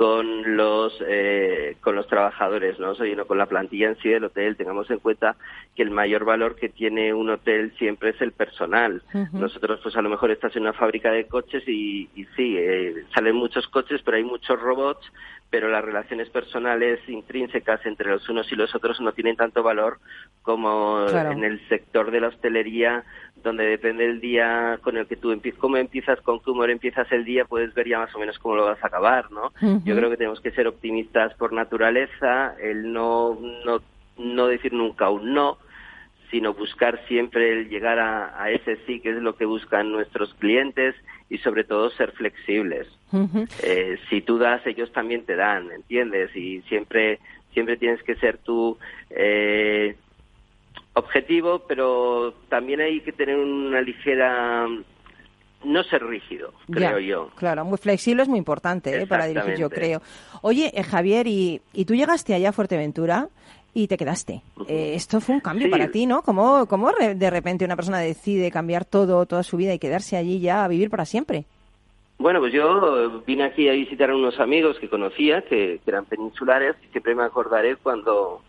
con 0.00 0.56
los 0.56 0.94
eh, 1.06 1.76
con 1.82 1.94
los 1.94 2.06
trabajadores, 2.06 2.78
¿no? 2.78 2.94
sino 2.94 3.26
con 3.26 3.36
la 3.36 3.44
plantilla 3.44 3.88
en 3.88 3.98
sí 3.98 4.08
del 4.08 4.24
hotel. 4.24 4.56
Tengamos 4.56 4.90
en 4.90 4.98
cuenta 4.98 5.36
que 5.76 5.82
el 5.82 5.90
mayor 5.90 6.24
valor 6.24 6.56
que 6.56 6.70
tiene 6.70 7.12
un 7.12 7.28
hotel 7.28 7.74
siempre 7.76 8.08
es 8.08 8.20
el 8.22 8.32
personal. 8.32 9.02
Nosotros, 9.34 9.78
pues 9.82 9.94
a 9.96 10.00
lo 10.00 10.08
mejor 10.08 10.30
estás 10.30 10.56
en 10.56 10.62
una 10.62 10.72
fábrica 10.72 11.10
de 11.10 11.26
coches 11.26 11.64
y, 11.68 12.08
y 12.14 12.24
sí, 12.34 12.56
eh, 12.56 13.04
salen 13.14 13.36
muchos 13.36 13.68
coches, 13.68 14.00
pero 14.02 14.16
hay 14.16 14.24
muchos 14.24 14.58
robots 14.58 15.06
pero 15.50 15.68
las 15.68 15.84
relaciones 15.84 16.30
personales 16.30 17.00
intrínsecas 17.08 17.84
entre 17.84 18.08
los 18.08 18.28
unos 18.28 18.50
y 18.52 18.54
los 18.54 18.72
otros 18.72 19.00
no 19.00 19.12
tienen 19.12 19.34
tanto 19.34 19.64
valor 19.64 19.98
como 20.42 21.06
Claro. 21.08 21.32
en 21.32 21.42
el 21.42 21.60
sector 21.68 22.12
de 22.12 22.20
la 22.20 22.28
hostelería, 22.28 23.04
donde 23.42 23.64
depende 23.64 24.06
del 24.06 24.20
día 24.20 24.78
con 24.82 24.96
el 24.96 25.06
que 25.06 25.16
tú 25.16 25.32
empiezas, 25.32 25.60
cómo 25.60 25.76
empiezas, 25.76 26.20
con 26.20 26.40
qué 26.40 26.50
humor 26.50 26.70
empiezas 26.70 27.10
el 27.12 27.24
día, 27.24 27.44
puedes 27.44 27.74
ver 27.74 27.88
ya 27.88 27.98
más 27.98 28.14
o 28.14 28.18
menos 28.18 28.38
cómo 28.38 28.56
lo 28.56 28.64
vas 28.64 28.82
a 28.82 28.86
acabar, 28.86 29.30
¿no? 29.30 29.52
Yo 29.84 29.96
creo 29.96 30.10
que 30.10 30.16
tenemos 30.16 30.40
que 30.40 30.52
ser 30.52 30.66
optimistas 30.66 31.34
por 31.34 31.52
naturaleza, 31.52 32.54
el 32.60 32.92
no, 32.92 33.38
no, 33.64 33.80
no 34.18 34.46
decir 34.46 34.72
nunca 34.72 35.10
un 35.10 35.32
no, 35.32 35.58
sino 36.30 36.54
buscar 36.54 37.00
siempre 37.08 37.52
el 37.52 37.68
llegar 37.68 37.98
a, 37.98 38.40
a 38.40 38.50
ese 38.50 38.76
sí, 38.86 39.00
que 39.00 39.10
es 39.10 39.16
lo 39.16 39.36
que 39.36 39.44
buscan 39.44 39.90
nuestros 39.90 40.32
clientes, 40.34 40.94
y 41.30 41.38
sobre 41.38 41.64
todo 41.64 41.90
ser 41.90 42.10
flexibles. 42.12 42.88
Eh, 43.62 43.98
si 44.10 44.20
tú 44.20 44.36
das, 44.36 44.66
ellos 44.66 44.92
también 44.92 45.24
te 45.24 45.36
dan, 45.36 45.70
¿entiendes? 45.70 46.34
Y 46.36 46.60
siempre, 46.62 47.20
siempre 47.54 47.76
tienes 47.76 48.02
que 48.02 48.16
ser 48.16 48.38
tú 48.38 48.76
eh, 49.10 49.94
objetivo, 50.94 51.60
pero 51.68 52.34
también 52.48 52.80
hay 52.80 53.00
que 53.00 53.12
tener 53.12 53.36
una 53.38 53.80
ligera, 53.80 54.66
no 55.64 55.82
ser 55.84 56.04
rígido, 56.04 56.52
creo 56.70 56.98
Ya, 56.98 57.06
yo. 57.06 57.30
Claro, 57.36 57.64
muy 57.64 57.78
flexible 57.78 58.22
es 58.22 58.28
muy 58.28 58.38
importante 58.38 59.02
¿eh? 59.02 59.06
para 59.06 59.26
dirigir, 59.26 59.56
yo 59.56 59.70
creo. 59.70 60.00
Oye, 60.42 60.70
eh, 60.74 60.82
Javier, 60.82 61.26
y, 61.26 61.60
y 61.72 61.84
tú 61.84 61.94
llegaste 61.94 62.34
allá 62.34 62.48
a 62.50 62.52
Fuerteventura 62.52 63.28
y 63.72 63.86
te 63.86 63.96
quedaste. 63.96 64.42
Eh, 64.66 64.94
esto 64.94 65.20
fue 65.20 65.36
un 65.36 65.40
cambio 65.40 65.66
Sí. 65.66 65.70
para 65.70 65.88
ti, 65.90 66.06
¿no? 66.06 66.22
¿Cómo, 66.22 66.66
cómo 66.66 66.90
re- 66.90 67.14
de 67.14 67.30
repente 67.30 67.64
una 67.64 67.76
persona 67.76 67.98
decide 67.98 68.50
cambiar 68.50 68.84
todo, 68.84 69.26
toda 69.26 69.42
su 69.44 69.56
vida 69.56 69.72
y 69.74 69.78
quedarse 69.78 70.16
allí 70.16 70.40
ya 70.40 70.64
a 70.64 70.68
vivir 70.68 70.90
para 70.90 71.04
siempre? 71.04 71.44
Bueno, 72.18 72.40
pues 72.40 72.52
yo 72.52 73.22
vine 73.26 73.44
aquí 73.44 73.68
a 73.68 73.72
visitar 73.72 74.10
a 74.10 74.16
unos 74.16 74.38
amigos 74.40 74.76
que 74.80 74.88
conocía, 74.90 75.42
que, 75.42 75.80
que 75.84 75.90
eran 75.90 76.04
peninsulares, 76.04 76.74
y 76.84 76.88
siempre 76.90 77.14
me 77.14 77.22
acordaré 77.22 77.76
cuando, 77.76 78.42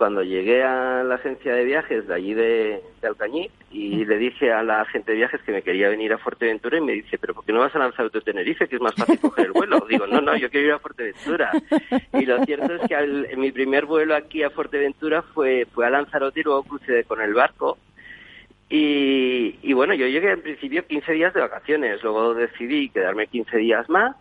cuando 0.00 0.22
llegué 0.22 0.62
a 0.62 1.04
la 1.04 1.16
agencia 1.16 1.52
de 1.54 1.62
viajes 1.62 2.08
de 2.08 2.14
allí 2.14 2.32
de, 2.32 2.80
de 3.02 3.06
Alcañiz 3.06 3.52
y 3.70 4.06
le 4.06 4.16
dije 4.16 4.50
a 4.50 4.62
la 4.62 4.80
agente 4.80 5.12
de 5.12 5.18
viajes 5.18 5.42
que 5.42 5.52
me 5.52 5.60
quería 5.60 5.90
venir 5.90 6.10
a 6.14 6.16
Fuerteventura 6.16 6.78
y 6.78 6.80
me 6.80 6.92
dice, 6.94 7.18
pero 7.18 7.34
¿por 7.34 7.44
qué 7.44 7.52
no 7.52 7.60
vas 7.60 7.76
a 7.76 7.80
Lanzarote 7.80 8.16
o 8.16 8.22
Tenerife, 8.22 8.66
que 8.66 8.76
es 8.76 8.80
más 8.80 8.94
fácil 8.94 9.20
coger 9.20 9.44
el 9.44 9.52
vuelo? 9.52 9.78
Digo, 9.90 10.06
no, 10.06 10.22
no, 10.22 10.34
yo 10.38 10.48
quiero 10.48 10.68
ir 10.68 10.72
a 10.72 10.78
Fuerteventura. 10.78 11.50
Y 12.18 12.24
lo 12.24 12.42
cierto 12.46 12.76
es 12.76 12.88
que 12.88 12.94
al- 12.94 13.28
mi 13.36 13.52
primer 13.52 13.84
vuelo 13.84 14.16
aquí 14.16 14.42
a 14.42 14.48
Fuerteventura 14.48 15.20
fue, 15.20 15.66
fue 15.74 15.84
a 15.86 15.90
Lanzarote 15.90 16.40
y 16.40 16.44
luego 16.44 16.62
crucé 16.62 17.04
con 17.04 17.20
el 17.20 17.34
barco. 17.34 17.76
Y, 18.70 19.58
y 19.62 19.72
bueno, 19.74 19.92
yo 19.92 20.06
llegué 20.06 20.30
en 20.30 20.40
principio 20.42 20.86
15 20.86 21.12
días 21.12 21.34
de 21.34 21.40
vacaciones, 21.40 22.02
luego 22.02 22.32
decidí 22.32 22.88
quedarme 22.88 23.26
15 23.26 23.56
días 23.58 23.86
más. 23.90 24.16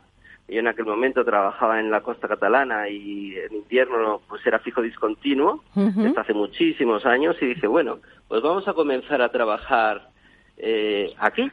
Yo 0.49 0.59
en 0.59 0.67
aquel 0.67 0.85
momento 0.85 1.23
trabajaba 1.23 1.79
en 1.79 1.91
la 1.91 2.01
costa 2.01 2.27
catalana 2.27 2.89
y 2.89 3.35
en 3.35 3.55
invierno 3.57 4.21
pues 4.27 4.45
era 4.45 4.59
fijo 4.59 4.81
discontinuo, 4.81 5.63
Ujú. 5.75 6.05
esto 6.07 6.19
hace 6.21 6.33
muchísimos 6.33 7.05
años, 7.05 7.35
y 7.41 7.45
dije, 7.47 7.67
bueno, 7.67 7.99
pues 8.27 8.41
vamos 8.41 8.67
a 8.67 8.73
comenzar 8.73 9.21
a 9.21 9.29
trabajar 9.31 10.09
eh, 10.57 11.13
aquí. 11.19 11.49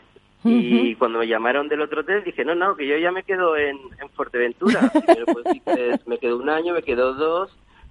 Y 0.49 0.95
cuando 0.95 1.19
me 1.19 1.27
llamaron 1.27 1.67
del 1.69 1.81
otro 1.81 2.03
hotel 2.03 2.23
dije, 2.25 2.45
no, 2.45 2.55
no, 2.55 2.77
que 2.77 2.87
yo 2.87 2.97
ya 2.99 3.11
me 3.11 3.25
quedo 3.25 3.57
en, 3.57 3.77
en 4.01 4.09
Fuerteventura. 4.11 4.81
Primero 4.93 5.27
pues 5.27 5.45
sí 5.53 5.61
me 6.07 6.19
quedo 6.19 6.37
un 6.37 6.49
año, 6.49 6.73
me 6.73 6.83
quedo 6.85 7.15
dos, 7.15 7.51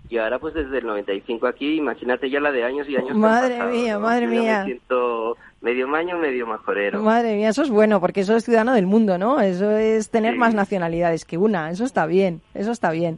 y 0.10 0.18
ahora 0.20 0.40
pues 0.40 0.54
desde 0.54 0.78
el 0.78 0.86
95 0.86 1.48
aquí, 1.48 1.76
imagínate 1.76 2.30
ya 2.30 2.40
la 2.40 2.54
de 2.54 2.64
años 2.64 2.88
y 2.88 2.96
años. 2.96 3.10
que 3.10 3.14
han 3.16 3.20
Madre 3.20 3.58
pasado, 3.58 3.72
mía, 3.72 3.94
¿no? 3.96 4.00
madre 4.00 4.26
Yo 4.26 4.32
mía. 4.32 4.60
Me 4.60 4.66
siento 4.66 5.38
medio 5.66 5.88
maño, 5.88 6.18
medio 6.20 6.46
majorero. 6.46 7.02
Madre 7.02 7.36
mía, 7.36 7.50
eso 7.50 7.64
es 7.64 7.72
bueno, 7.72 8.00
porque 8.00 8.22
eso 8.22 8.36
es 8.36 8.46
ciudadano 8.46 8.74
del 8.76 8.86
mundo, 8.86 9.18
¿no? 9.18 9.42
Eso 9.42 9.72
es 9.72 10.12
tener 10.12 10.36
más 10.38 10.54
nacionalidades 10.54 11.26
que 11.26 11.40
una. 11.40 11.72
Eso 11.72 11.84
está 11.86 12.06
bien, 12.06 12.42
eso 12.54 12.72
está 12.72 12.92
bien. 12.92 13.18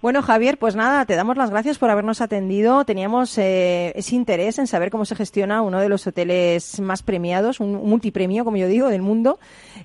Bueno, 0.00 0.22
Javier, 0.22 0.56
pues 0.56 0.76
nada, 0.76 1.04
te 1.04 1.16
damos 1.16 1.36
las 1.36 1.50
gracias 1.50 1.78
por 1.78 1.90
habernos 1.90 2.20
atendido. 2.20 2.84
Teníamos 2.84 3.36
eh, 3.38 3.92
ese 3.96 4.14
interés 4.14 4.60
en 4.60 4.68
saber 4.68 4.90
cómo 4.90 5.04
se 5.04 5.16
gestiona 5.16 5.62
uno 5.62 5.80
de 5.80 5.88
los 5.88 6.06
hoteles 6.06 6.78
más 6.80 7.02
premiados, 7.02 7.58
un 7.58 7.72
multipremio, 7.72 8.44
como 8.44 8.56
yo 8.56 8.68
digo, 8.68 8.88
del 8.88 9.02
mundo. 9.02 9.40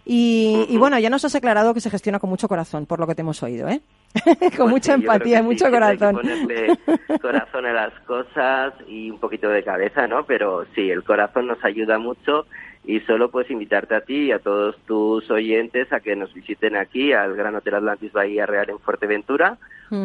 Y, 0.05 0.67
y 0.69 0.77
bueno, 0.77 0.99
ya 0.99 1.09
nos 1.09 1.25
has 1.25 1.33
aclarado 1.33 1.73
que 1.73 1.81
se 1.81 1.89
gestiona 1.89 2.19
con 2.19 2.29
mucho 2.29 2.47
corazón, 2.47 2.85
por 2.85 2.99
lo 2.99 3.07
que 3.07 3.15
te 3.15 3.21
hemos 3.21 3.41
oído, 3.41 3.67
¿eh? 3.67 3.81
con 4.57 4.69
mucha 4.69 4.93
Sí, 4.95 5.01
empatía 5.01 5.39
y 5.39 5.41
que 5.41 5.41
sí, 5.41 5.43
mucho 5.43 5.65
siempre 5.65 5.85
hay 5.85 5.97
que 5.97 6.05
corazón. 6.05 6.21
ponerle 6.21 6.77
corazón 7.19 7.65
a 7.65 7.73
las 7.73 7.93
cosas 8.01 8.73
y 8.87 9.09
un 9.09 9.19
poquito 9.19 9.49
de 9.49 9.63
cabeza, 9.63 10.07
¿no? 10.07 10.23
Pero 10.25 10.65
sí, 10.75 10.89
el 10.89 11.03
corazón 11.03 11.47
nos 11.47 11.61
ayuda 11.65 11.94
mucho 11.97 12.45
y 12.83 12.99
solo 13.01 13.31
puedes 13.31 13.49
invitarte 13.49 13.95
a 13.95 14.01
ti 14.01 14.25
y 14.25 14.31
a 14.31 14.39
todos 14.39 14.77
tus 14.85 15.29
oyentes 15.31 15.91
a 15.91 15.99
que 16.01 16.15
nos 16.15 16.33
visiten 16.33 16.75
aquí 16.75 17.13
al 17.13 17.35
Gran 17.35 17.55
Hotel 17.55 17.75
Atlantis 17.75 18.11
Bahía 18.11 18.45
Real 18.45 18.69
en 18.69 18.79
Fuerteventura 18.79 19.57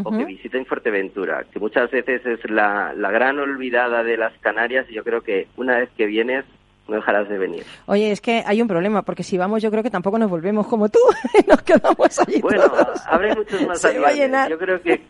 o 0.05 0.11
que 0.11 0.24
visiten 0.24 0.66
Fuerteventura, 0.66 1.45
que 1.53 1.59
muchas 1.59 1.91
veces 1.91 2.24
es 2.24 2.51
la, 2.51 2.93
la 2.95 3.11
gran 3.11 3.38
olvidada 3.38 4.03
de 4.03 4.16
las 4.16 4.32
Canarias 4.41 4.86
y 4.88 4.95
yo 4.95 5.03
creo 5.05 5.22
que 5.22 5.49
una 5.57 5.78
vez 5.78 5.91
que 5.97 6.07
vienes 6.07 6.45
no 6.88 6.97
dejarás 6.97 7.28
de 7.28 7.38
venir. 7.38 7.62
Oye, 7.86 8.11
es 8.11 8.20
que 8.20 8.43
hay 8.45 8.61
un 8.61 8.66
problema, 8.66 9.03
porque 9.03 9.22
si 9.22 9.38
vamos 9.38 9.62
yo 9.62 9.70
creo 9.70 9.82
que 9.82 9.91
tampoco 9.91 10.18
nos 10.18 10.28
volvemos 10.28 10.66
como 10.66 10.88
tú, 10.88 10.99
nos 11.47 11.62
quedamos 11.62 12.18
allí 12.18 12.41
Bueno, 12.41 12.68
todos. 12.68 13.01
habrá 13.07 13.34
muchos 13.34 13.64
más 13.66 13.80
Se 13.80 13.99
va 13.99 14.09
a 14.09 14.12
llenar. 14.12 14.51
Yo 14.51 14.59
creo 14.59 14.80
que, 14.82 15.01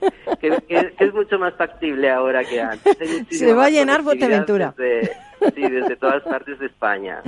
que, 0.41 0.51
que- 0.69 0.93
que 0.99 1.05
es 1.05 1.15
mucho 1.15 1.39
más 1.39 1.55
factible 1.55 2.11
ahora 2.11 2.45
que 2.45 2.61
antes. 2.61 2.97
Se 3.31 3.53
va 3.55 3.67
a 3.67 3.71
llenar 3.71 4.03
Fuerteventura. 4.03 4.75
Desde, 4.77 5.11
sí, 5.55 5.63
desde 5.63 5.97
todas 5.97 6.23
partes 6.23 6.59
de 6.59 6.67
España. 6.67 7.23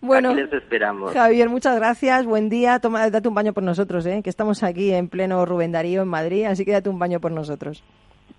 Bueno, 0.00 0.30
Aquí 0.30 0.42
les 0.42 0.52
esperamos. 0.52 1.12
Javier, 1.12 1.48
muchas 1.48 1.76
gracias, 1.76 2.24
buen 2.26 2.48
día, 2.48 2.78
toma, 2.78 3.08
date 3.10 3.28
un 3.28 3.34
baño 3.34 3.52
por 3.52 3.62
nosotros, 3.62 4.04
¿eh? 4.06 4.20
que 4.22 4.30
estamos 4.30 4.62
aquí 4.62 4.92
en 4.92 5.08
pleno 5.08 5.44
Rubén 5.46 5.72
Darío 5.72 6.02
en 6.02 6.08
Madrid, 6.08 6.44
así 6.44 6.64
que 6.64 6.72
date 6.72 6.88
un 6.88 6.98
baño 6.98 7.20
por 7.20 7.32
nosotros. 7.32 7.82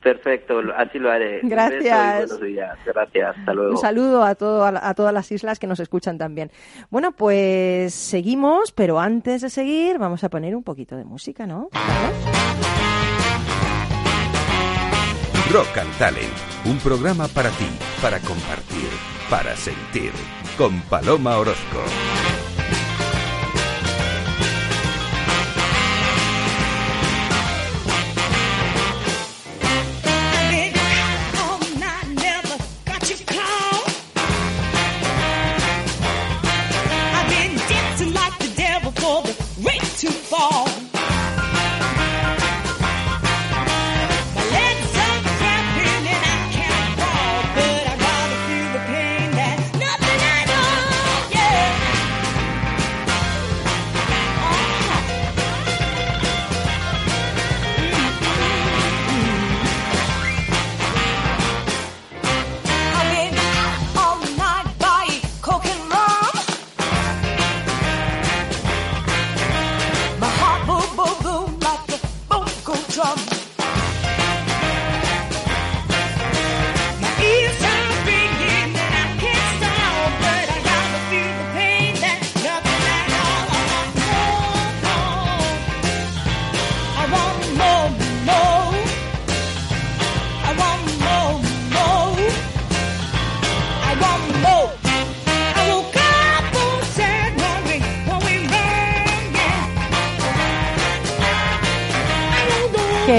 Perfecto, 0.01 0.59
así 0.77 0.99
lo 0.99 1.09
haré. 1.11 1.39
Un 1.41 1.49
Gracias. 1.49 1.81
beso 1.81 2.35
y 2.35 2.37
buenos 2.37 2.41
días. 2.41 2.77
Gracias. 2.85 3.37
Hasta 3.37 3.53
luego. 3.53 3.71
Un 3.71 3.77
saludo 3.77 4.23
a, 4.23 4.35
todo, 4.35 4.63
a 4.63 4.93
todas 4.93 5.11
las 5.11 5.31
islas 5.31 5.57
que 5.57 5.65
nos 5.65 5.79
escuchan 5.79 6.19
también. 6.19 6.51
Bueno, 6.91 7.11
pues 7.11 7.93
seguimos, 7.95 8.71
pero 8.71 8.99
antes 8.99 9.41
de 9.41 9.49
seguir 9.49 9.97
vamos 9.97 10.23
a 10.23 10.29
poner 10.29 10.55
un 10.55 10.61
poquito 10.63 10.95
de 10.95 11.05
música, 11.05 11.47
¿no? 11.47 11.69
Rock 15.51 15.77
and 15.77 15.97
Talent, 15.97 16.33
un 16.65 16.77
programa 16.79 17.27
para 17.27 17.49
ti, 17.49 17.65
para 18.01 18.19
compartir, 18.19 18.89
para 19.35 19.53
sentir, 19.57 20.13
con 20.57 20.79
Paloma 20.83 21.35
Orozco. 21.37 22.24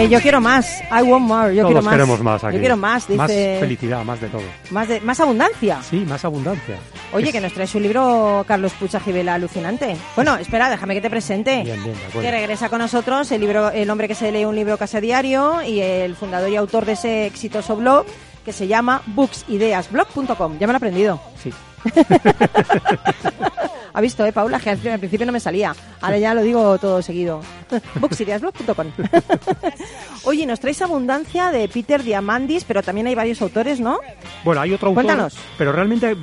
Que 0.09 0.15
yo 0.15 0.21
quiero 0.21 0.41
más, 0.41 0.83
I 0.91 1.03
want 1.03 1.25
more, 1.27 1.55
yo 1.55 1.63
Todos 1.63 1.73
quiero 1.73 1.83
más. 1.83 1.93
queremos 1.93 2.21
más 2.23 2.45
aquí. 2.45 2.55
Yo 2.55 2.61
quiero 2.61 2.77
más, 2.77 3.11
Más 3.11 3.29
dice. 3.29 3.57
felicidad, 3.59 4.05
más 4.05 4.21
de 4.21 4.29
todo. 4.29 4.43
Más, 4.71 4.87
de, 4.89 5.01
más 5.01 5.19
abundancia. 5.19 5.83
Sí, 5.83 6.05
más 6.07 6.25
abundancia. 6.25 6.77
Oye, 7.13 7.33
que 7.33 7.41
nos 7.41 7.53
traes 7.53 7.75
un 7.75 7.83
libro, 7.83 8.45
Carlos 8.47 8.73
Pucha 8.75 9.01
Gibela, 9.01 9.35
alucinante. 9.35 9.97
Bueno, 10.15 10.37
espera, 10.37 10.71
déjame 10.71 10.95
que 10.95 11.01
te 11.01 11.11
presente. 11.11 11.63
Bien, 11.65 11.83
bien, 11.83 11.97
de 12.15 12.21
que 12.21 12.31
regresa 12.31 12.69
con 12.69 12.79
nosotros 12.79 13.31
el 13.33 13.41
libro, 13.41 13.71
el 13.71 13.91
hombre 13.91 14.07
que 14.07 14.15
se 14.15 14.31
lee 14.31 14.45
un 14.45 14.55
libro 14.55 14.79
casi 14.79 14.97
a 14.97 15.01
diario 15.01 15.63
y 15.63 15.81
el 15.81 16.15
fundador 16.15 16.51
y 16.51 16.57
autor 16.57 16.85
de 16.85 16.93
ese 16.93 17.27
exitoso 17.27 17.75
blog 17.77 18.07
que 18.45 18.53
se 18.53 18.69
llama 18.69 19.03
booksideasblog.com. 19.07 20.59
Ya 20.61 20.67
me 20.69 20.73
lo 20.73 20.75
he 20.75 20.77
aprendido. 20.77 21.21
Sí. 21.43 21.51
Ha 23.97 24.01
visto, 24.03 24.27
eh, 24.27 24.33
Paula, 24.33 24.61
que 24.61 24.69
al 24.69 24.79
principio 24.99 25.25
no 25.25 25.33
me 25.33 25.41
salía. 25.41 25.75
Ahora 26.03 26.19
ya 26.19 26.35
lo 26.35 26.43
digo 26.43 26.77
todo 26.77 27.01
seguido. 27.01 27.41
booksideasblog.com. 28.01 28.93
Oye, 30.25 30.45
nos 30.45 30.61
traes 30.61 30.83
abundancia 30.83 31.51
de 31.51 31.67
Peter 31.69 32.03
Diamandis, 32.03 32.65
pero 32.65 32.83
también 32.83 33.07
hay 33.07 33.15
varios 33.15 33.41
autores, 33.41 33.81
¿no? 33.81 33.99
Bueno, 34.45 34.61
hay 34.61 34.73
otro 34.73 34.89
autor, 34.89 35.05
Cuéntanos. 35.05 35.35
pero 35.57 35.73
realmente 35.73 36.15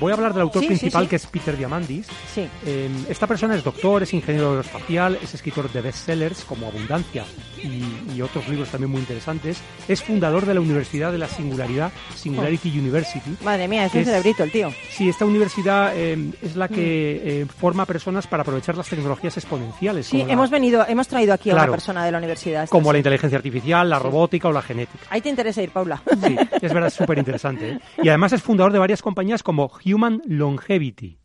voy 0.00 0.10
a 0.10 0.14
hablar 0.14 0.32
del 0.32 0.42
autor 0.42 0.62
Sí, 0.62 0.68
sí, 0.68 0.74
principal 0.78 1.04
sí. 1.04 1.08
que 1.10 1.16
es 1.16 1.26
Peter 1.26 1.54
Diamandis. 1.56 2.06
Sí. 2.34 2.48
Eh, 2.64 2.88
esta 3.10 3.26
persona 3.26 3.56
es 3.56 3.62
doctor, 3.62 4.02
es 4.02 4.14
ingeniero 4.14 4.48
aeroespacial, 4.50 5.18
es 5.22 5.34
escritor 5.34 5.70
de 5.70 5.82
bestsellers 5.82 6.44
como 6.44 6.66
Abundancia 6.68 7.24
y, 7.62 8.14
y 8.16 8.22
otros 8.22 8.48
libros 8.48 8.70
también 8.70 8.90
muy 8.90 9.00
interesantes. 9.00 9.58
Es 9.86 10.02
fundador 10.02 10.46
de 10.46 10.54
la 10.54 10.60
Universidad 10.60 11.12
de 11.12 11.18
la 11.18 11.28
Singularidad, 11.28 11.92
Singularity 12.16 12.70
University. 12.78 13.36
Madre 13.44 13.68
mía, 13.68 13.84
es 13.86 13.94
un 13.94 14.04
cerebrito 14.04 14.44
el 14.44 14.50
tío. 14.52 14.72
Sí, 14.90 15.08
esta 15.10 15.24
universidad 15.26 15.92
eh, 15.94 16.30
es 16.42 16.56
la 16.56 16.68
que 16.68 17.17
eh, 17.22 17.46
forma 17.46 17.84
personas 17.86 18.26
para 18.26 18.42
aprovechar 18.42 18.76
las 18.76 18.88
tecnologías 18.88 19.36
exponenciales. 19.36 20.06
Sí, 20.06 20.24
la- 20.24 20.32
hemos 20.32 20.50
venido, 20.50 20.84
hemos 20.88 21.08
traído 21.08 21.32
aquí 21.34 21.50
a 21.50 21.54
una 21.54 21.66
persona 21.68 22.04
de 22.04 22.12
la 22.12 22.18
universidad. 22.18 22.68
como 22.68 22.88
sí. 22.88 22.92
la 22.92 22.98
inteligencia 22.98 23.36
artificial, 23.38 23.88
la 23.88 23.98
robótica 23.98 24.48
o 24.48 24.52
la 24.52 24.62
genética. 24.62 25.04
Ahí 25.10 25.20
te 25.20 25.28
interesa 25.28 25.62
ir, 25.62 25.70
Paula. 25.70 26.02
Sí, 26.22 26.36
es 26.62 26.72
verdad, 26.72 26.86
es 26.88 26.94
súper 26.94 27.18
interesante. 27.18 27.70
¿eh? 27.72 27.78
Y 28.02 28.08
además 28.08 28.32
es 28.32 28.42
fundador 28.42 28.72
de 28.72 28.78
varias 28.78 29.02
compañías 29.02 29.42
como 29.42 29.70
Human 29.84 30.20
Longevity, 30.26 31.18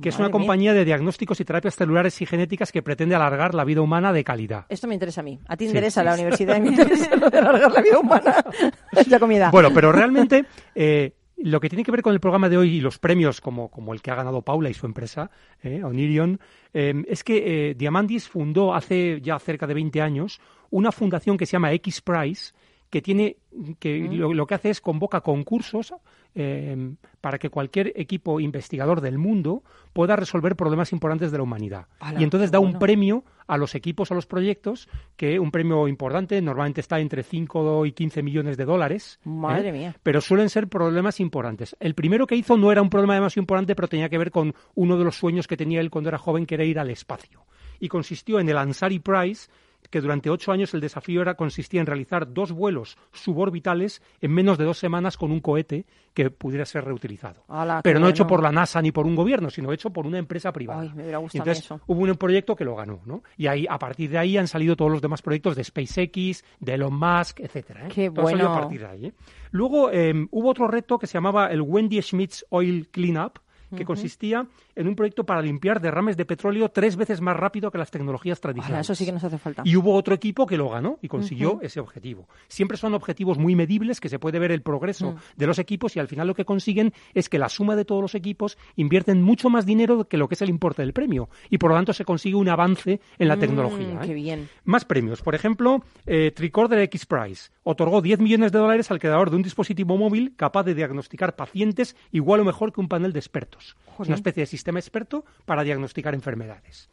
que 0.00 0.08
es 0.08 0.16
una 0.18 0.28
mía. 0.28 0.32
compañía 0.32 0.72
de 0.72 0.84
diagnósticos 0.84 1.40
y 1.40 1.44
terapias 1.44 1.74
celulares 1.74 2.20
y 2.22 2.26
genéticas 2.26 2.70
que 2.70 2.80
pretende 2.82 3.14
alargar 3.16 3.54
la 3.54 3.64
vida 3.64 3.80
humana 3.80 4.12
de 4.12 4.22
calidad. 4.22 4.66
Esto 4.68 4.86
me 4.86 4.94
interesa 4.94 5.20
a 5.20 5.24
mí. 5.24 5.38
A 5.48 5.56
ti 5.56 5.64
te 5.64 5.70
Sí, 5.70 5.76
interesa 5.76 6.04
la 6.04 6.14
universidad 6.14 6.56
y 6.56 6.60
me 6.60 6.68
interesa 6.68 7.16
lo 7.16 7.28
de 7.28 7.38
alargar 7.38 7.72
la 7.72 7.80
vida 7.82 7.98
humana. 7.98 8.44
ya 9.08 9.18
comida. 9.18 9.50
Bueno, 9.50 9.70
pero 9.74 9.90
realmente 9.90 10.44
eh, 10.76 11.12
lo 11.42 11.60
que 11.60 11.68
tiene 11.68 11.84
que 11.84 11.90
ver 11.90 12.02
con 12.02 12.12
el 12.12 12.20
programa 12.20 12.48
de 12.48 12.56
hoy 12.56 12.76
y 12.76 12.80
los 12.80 12.98
premios 12.98 13.40
como, 13.40 13.70
como 13.70 13.94
el 13.94 14.02
que 14.02 14.10
ha 14.10 14.14
ganado 14.14 14.42
Paula 14.42 14.70
y 14.70 14.74
su 14.74 14.86
empresa, 14.86 15.30
eh, 15.62 15.82
Onirion, 15.82 16.40
eh, 16.74 17.02
es 17.08 17.24
que 17.24 17.70
eh, 17.70 17.74
Diamandis 17.74 18.28
fundó 18.28 18.74
hace 18.74 19.20
ya 19.22 19.38
cerca 19.38 19.66
de 19.66 19.74
20 19.74 20.00
años 20.02 20.40
una 20.70 20.92
fundación 20.92 21.36
que 21.36 21.46
se 21.46 21.52
llama 21.52 21.72
X 21.72 22.00
Prize, 22.02 22.52
que 22.90 23.00
tiene 23.00 23.36
que 23.78 24.00
Mm. 24.00 24.14
lo, 24.14 24.34
lo 24.34 24.46
que 24.46 24.54
hace 24.54 24.70
es 24.70 24.80
convoca 24.80 25.20
concursos 25.20 25.92
eh, 26.34 26.94
para 27.20 27.38
que 27.38 27.50
cualquier 27.50 27.92
equipo 27.96 28.40
investigador 28.40 29.00
del 29.00 29.18
mundo 29.18 29.64
pueda 29.92 30.14
resolver 30.16 30.54
problemas 30.54 30.92
importantes 30.92 31.32
de 31.32 31.38
la 31.38 31.42
humanidad. 31.42 31.86
Ala, 31.98 32.20
y 32.20 32.24
entonces 32.24 32.50
da 32.50 32.60
un 32.60 32.78
premio 32.78 33.24
a 33.48 33.56
los 33.56 33.74
equipos, 33.74 34.12
a 34.12 34.14
los 34.14 34.26
proyectos, 34.26 34.88
que 35.16 35.40
un 35.40 35.50
premio 35.50 35.88
importante 35.88 36.40
normalmente 36.40 36.80
está 36.80 37.00
entre 37.00 37.24
5 37.24 37.84
y 37.86 37.92
15 37.92 38.22
millones 38.22 38.56
de 38.56 38.64
dólares. 38.64 39.18
Madre 39.24 39.70
¿eh? 39.70 39.72
mía. 39.72 39.96
Pero 40.04 40.20
suelen 40.20 40.48
ser 40.48 40.68
problemas 40.68 41.18
importantes. 41.18 41.76
El 41.80 41.94
primero 41.94 42.26
que 42.28 42.36
hizo 42.36 42.56
no 42.56 42.70
era 42.70 42.80
un 42.80 42.90
problema 42.90 43.14
demasiado 43.14 43.42
importante, 43.42 43.74
pero 43.74 43.88
tenía 43.88 44.08
que 44.08 44.18
ver 44.18 44.30
con 44.30 44.54
uno 44.74 44.96
de 44.96 45.04
los 45.04 45.16
sueños 45.16 45.48
que 45.48 45.56
tenía 45.56 45.80
él 45.80 45.90
cuando 45.90 46.08
era 46.08 46.18
joven, 46.18 46.46
que 46.46 46.54
era 46.54 46.64
ir 46.64 46.78
al 46.78 46.90
espacio. 46.90 47.44
Y 47.80 47.88
consistió 47.88 48.38
en 48.38 48.48
el 48.48 48.58
Ansari 48.58 49.00
Prize, 49.00 49.50
que 49.88 50.00
durante 50.00 50.30
ocho 50.30 50.52
años 50.52 50.74
el 50.74 50.80
desafío 50.80 51.22
era 51.22 51.34
consistía 51.34 51.80
en 51.80 51.86
realizar 51.86 52.32
dos 52.32 52.52
vuelos 52.52 52.96
suborbitales 53.12 54.02
en 54.20 54.32
menos 54.32 54.58
de 54.58 54.64
dos 54.64 54.78
semanas 54.78 55.16
con 55.16 55.32
un 55.32 55.40
cohete 55.40 55.86
que 56.14 56.30
pudiera 56.30 56.64
ser 56.64 56.84
reutilizado. 56.84 57.44
Pero 57.82 58.00
no 58.00 58.08
hecho 58.08 58.26
por 58.26 58.42
la 58.42 58.52
NASA 58.52 58.82
ni 58.82 58.92
por 58.92 59.06
un 59.06 59.14
gobierno, 59.14 59.50
sino 59.50 59.72
hecho 59.72 59.90
por 59.90 60.06
una 60.06 60.18
empresa 60.18 60.52
privada. 60.52 60.82
Ay, 60.82 60.92
me 60.94 61.02
hubiera 61.02 61.18
gustado 61.18 61.38
Y 61.38 61.40
entonces 61.40 61.64
eso. 61.64 61.80
hubo 61.86 62.02
un 62.02 62.16
proyecto 62.16 62.56
que 62.56 62.64
lo 62.64 62.76
ganó, 62.76 63.00
¿no? 63.04 63.22
Y 63.36 63.46
ahí, 63.46 63.66
a 63.68 63.78
partir 63.78 64.10
de 64.10 64.18
ahí 64.18 64.36
han 64.36 64.48
salido 64.48 64.76
todos 64.76 64.90
los 64.90 65.00
demás 65.00 65.22
proyectos 65.22 65.56
de 65.56 65.64
SpaceX, 65.64 66.44
de 66.58 66.74
Elon 66.74 66.94
Musk, 66.94 67.40
etcétera. 67.40 67.86
¿eh? 67.86 67.90
Qué 67.92 68.10
Todo 68.10 68.22
bueno. 68.22 68.52
a 68.52 68.60
partir 68.60 68.80
de 68.80 68.86
ahí. 68.86 69.06
¿eh? 69.06 69.12
Luego 69.50 69.90
eh, 69.92 70.12
hubo 70.30 70.50
otro 70.50 70.68
reto 70.68 70.98
que 70.98 71.06
se 71.06 71.14
llamaba 71.14 71.48
el 71.48 71.62
Wendy 71.62 72.00
Schmitz 72.02 72.44
Oil 72.50 72.88
Cleanup, 72.88 73.38
que 73.76 73.84
consistía 73.84 74.46
en 74.74 74.88
un 74.88 74.94
proyecto 74.96 75.24
para 75.24 75.42
limpiar 75.42 75.80
derrames 75.80 76.16
de 76.16 76.24
petróleo 76.24 76.70
tres 76.70 76.96
veces 76.96 77.20
más 77.20 77.36
rápido 77.36 77.70
que 77.70 77.78
las 77.78 77.90
tecnologías 77.90 78.40
tradicionales. 78.40 78.86
eso 78.86 78.94
sí 78.94 79.04
que 79.04 79.12
nos 79.12 79.24
hace 79.24 79.38
falta. 79.38 79.62
Y 79.64 79.76
hubo 79.76 79.94
otro 79.94 80.14
equipo 80.14 80.46
que 80.46 80.56
lo 80.56 80.68
ganó 80.68 80.98
y 81.02 81.08
consiguió 81.08 81.58
ese 81.62 81.80
objetivo. 81.80 82.28
Siempre 82.48 82.76
son 82.76 82.94
objetivos 82.94 83.38
muy 83.38 83.54
medibles, 83.54 84.00
que 84.00 84.08
se 84.08 84.18
puede 84.18 84.38
ver 84.38 84.52
el 84.52 84.62
progreso 84.62 85.12
Mm. 85.12 85.16
de 85.36 85.46
los 85.46 85.58
equipos 85.58 85.96
y 85.96 86.00
al 86.00 86.08
final 86.08 86.26
lo 86.26 86.34
que 86.34 86.44
consiguen 86.44 86.92
es 87.14 87.28
que 87.28 87.38
la 87.38 87.48
suma 87.48 87.76
de 87.76 87.84
todos 87.84 88.02
los 88.02 88.14
equipos 88.14 88.58
invierten 88.76 89.22
mucho 89.22 89.50
más 89.50 89.66
dinero 89.66 90.04
que 90.08 90.16
lo 90.16 90.28
que 90.28 90.34
es 90.34 90.42
el 90.42 90.48
importe 90.50 90.82
del 90.82 90.92
premio 90.92 91.28
y 91.48 91.58
por 91.58 91.70
lo 91.70 91.76
tanto 91.76 91.92
se 91.92 92.04
consigue 92.04 92.36
un 92.36 92.48
avance 92.48 93.00
en 93.18 93.28
la 93.28 93.36
Mm, 93.36 93.40
tecnología. 93.40 93.94
¿eh? 93.94 94.06
Qué 94.06 94.14
bien. 94.14 94.48
Más 94.64 94.84
premios. 94.84 95.22
Por 95.22 95.34
ejemplo, 95.34 95.82
eh, 96.06 96.32
Tricorder 96.34 96.80
X 96.80 97.06
Prize 97.06 97.50
otorgó 97.62 98.00
10 98.02 98.20
millones 98.20 98.52
de 98.52 98.58
dólares 98.58 98.90
al 98.90 98.98
creador 98.98 99.30
de 99.30 99.36
un 99.36 99.42
dispositivo 99.42 99.96
móvil 99.96 100.34
capaz 100.36 100.64
de 100.64 100.74
diagnosticar 100.74 101.36
pacientes 101.36 101.96
igual 102.12 102.40
o 102.40 102.44
mejor 102.44 102.72
que 102.72 102.80
un 102.80 102.88
panel 102.88 103.12
de 103.12 103.18
expertos. 103.18 103.59
Joder. 103.96 104.08
una 104.08 104.16
especie 104.16 104.42
de 104.42 104.46
sistema 104.46 104.78
experto 104.78 105.24
para 105.44 105.62
diagnosticar 105.62 106.14
enfermedades. 106.14 106.88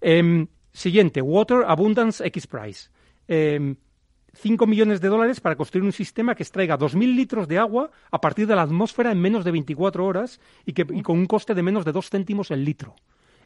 Em, 0.00 0.46
siguiente, 0.72 1.22
Water 1.22 1.64
Abundance 1.66 2.24
X 2.26 2.46
Prize. 2.46 2.90
Em, 3.28 3.76
5 4.34 4.66
millones 4.66 5.00
de 5.00 5.08
dólares 5.08 5.40
para 5.40 5.56
construir 5.56 5.84
un 5.84 5.92
sistema 5.92 6.34
que 6.34 6.42
extraiga 6.42 6.78
2.000 6.78 7.14
litros 7.14 7.48
de 7.48 7.58
agua 7.58 7.90
a 8.10 8.20
partir 8.20 8.46
de 8.46 8.56
la 8.56 8.62
atmósfera 8.62 9.12
en 9.12 9.20
menos 9.20 9.44
de 9.44 9.50
24 9.50 10.04
horas 10.04 10.40
y, 10.64 10.72
que, 10.72 10.86
y 10.90 11.02
con 11.02 11.18
un 11.18 11.26
coste 11.26 11.54
de 11.54 11.62
menos 11.62 11.84
de 11.84 11.92
2 11.92 12.10
céntimos 12.10 12.50
el 12.50 12.64
litro. 12.64 12.96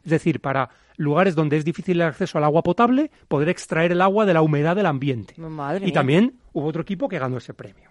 Es 0.03 0.11
decir, 0.11 0.39
para 0.39 0.69
lugares 0.95 1.35
donde 1.35 1.57
es 1.57 1.65
difícil 1.65 1.99
el 1.99 2.07
acceso 2.07 2.37
al 2.37 2.45
agua 2.45 2.63
potable, 2.63 3.11
poder 3.27 3.49
extraer 3.49 3.91
el 3.91 4.01
agua 4.01 4.25
de 4.25 4.33
la 4.33 4.41
humedad 4.41 4.75
del 4.75 4.85
ambiente. 4.85 5.33
Madre 5.37 5.79
y 5.79 5.87
mía. 5.87 5.93
también 5.93 6.39
hubo 6.53 6.67
otro 6.67 6.81
equipo 6.81 7.09
que 7.09 7.19
ganó 7.19 7.37
ese 7.37 7.53
premio. 7.53 7.89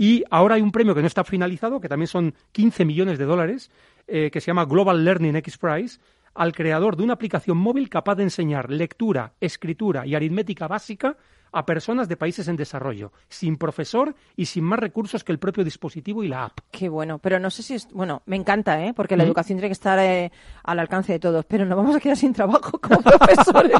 Y 0.00 0.22
ahora 0.30 0.54
hay 0.54 0.62
un 0.62 0.70
premio 0.70 0.94
que 0.94 1.00
no 1.00 1.08
está 1.08 1.24
finalizado, 1.24 1.80
que 1.80 1.88
también 1.88 2.06
son 2.06 2.32
15 2.52 2.84
millones 2.84 3.18
de 3.18 3.24
dólares, 3.24 3.68
eh, 4.06 4.30
que 4.30 4.40
se 4.40 4.46
llama 4.46 4.64
Global 4.64 5.04
Learning 5.04 5.34
X 5.34 5.58
Prize, 5.58 5.98
al 6.34 6.52
creador 6.52 6.96
de 6.96 7.02
una 7.02 7.14
aplicación 7.14 7.58
móvil 7.58 7.88
capaz 7.88 8.14
de 8.14 8.22
enseñar 8.22 8.70
lectura, 8.70 9.32
escritura 9.40 10.06
y 10.06 10.14
aritmética 10.14 10.68
básica 10.68 11.16
a 11.52 11.64
personas 11.66 12.08
de 12.08 12.16
países 12.16 12.48
en 12.48 12.56
desarrollo, 12.56 13.12
sin 13.28 13.56
profesor 13.56 14.14
y 14.36 14.46
sin 14.46 14.64
más 14.64 14.78
recursos 14.78 15.24
que 15.24 15.32
el 15.32 15.38
propio 15.38 15.64
dispositivo 15.64 16.22
y 16.24 16.28
la 16.28 16.44
app. 16.46 16.58
Qué 16.70 16.88
bueno, 16.88 17.18
pero 17.18 17.38
no 17.38 17.50
sé 17.50 17.62
si 17.62 17.74
es... 17.74 17.88
Bueno, 17.92 18.22
me 18.26 18.36
encanta, 18.36 18.84
¿eh? 18.84 18.92
Porque 18.94 19.16
la 19.16 19.24
¿Mm? 19.24 19.26
educación 19.26 19.58
tiene 19.58 19.68
que 19.68 19.72
estar 19.72 19.98
eh, 19.98 20.30
al 20.64 20.78
alcance 20.78 21.12
de 21.12 21.18
todos, 21.18 21.44
pero 21.46 21.64
nos 21.64 21.76
vamos 21.76 21.96
a 21.96 22.00
quedar 22.00 22.16
sin 22.16 22.32
trabajo 22.32 22.78
como 22.78 23.00
profesores. 23.02 23.72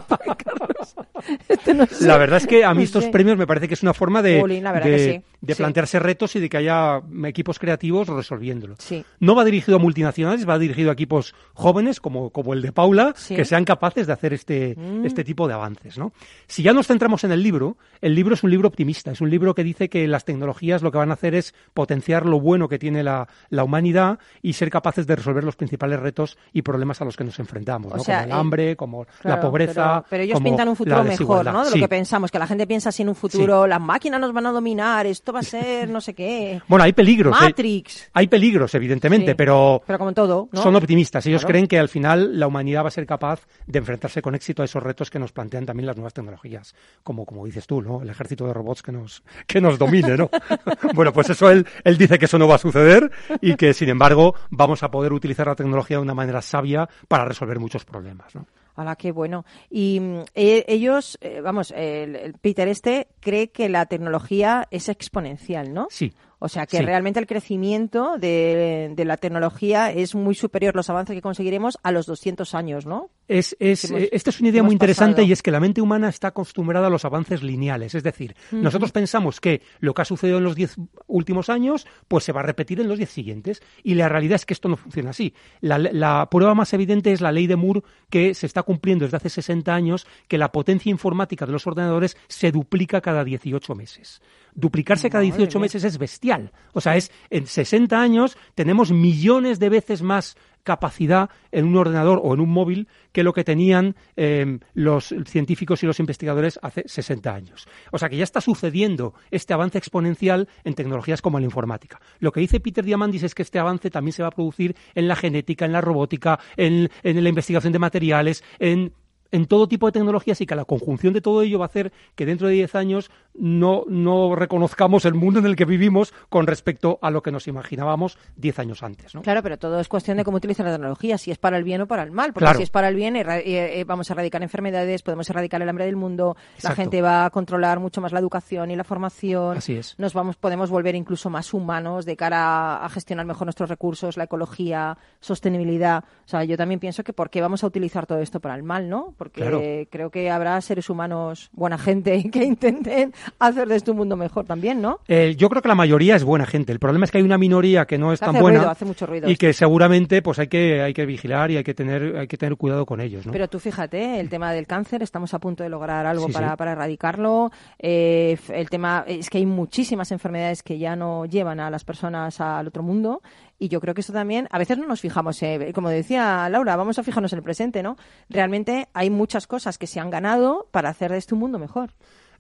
Este 1.48 1.74
no 1.74 1.86
sé. 1.86 2.06
La 2.06 2.16
verdad 2.16 2.38
es 2.38 2.46
que 2.46 2.64
a 2.64 2.70
mí 2.72 2.78
No 2.78 2.84
estos 2.84 3.04
sé. 3.04 3.10
premios 3.10 3.36
me 3.36 3.46
parece 3.46 3.68
que 3.68 3.74
es 3.74 3.82
una 3.82 3.92
forma 3.94 4.22
de, 4.22 4.42
de- 4.42 4.80
que 4.82 4.98
sí. 4.98 5.22
de 5.40 5.54
Sí. 5.54 5.58
plantearse 5.62 5.98
retos 5.98 6.34
y 6.36 6.40
de 6.40 6.48
que 6.48 6.56
haya 6.56 7.00
equipos 7.24 7.58
creativos 7.58 8.08
resolviéndolo. 8.08 8.76
Sí. 8.78 9.04
No 9.20 9.34
va 9.34 9.44
dirigido 9.44 9.76
a 9.76 9.80
multinacionales, 9.80 10.48
va 10.48 10.58
dirigido 10.58 10.90
a 10.90 10.92
equipos 10.92 11.34
jóvenes 11.54 12.00
como, 12.00 12.30
como 12.30 12.54
el 12.54 12.62
de 12.62 12.72
Paula, 12.72 13.14
que 13.28 13.44
sean 13.44 13.64
capaces 13.64 14.06
de 14.06 14.12
hacer 14.12 14.32
este, 14.32 14.74
Mm. 14.78 15.04
este 15.04 15.24
tipo 15.24 15.48
de 15.48 15.54
avances. 15.54 15.98
¿no? 15.98 16.12
Si 16.46 16.62
ya 16.62 16.72
nos 16.72 16.86
centramos 16.86 17.24
en 17.24 17.32
el 17.32 17.42
libro, 17.42 17.57
el 18.00 18.14
libro 18.14 18.34
es 18.34 18.42
un 18.42 18.50
libro 18.50 18.68
optimista, 18.68 19.10
es 19.10 19.20
un 19.20 19.30
libro 19.30 19.54
que 19.54 19.64
dice 19.64 19.88
que 19.88 20.06
las 20.08 20.24
tecnologías 20.24 20.82
lo 20.82 20.90
que 20.92 20.98
van 20.98 21.10
a 21.10 21.14
hacer 21.14 21.34
es 21.34 21.54
potenciar 21.74 22.26
lo 22.26 22.40
bueno 22.40 22.68
que 22.68 22.78
tiene 22.78 23.02
la, 23.02 23.28
la 23.50 23.64
humanidad 23.64 24.18
y 24.42 24.52
ser 24.54 24.70
capaces 24.70 25.06
de 25.06 25.16
resolver 25.16 25.44
los 25.44 25.56
principales 25.56 26.00
retos 26.00 26.38
y 26.52 26.62
problemas 26.62 27.00
a 27.00 27.04
los 27.04 27.16
que 27.16 27.24
nos 27.24 27.38
enfrentamos, 27.38 27.92
¿no? 27.94 28.02
sea, 28.02 28.18
como 28.22 28.24
el 28.26 28.30
eh, 28.30 28.40
hambre, 28.40 28.76
como 28.76 29.06
la 29.24 29.40
pobreza. 29.40 30.00
Pero, 30.02 30.06
pero 30.10 30.22
ellos 30.24 30.34
como 30.34 30.44
pintan 30.44 30.68
un 30.68 30.76
futuro 30.76 31.04
mejor. 31.04 31.44
¿no? 31.46 31.64
De 31.64 31.70
Sí. 31.70 31.78
lo 31.78 31.84
que 31.84 31.88
pensamos, 31.88 32.30
que 32.30 32.38
la 32.38 32.46
gente 32.46 32.66
piensa 32.66 32.88
así 32.90 33.02
en 33.02 33.08
un 33.08 33.14
futuro, 33.14 33.66
las 33.66 33.80
máquinas 33.80 34.20
nos 34.20 34.32
van 34.32 34.46
a 34.46 34.52
dominar, 34.52 35.06
esto 35.06 35.32
va 35.32 35.40
a 35.40 35.42
ser 35.42 35.88
no 35.88 36.00
sé 36.00 36.14
qué. 36.14 36.60
Bueno, 36.68 36.84
hay 36.84 36.92
peligros. 36.92 37.36
eh. 37.40 37.44
Matrix. 37.44 38.10
Hay 38.12 38.28
peligros, 38.28 38.74
evidentemente, 38.74 39.32
Sí. 39.32 39.34
pero, 39.36 39.82
Pero 39.86 39.98
como 39.98 40.10
en 40.10 40.14
todo, 40.14 40.48
¿no? 40.52 40.62
son 40.62 40.76
optimistas. 40.76 41.26
Ellos 41.26 41.40
Claro. 41.42 41.52
creen 41.52 41.66
que 41.66 41.78
al 41.78 41.88
final 41.88 42.38
la 42.38 42.46
humanidad 42.46 42.84
va 42.84 42.88
a 42.88 42.90
ser 42.92 43.06
capaz 43.06 43.40
de 43.66 43.78
enfrentarse 43.78 44.22
con 44.22 44.34
éxito 44.34 44.62
a 44.62 44.64
esos 44.64 44.82
retos 44.82 45.10
que 45.10 45.18
nos 45.18 45.32
plantean 45.32 45.66
también 45.66 45.86
las 45.86 45.96
nuevas 45.96 46.12
tecnologías, 46.14 46.74
como, 47.02 47.24
como 47.26 47.44
dices 47.48 47.66
tú, 47.66 47.82
¿no? 47.82 48.00
El 48.02 48.08
ejército 48.10 48.46
de 48.46 48.54
robots 48.54 48.82
que 48.82 48.92
nos, 48.92 49.22
que 49.46 49.60
nos 49.60 49.78
domine, 49.78 50.16
¿no? 50.16 50.30
bueno, 50.94 51.12
pues 51.12 51.30
eso 51.30 51.50
él, 51.50 51.66
él 51.84 51.98
dice 51.98 52.18
que 52.18 52.24
eso 52.26 52.38
no 52.38 52.48
va 52.48 52.54
a 52.54 52.58
suceder 52.58 53.10
y 53.40 53.56
que, 53.56 53.74
sin 53.74 53.88
embargo, 53.88 54.34
vamos 54.50 54.82
a 54.82 54.90
poder 54.90 55.12
utilizar 55.12 55.46
la 55.46 55.54
tecnología 55.56 55.96
de 55.98 56.02
una 56.02 56.14
manera 56.14 56.40
sabia 56.42 56.88
para 57.08 57.24
resolver 57.24 57.58
muchos 57.58 57.84
problemas, 57.84 58.34
¿no? 58.34 58.46
Hala, 58.76 58.94
qué 58.94 59.10
bueno. 59.10 59.44
Y 59.70 59.98
mm, 59.98 60.20
e- 60.36 60.64
ellos, 60.68 61.18
eh, 61.20 61.40
vamos, 61.42 61.72
el, 61.72 62.14
el 62.14 62.34
Peter 62.34 62.68
este 62.68 63.08
cree 63.18 63.50
que 63.50 63.68
la 63.68 63.86
tecnología 63.86 64.68
es 64.70 64.88
exponencial, 64.88 65.74
¿no? 65.74 65.88
Sí. 65.90 66.12
O 66.38 66.48
sea 66.48 66.66
que 66.66 66.76
Sí. 66.78 66.84
realmente 66.84 67.18
el 67.18 67.26
crecimiento 67.26 68.16
de, 68.18 68.92
de 68.94 69.04
la 69.04 69.16
tecnología 69.16 69.90
es 69.90 70.14
muy 70.14 70.36
superior 70.36 70.76
los 70.76 70.88
avances 70.90 71.16
que 71.16 71.22
conseguiremos 71.22 71.76
a 71.82 71.90
los 71.90 72.06
200 72.06 72.54
años, 72.54 72.86
¿no? 72.86 73.10
Es, 73.28 73.54
es, 73.60 73.82
Que 73.82 73.86
hemos- 73.88 74.02
eh, 74.02 74.08
esta 74.12 74.30
es 74.30 74.40
una 74.40 74.48
idea 74.48 74.62
muy 74.62 74.72
interesante 74.72 75.16
pasado. 75.16 75.28
y 75.28 75.32
es 75.32 75.42
que 75.42 75.50
la 75.50 75.60
mente 75.60 75.80
humana 75.82 76.08
está 76.08 76.28
acostumbrada 76.28 76.86
a 76.86 76.90
los 76.90 77.04
avances 77.04 77.42
lineales. 77.42 77.94
Es 77.94 78.02
decir, 78.02 78.34
Ujú. 78.50 78.62
nosotros 78.62 78.90
pensamos 78.90 79.40
que 79.40 79.60
lo 79.80 79.92
que 79.94 80.02
ha 80.02 80.04
sucedido 80.06 80.38
en 80.38 80.44
los 80.44 80.56
diez 80.56 80.76
últimos 81.06 81.50
años 81.50 81.86
pues 82.08 82.24
se 82.24 82.32
va 82.32 82.40
a 82.40 82.44
repetir 82.44 82.80
en 82.80 82.88
los 82.88 82.96
diez 82.98 83.10
siguientes. 83.10 83.62
Y 83.82 83.94
la 83.94 84.08
realidad 84.08 84.36
es 84.36 84.46
que 84.46 84.54
esto 84.54 84.68
no 84.68 84.76
funciona 84.76 85.10
así. 85.10 85.34
La, 85.60 85.78
la 85.78 86.26
prueba 86.30 86.54
más 86.54 86.72
evidente 86.72 87.12
es 87.12 87.20
la 87.20 87.30
ley 87.30 87.46
de 87.46 87.56
Moore 87.56 87.82
que 88.10 88.32
se 88.34 88.46
está 88.46 88.62
cumpliendo 88.62 89.04
desde 89.04 89.18
hace 89.18 89.28
60 89.28 89.74
años, 89.74 90.06
que 90.26 90.38
la 90.38 90.50
potencia 90.50 90.90
informática 90.90 91.44
de 91.44 91.52
los 91.52 91.66
ordenadores 91.66 92.16
se 92.28 92.50
duplica 92.50 93.00
cada 93.02 93.24
18 93.24 93.74
meses. 93.74 94.22
Duplicarse 94.54 95.10
cada 95.10 95.22
18 95.22 95.60
meses 95.60 95.84
es 95.84 95.98
bestial. 95.98 96.50
O 96.72 96.80
sea, 96.80 96.96
es 96.96 97.12
en 97.30 97.46
60 97.46 98.00
años 98.00 98.36
tenemos 98.54 98.90
millones 98.90 99.58
de 99.60 99.68
veces 99.68 100.02
más 100.02 100.36
capacidad 100.68 101.30
en 101.50 101.64
un 101.64 101.76
ordenador 101.76 102.20
o 102.22 102.34
en 102.34 102.40
un 102.40 102.50
móvil 102.50 102.88
que 103.10 103.22
lo 103.22 103.32
que 103.32 103.42
tenían 103.42 103.96
eh, 104.16 104.58
los 104.74 105.14
científicos 105.24 105.82
y 105.82 105.86
los 105.86 105.98
investigadores 105.98 106.60
hace 106.60 106.84
60 106.86 107.34
años. 107.34 107.66
O 107.90 107.96
sea 107.96 108.10
que 108.10 108.18
ya 108.18 108.24
está 108.24 108.42
sucediendo 108.42 109.14
este 109.30 109.54
avance 109.54 109.78
exponencial 109.78 110.46
en 110.64 110.74
tecnologías 110.74 111.22
como 111.22 111.38
la 111.38 111.46
informática. 111.46 112.02
Lo 112.18 112.32
que 112.32 112.40
dice 112.40 112.60
Peter 112.60 112.84
Diamandis 112.84 113.22
es 113.22 113.34
que 113.34 113.40
este 113.40 113.58
avance 113.58 113.88
también 113.88 114.12
se 114.12 114.22
va 114.22 114.28
a 114.28 114.32
producir 114.32 114.76
en 114.94 115.08
la 115.08 115.16
genética, 115.16 115.64
en 115.64 115.72
la 115.72 115.80
robótica, 115.80 116.38
en, 116.58 116.90
en 117.02 117.22
la 117.22 117.28
investigación 117.30 117.72
de 117.72 117.78
materiales, 117.78 118.44
en 118.58 118.92
en 119.30 119.46
todo 119.46 119.68
tipo 119.68 119.86
de 119.86 119.92
tecnologías 119.92 120.40
y 120.40 120.46
que 120.46 120.54
la 120.56 120.64
conjunción 120.64 121.12
de 121.12 121.20
todo 121.20 121.42
ello 121.42 121.58
va 121.58 121.66
a 121.66 121.68
hacer 121.68 121.92
que 122.14 122.26
dentro 122.26 122.48
de 122.48 122.54
10 122.54 122.74
años 122.74 123.10
no, 123.34 123.84
no 123.88 124.34
reconozcamos 124.34 125.04
el 125.04 125.14
mundo 125.14 125.38
en 125.40 125.46
el 125.46 125.54
que 125.56 125.64
vivimos 125.64 126.12
con 126.28 126.46
respecto 126.46 126.98
a 127.02 127.10
lo 127.10 127.22
que 127.22 127.30
nos 127.30 127.46
imaginábamos 127.46 128.18
10 128.36 128.58
años 128.58 128.82
antes. 128.82 129.14
¿no? 129.14 129.22
Claro, 129.22 129.42
pero 129.42 129.58
todo 129.58 129.78
es 129.80 129.88
cuestión 129.88 130.16
de 130.16 130.24
cómo 130.24 130.38
utilizar 130.38 130.66
la 130.66 130.72
tecnología, 130.72 131.18
si 131.18 131.30
es 131.30 131.38
para 131.38 131.56
el 131.56 131.64
bien 131.64 131.82
o 131.82 131.86
para 131.86 132.02
el 132.02 132.10
mal. 132.10 132.32
Porque 132.32 132.44
Claro. 132.44 132.56
si 132.56 132.62
es 132.64 132.70
para 132.70 132.88
el 132.88 132.94
bien, 132.94 133.16
eh, 133.16 133.24
eh, 133.44 133.84
vamos 133.84 134.10
a 134.10 134.14
erradicar 134.14 134.42
enfermedades, 134.42 135.02
podemos 135.02 135.28
erradicar 135.30 135.60
el 135.62 135.68
hambre 135.68 135.84
del 135.84 135.96
mundo, 135.96 136.36
la 136.62 136.74
gente 136.74 137.02
va 137.02 137.26
a 137.26 137.30
controlar 137.30 137.80
mucho 137.80 138.00
más 138.00 138.12
la 138.12 138.18
educación 138.20 138.70
y 138.70 138.76
la 138.76 138.84
formación. 138.84 139.58
Así 139.58 139.74
es. 139.76 139.94
Nos 139.98 140.14
vamos, 140.14 140.36
podemos 140.36 140.70
volver 140.70 140.94
incluso 140.94 141.30
más 141.30 141.52
humanos 141.54 142.04
de 142.06 142.16
cara 142.16 142.38
a, 142.76 142.84
a 142.84 142.88
gestionar 142.88 143.26
mejor 143.26 143.46
nuestros 143.46 143.68
recursos, 143.68 144.16
la 144.16 144.24
ecología, 144.24 144.96
sostenibilidad. 145.20 146.04
O 146.24 146.28
sea, 146.28 146.44
yo 146.44 146.56
también 146.56 146.80
pienso 146.80 147.04
que 147.04 147.12
por 147.12 147.30
qué 147.30 147.40
vamos 147.40 147.62
a 147.62 147.66
utilizar 147.66 148.06
todo 148.06 148.18
esto 148.18 148.40
para 148.40 148.54
el 148.54 148.62
mal, 148.62 148.88
¿no? 148.88 149.14
Porque 149.18 149.42
Claro. 149.42 149.60
creo 149.90 150.10
que 150.10 150.30
habrá 150.30 150.58
seres 150.62 150.88
humanos, 150.88 151.50
buena 151.52 151.76
gente, 151.76 152.22
que 152.32 152.44
intenten 152.44 153.12
hacer 153.38 153.68
de 153.68 153.76
este 153.76 153.90
un 153.90 153.98
mundo 153.98 154.16
mejor 154.16 154.46
también, 154.46 154.80
¿no? 154.80 155.00
Eh, 155.08 155.34
yo 155.36 155.48
creo 155.50 155.60
que 155.60 155.68
la 155.68 155.74
mayoría 155.74 156.16
es 156.16 156.24
buena 156.24 156.46
gente. 156.46 156.72
El 156.72 156.78
problema 156.78 157.04
es 157.04 157.10
que 157.10 157.18
hay 157.18 157.24
una 157.24 157.36
minoría 157.36 157.84
que 157.84 157.98
no 157.98 158.12
es 158.12 158.20
Que 158.20 158.26
tan 158.26 158.36
hace 158.36 158.42
buena 158.42 158.58
ruido, 158.60 158.70
hace 158.70 158.84
mucho 158.84 159.06
ruido 159.06 159.28
y 159.28 159.32
esto. 159.32 159.46
que 159.46 159.52
seguramente 159.52 160.22
pues 160.22 160.38
hay 160.38 160.46
que 160.46 160.80
hay 160.80 160.94
que 160.94 161.04
vigilar 161.04 161.50
y 161.50 161.56
hay 161.58 161.64
que 161.64 161.74
tener 161.74 162.16
hay 162.16 162.26
que 162.28 162.36
tener 162.38 162.56
cuidado 162.56 162.86
con 162.86 163.00
ellos. 163.00 163.26
¿no? 163.26 163.32
Pero 163.32 163.48
tú 163.48 163.58
fíjate, 163.58 164.20
el 164.20 164.28
tema 164.28 164.52
del 164.52 164.66
cáncer, 164.66 165.02
estamos 165.02 165.34
a 165.34 165.38
punto 165.40 165.62
de 165.64 165.68
lograr 165.68 166.06
algo 166.06 166.26
Sí, 166.28 166.32
para, 166.32 166.50
sí. 166.50 166.56
para 166.56 166.72
erradicarlo. 166.72 167.50
Eh, 167.78 168.36
el 168.50 168.70
tema 168.70 169.04
es 169.06 169.28
que 169.30 169.38
hay 169.38 169.46
muchísimas 169.46 170.12
enfermedades 170.12 170.62
que 170.62 170.78
ya 170.78 170.94
no 170.96 171.24
llevan 171.26 171.58
a 171.60 171.70
las 171.70 171.84
personas 171.84 172.40
al 172.40 172.68
otro 172.68 172.82
mundo. 172.82 173.20
Y 173.58 173.68
yo 173.68 173.80
creo 173.80 173.94
que 173.94 174.02
eso 174.02 174.12
también, 174.12 174.46
a 174.50 174.58
veces 174.58 174.78
no 174.78 174.86
nos 174.86 175.00
fijamos, 175.00 175.42
eh, 175.42 175.72
como 175.74 175.88
decía 175.88 176.48
Laura, 176.48 176.76
vamos 176.76 176.98
a 176.98 177.02
fijarnos 177.02 177.32
en 177.32 177.38
el 177.38 177.42
presente, 177.42 177.82
¿no? 177.82 177.96
Realmente 178.28 178.88
hay 178.94 179.10
muchas 179.10 179.46
cosas 179.46 179.78
que 179.78 179.88
se 179.88 179.98
han 179.98 180.10
ganado 180.10 180.68
para 180.70 180.90
hacer 180.90 181.10
de 181.10 181.18
este 181.18 181.34
un 181.34 181.40
mundo 181.40 181.58
mejor. 181.58 181.90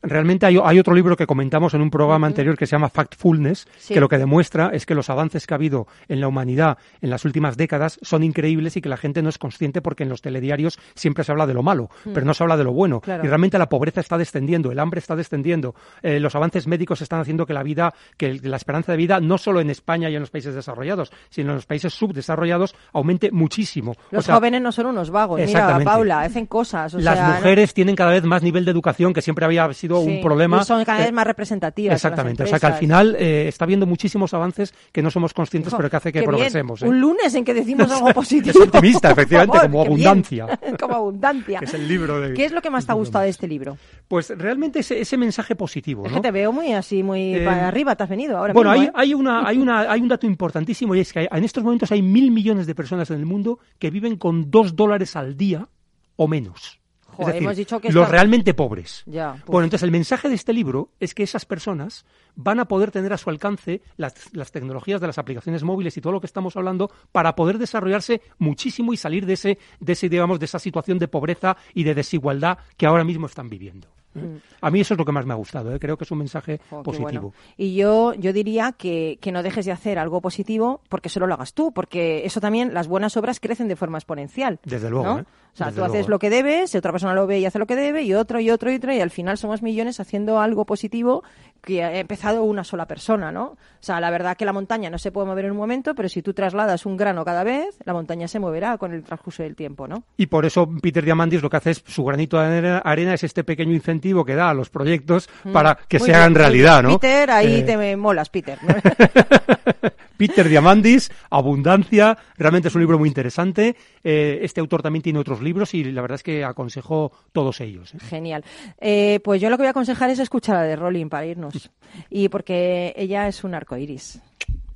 Realmente 0.02 0.46
hay, 0.46 0.58
hay 0.62 0.78
otro 0.78 0.94
libro 0.94 1.16
que 1.16 1.26
comentamos 1.26 1.74
en 1.74 1.82
un 1.82 1.90
programa 1.90 2.26
anterior 2.26 2.56
que 2.56 2.66
se 2.66 2.72
llama 2.72 2.88
Factfulness, 2.88 3.66
Sí. 3.78 3.94
que 3.94 4.00
lo 4.00 4.08
que 4.08 4.18
demuestra 4.18 4.70
es 4.72 4.86
que 4.86 4.94
los 4.94 5.10
avances 5.10 5.46
que 5.46 5.54
ha 5.54 5.56
habido 5.56 5.86
en 6.08 6.20
la 6.20 6.28
humanidad 6.28 6.78
en 7.00 7.10
las 7.10 7.24
últimas 7.24 7.56
décadas 7.56 7.98
son 8.02 8.22
increíbles 8.22 8.76
y 8.76 8.80
que 8.80 8.88
la 8.88 8.96
gente 8.96 9.22
no 9.22 9.28
es 9.28 9.38
consciente 9.38 9.82
porque 9.82 10.04
en 10.04 10.08
los 10.08 10.22
telediarios 10.22 10.78
siempre 10.94 11.24
se 11.24 11.32
habla 11.32 11.46
de 11.46 11.54
lo 11.54 11.62
malo, 11.62 11.90
Mm. 12.04 12.12
pero 12.14 12.26
no 12.26 12.34
se 12.34 12.44
habla 12.44 12.56
de 12.56 12.64
lo 12.64 12.72
bueno. 12.72 13.00
Claro. 13.00 13.24
Y 13.24 13.28
realmente 13.28 13.58
la 13.58 13.68
pobreza 13.68 14.00
está 14.00 14.16
descendiendo, 14.18 14.70
el 14.70 14.78
hambre 14.78 15.00
está 15.00 15.16
descendiendo, 15.16 15.74
eh, 16.02 16.20
los 16.20 16.34
avances 16.36 16.66
médicos 16.68 17.02
están 17.02 17.20
haciendo 17.20 17.44
que 17.46 17.52
la 17.52 17.62
vida, 17.62 17.92
que 18.16 18.34
la 18.42 18.56
esperanza 18.56 18.92
de 18.92 18.98
vida, 18.98 19.20
no 19.20 19.36
solo 19.38 19.60
en 19.60 19.70
España 19.70 20.08
y 20.10 20.14
en 20.14 20.20
los 20.20 20.30
países 20.30 20.54
desarrollados, 20.54 21.10
sino 21.28 21.50
en 21.50 21.56
los 21.56 21.66
países 21.66 21.92
subdesarrollados, 21.92 22.74
aumente 22.92 23.30
muchísimo. 23.32 23.94
Los 24.10 24.24
O 24.24 24.26
sea, 24.26 24.34
jóvenes 24.36 24.62
no 24.62 24.70
son 24.72 24.86
unos 24.86 25.10
vagos. 25.10 25.40
Mira. 25.44 25.80
Paula, 25.84 26.20
hacen 26.20 26.46
cosas. 26.46 26.94
o 26.94 26.98
las 27.00 27.16
sea, 27.18 27.28
¿no? 27.28 27.34
mujeres 27.36 27.74
tienen 27.74 27.96
cada 27.96 28.12
vez 28.12 28.24
más 28.24 28.42
nivel 28.42 28.64
de 28.64 28.70
educación, 28.70 29.12
que 29.12 29.22
siempre 29.22 29.44
había 29.44 29.72
sido 29.72 29.87
Sí, 30.02 30.16
un 30.16 30.20
problema. 30.22 30.60
y 30.60 30.64
son 30.64 30.84
cada 30.84 30.98
vez 30.98 31.08
Eh, 31.08 31.12
más 31.12 31.26
representativas. 31.26 31.92
las 31.92 32.04
Exactamente, 32.04 32.42
o 32.42 32.46
sea 32.46 32.58
que 32.58 32.66
al 32.66 32.74
final 32.74 33.16
eh, 33.18 33.48
está 33.48 33.64
habiendo 33.64 33.86
muchísimos 33.86 34.32
avances 34.34 34.72
que 34.92 35.02
no 35.02 35.10
somos 35.10 35.34
conscientes, 35.34 35.72
Hijo, 35.72 35.76
pero 35.78 35.90
que 35.90 35.96
hace 35.96 36.12
que 36.12 36.20
bien. 36.20 36.30
progresemos. 36.30 36.82
¿eh? 36.82 36.88
Un 36.88 37.00
lunes 37.00 37.34
en 37.34 37.44
que 37.44 37.54
decimos 37.54 37.90
algo 37.92 38.12
positivo. 38.12 38.50
Es 38.50 38.66
optimista, 38.68 39.10
efectivamente, 39.12 39.56
favor, 39.58 39.70
como 39.70 39.82
abundancia. 39.82 40.46
como 40.80 40.94
abundancia. 40.94 41.58
Que 41.60 41.64
es 41.64 41.74
el 41.74 41.88
libro 41.88 42.20
de- 42.20 42.34
¿Qué 42.34 42.44
es 42.44 42.52
lo 42.52 42.60
que 42.62 42.70
más 42.70 42.86
te 42.86 42.92
ha 42.92 42.94
gustado 42.94 43.24
de 43.24 43.30
este 43.30 43.48
libro? 43.48 43.76
Pues 44.06 44.30
realmente 44.36 44.80
ese, 44.80 45.00
ese 45.00 45.16
mensaje 45.16 45.54
positivo. 45.56 46.04
Que 46.04 46.20
te 46.20 46.30
veo 46.30 46.52
muy 46.52 46.72
así, 46.72 47.02
muy 47.02 47.34
Eh, 47.34 47.44
para 47.44 47.68
arriba, 47.68 47.96
te 47.96 48.02
has 48.04 48.08
venido 48.08 48.36
ahora 48.38 48.52
bueno, 48.52 48.70
mismo, 48.72 48.82
hay, 48.82 48.88
¿eh? 48.88 48.92
hay, 48.94 49.14
una, 49.14 49.46
hay, 49.48 49.58
una, 49.58 49.80
hay 49.90 50.00
un 50.00 50.08
dato 50.08 50.26
importantísimo 50.26 50.94
y 50.94 51.00
es 51.00 51.12
que 51.12 51.20
hay- 51.20 51.28
en 51.30 51.44
estos 51.44 51.62
momentos 51.64 51.90
hay 51.92 52.02
mil 52.02 52.30
millones 52.30 52.66
de 52.66 52.74
personas 52.74 53.10
en 53.10 53.18
el 53.18 53.26
mundo 53.26 53.58
que 53.78 53.90
viven 53.90 54.16
con 54.16 54.50
dos 54.50 54.76
dólares 54.76 55.16
al 55.16 55.36
día 55.36 55.68
o 56.16 56.26
menos. 56.28 56.77
Joder, 57.18 57.30
es 57.30 57.34
decir, 57.34 57.46
hemos 57.46 57.56
dicho 57.56 57.80
que 57.80 57.92
los 57.92 58.08
realmente 58.08 58.54
pobres. 58.54 59.02
Ya, 59.06 59.32
pues. 59.32 59.46
Bueno, 59.46 59.64
entonces 59.64 59.84
el 59.84 59.90
mensaje 59.90 60.28
de 60.28 60.36
este 60.36 60.52
libro 60.52 60.90
es 61.00 61.14
que 61.14 61.24
esas 61.24 61.44
personas 61.44 62.06
van 62.36 62.60
a 62.60 62.66
poder 62.66 62.92
tener 62.92 63.12
a 63.12 63.18
su 63.18 63.28
alcance 63.28 63.82
las, 63.96 64.32
las 64.32 64.52
tecnologías 64.52 65.00
de 65.00 65.08
las 65.08 65.18
aplicaciones 65.18 65.64
móviles 65.64 65.96
y 65.96 66.00
todo 66.00 66.12
lo 66.12 66.20
que 66.20 66.26
estamos 66.26 66.56
hablando 66.56 66.90
para 67.10 67.34
poder 67.34 67.58
desarrollarse 67.58 68.22
muchísimo 68.38 68.92
y 68.92 68.96
salir 68.96 69.26
de 69.26 69.32
ese, 69.32 69.58
de 69.80 69.92
ese 69.92 70.08
digamos, 70.08 70.38
de 70.38 70.44
esa 70.44 70.60
situación 70.60 70.98
de 70.98 71.08
pobreza 71.08 71.56
y 71.74 71.82
de 71.82 71.94
desigualdad 71.94 72.58
que 72.76 72.86
ahora 72.86 73.02
mismo 73.02 73.26
están 73.26 73.48
viviendo. 73.48 73.88
¿eh? 74.14 74.20
Mm. 74.20 74.36
A 74.60 74.70
mí 74.70 74.80
eso 74.80 74.94
es 74.94 74.98
lo 74.98 75.04
que 75.04 75.12
más 75.12 75.26
me 75.26 75.32
ha 75.32 75.36
gustado. 75.36 75.74
¿eh? 75.74 75.78
Creo 75.78 75.96
que 75.96 76.04
es 76.04 76.10
un 76.10 76.18
mensaje 76.18 76.60
positivo. 76.84 77.32
bueno. 77.32 77.32
Y 77.56 77.74
yo, 77.74 78.14
yo 78.14 78.32
diría 78.32 78.72
que, 78.72 79.18
que 79.20 79.32
no 79.32 79.42
dejes 79.42 79.66
de 79.66 79.72
hacer 79.72 79.98
algo 79.98 80.20
positivo 80.20 80.80
porque 80.88 81.08
solo 81.08 81.26
lo 81.26 81.34
hagas 81.34 81.54
tú, 81.54 81.72
porque 81.72 82.24
eso 82.24 82.40
también, 82.40 82.74
las 82.74 82.88
buenas 82.88 83.16
obras 83.16 83.40
crecen 83.40 83.68
de 83.68 83.76
forma 83.76 83.98
exponencial. 83.98 84.60
Desde 84.64 84.90
luego, 84.90 85.04
¿no? 85.06 85.18
¿eh? 85.20 85.24
O 85.58 85.64
sea, 85.64 85.66
Desde 85.66 85.74
tú 85.76 85.80
luego, 85.80 85.94
haces 85.94 86.08
lo 86.08 86.18
que 86.20 86.30
debes, 86.30 86.72
otra 86.76 86.92
persona 86.92 87.14
lo 87.14 87.26
ve 87.26 87.40
y 87.40 87.44
hace 87.44 87.58
lo 87.58 87.66
que 87.66 87.74
debe, 87.74 88.02
y 88.04 88.14
otro, 88.14 88.38
y 88.38 88.48
otro, 88.48 88.70
y 88.70 88.76
otro, 88.76 88.92
y 88.92 89.00
al 89.00 89.10
final 89.10 89.36
somos 89.38 89.60
millones 89.60 89.98
haciendo 89.98 90.38
algo 90.40 90.64
positivo 90.64 91.24
que 91.64 91.82
ha 91.82 91.98
empezado 91.98 92.44
una 92.44 92.62
sola 92.62 92.86
persona, 92.86 93.32
¿no? 93.32 93.44
O 93.46 93.56
sea, 93.80 93.98
la 93.98 94.10
verdad 94.10 94.36
que 94.36 94.44
la 94.44 94.52
montaña 94.52 94.88
no 94.88 94.98
se 94.98 95.10
puede 95.10 95.26
mover 95.26 95.46
en 95.46 95.50
un 95.50 95.56
momento, 95.56 95.96
pero 95.96 96.08
si 96.08 96.22
tú 96.22 96.32
trasladas 96.32 96.86
un 96.86 96.96
grano 96.96 97.24
cada 97.24 97.42
vez, 97.42 97.76
la 97.84 97.92
montaña 97.92 98.28
se 98.28 98.38
moverá 98.38 98.78
con 98.78 98.92
el 98.92 99.02
transcurso 99.02 99.42
del 99.42 99.56
tiempo, 99.56 99.88
¿no? 99.88 100.04
Y 100.16 100.26
por 100.26 100.46
eso 100.46 100.68
Peter 100.80 101.04
Diamandis 101.04 101.42
lo 101.42 101.50
que 101.50 101.56
hace 101.56 101.72
es 101.72 101.82
su 101.84 102.04
granito 102.04 102.38
de 102.40 102.80
arena, 102.84 103.14
es 103.14 103.24
este 103.24 103.42
pequeño 103.42 103.74
incentivo 103.74 104.24
que 104.24 104.36
da 104.36 104.50
a 104.50 104.54
los 104.54 104.70
proyectos 104.70 105.28
para 105.52 105.74
que 105.88 105.98
Mm. 105.98 106.00
Muy 106.00 106.06
se 106.06 106.12
bien, 106.12 106.20
hagan 106.20 106.34
realidad. 106.36 106.82
¿no? 106.84 107.00
Peter, 107.00 107.30
ahí 107.32 107.54
Eh, 107.56 107.62
te 107.64 107.96
molas, 107.96 108.30
Peter. 108.30 108.56
¿no? 108.62 108.74
Peter 110.18 110.46
Diamandis, 110.48 111.10
Abundancia, 111.30 112.18
realmente 112.36 112.68
es 112.68 112.74
un 112.74 112.82
libro 112.82 112.98
muy 112.98 113.08
interesante. 113.08 113.76
Eh, 114.04 114.40
este 114.42 114.60
autor 114.60 114.82
también 114.82 115.02
tiene 115.02 115.18
otros 115.18 115.40
libros 115.40 115.72
y 115.72 115.84
la 115.84 116.02
verdad 116.02 116.16
es 116.16 116.22
que 116.22 116.44
aconsejo 116.44 117.12
todos 117.32 117.62
ellos. 117.62 117.94
¿eh? 117.94 117.98
Genial. 118.00 118.44
Eh, 118.80 119.20
pues 119.24 119.40
yo 119.40 119.48
lo 119.48 119.56
que 119.56 119.62
voy 119.62 119.68
a 119.68 119.70
aconsejar 119.70 120.10
es 120.10 120.18
escuchar 120.18 120.56
a 120.56 120.62
de 120.62 120.76
Rolling 120.76 121.08
para 121.08 121.24
irnos. 121.24 121.70
Y 122.10 122.28
porque 122.28 122.92
ella 122.96 123.28
es 123.28 123.44
un 123.44 123.54
arcoiris. 123.54 124.20
She 124.38 124.67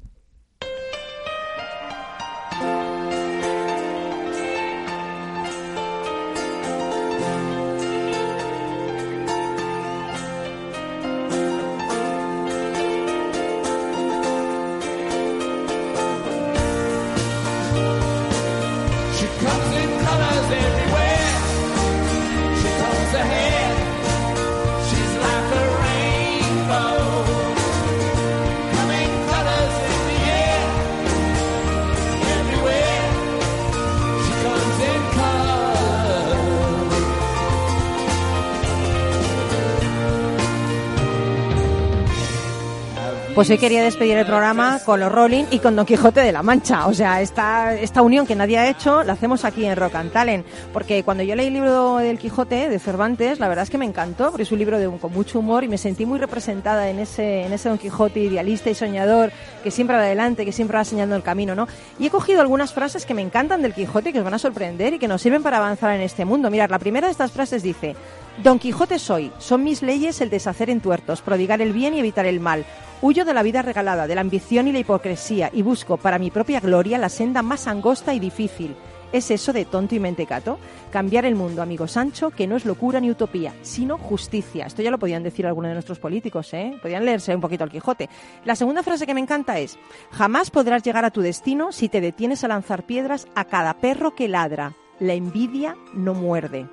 Pues 43.35 43.49
hoy 43.49 43.57
quería 43.57 43.83
despedir 43.83 44.19
el 44.19 44.27
programa 44.27 44.79
con 44.85 45.01
los 45.01 45.11
Rolling 45.11 45.45
y 45.51 45.59
con 45.59 45.75
Don 45.75 45.87
Quijote 45.87 46.21
de 46.21 46.33
la 46.33 46.43
Mancha. 46.43 46.87
O 46.87 46.93
sea, 46.93 47.23
esta, 47.23 47.75
esta 47.75 48.03
unión 48.03 48.27
que 48.27 48.37
nadie 48.37 48.59
ha 48.59 48.69
hecho 48.69 49.03
la 49.05 49.15
hacemos 49.15 49.47
aquí 49.47 49.65
en 49.65 49.75
Rock 49.75 49.95
and 49.95 50.13
Talent. 50.13 50.47
Porque 50.71 51.03
cuando 51.03 51.23
yo 51.23 51.35
leí 51.35 51.47
el 51.47 51.55
libro 51.55 51.97
del 51.97 52.19
Quijote 52.19 52.69
de 52.69 52.79
Cervantes, 52.79 53.41
la 53.41 53.49
verdad 53.49 53.63
es 53.63 53.71
que 53.71 53.79
me 53.79 53.87
encantó, 53.87 54.29
porque 54.29 54.43
es 54.43 54.53
un 54.53 54.59
libro 54.59 54.79
con 55.01 55.13
mucho 55.15 55.39
humor 55.39 55.65
y 55.65 55.69
me 55.69 55.79
sentí 55.79 56.05
muy 56.05 56.19
representada 56.19 56.91
en 56.91 56.99
ese, 56.99 57.47
en 57.47 57.55
ese 57.55 57.71
Don 57.71 57.79
Quijote 57.79 58.21
idealista 58.21 58.69
y 58.69 58.75
soñador 58.75 59.33
que 59.65 59.71
siempre 59.71 59.97
va 59.97 60.03
adelante, 60.03 60.45
que 60.45 60.53
siempre 60.53 60.77
va 60.77 60.85
señalando 60.85 61.17
el 61.17 61.23
camino, 61.23 61.55
¿no? 61.55 61.69
Y 61.99 62.09
he 62.09 62.11
cogido 62.11 62.43
algunas 62.43 62.75
frases 62.75 63.07
que 63.07 63.15
me 63.15 63.23
encantan 63.23 63.63
del 63.63 63.73
Quijote, 63.73 64.13
que 64.13 64.19
os 64.19 64.25
van 64.25 64.35
a 64.35 64.39
sorprender 64.39 64.93
y 64.93 64.99
que 64.99 65.09
nos 65.09 65.23
sirven 65.23 65.43
para 65.43 65.57
avanzar 65.57 65.95
en 65.95 66.03
este 66.03 66.27
mundo. 66.27 66.51
Mirad, 66.51 66.69
la 66.69 66.79
primera 66.79 67.07
de 67.07 67.13
estas 67.13 67.33
frases 67.33 67.63
dice, 67.63 67.97
Don 68.43 68.59
Quijote 68.59 68.99
soy, 68.99 69.33
son 69.39 69.65
mis 69.65 69.81
leyes 69.81 70.21
el 70.21 70.29
deshacer 70.29 70.69
entuertos, 70.69 71.23
prodigar 71.23 71.63
el 71.63 71.73
bien 71.73 71.95
y 71.95 72.01
evitar 72.01 72.27
el 72.27 72.39
mal. 72.39 72.67
Huyo 73.05 73.25
de 73.25 73.35
la 73.35 73.43
vida 73.43 73.63
regalada, 73.63 74.07
de 74.07 74.15
la 74.15 74.21
ambición 74.21 74.69
y 74.69 74.73
la 74.73 74.79
hipocresía, 74.79 75.51
y 75.53 75.63
busco 75.63 75.97
para 75.97 76.21
mi 76.21 76.31
propia 76.31 76.61
gloria 76.61 76.99
la 76.99 77.09
senda 77.09 77.43
más 77.43 77.67
angosta 77.67 78.15
y 78.15 78.21
difícil. 78.21 78.77
¿Es 79.11 79.33
eso 79.33 79.53
de 79.53 79.65
tonto 79.65 79.97
y 79.97 79.99
mentecato? 79.99 80.57
Cambiar 80.93 81.25
el 81.25 81.35
mundo, 81.35 81.63
amigo 81.63 81.89
Sancho, 81.89 82.31
que 82.31 82.47
no 82.47 82.55
es 82.55 82.65
locura 82.65 83.01
ni 83.01 83.11
utopía, 83.11 83.55
sino 83.63 83.99
justicia. 83.99 84.67
Esto 84.67 84.83
ya 84.83 84.93
lo 84.93 85.01
podían 85.01 85.25
decir 85.25 85.49
algunos 85.49 85.71
de 85.71 85.75
nuestros 85.75 85.99
políticos, 85.99 86.55
¿eh? 86.55 86.79
Podían 86.81 87.05
leerse 87.05 87.35
un 87.35 87.41
poquito 87.41 87.65
al 87.65 87.71
Quijote. 87.71 88.09
La 88.45 88.55
segunda 88.55 88.85
frase 88.85 89.05
que 89.05 89.15
me 89.15 89.21
encanta 89.21 89.59
es, 89.59 89.81
jamás 90.13 90.53
podrás 90.53 90.85
llegar 90.85 91.05
a 91.05 91.11
tu 91.11 91.23
destino 91.23 91.73
si 91.73 91.89
te 91.89 92.01
detienes 92.01 92.45
a 92.45 92.49
lanzar 92.49 92.87
piedras 92.87 93.27
a 93.35 93.47
cada 93.47 93.75
perro 93.79 94.15
que 94.15 94.29
ladra. 94.29 94.77
La 95.01 95.15
envidia 95.15 95.77
no 95.93 96.15
muerde. 96.15 96.69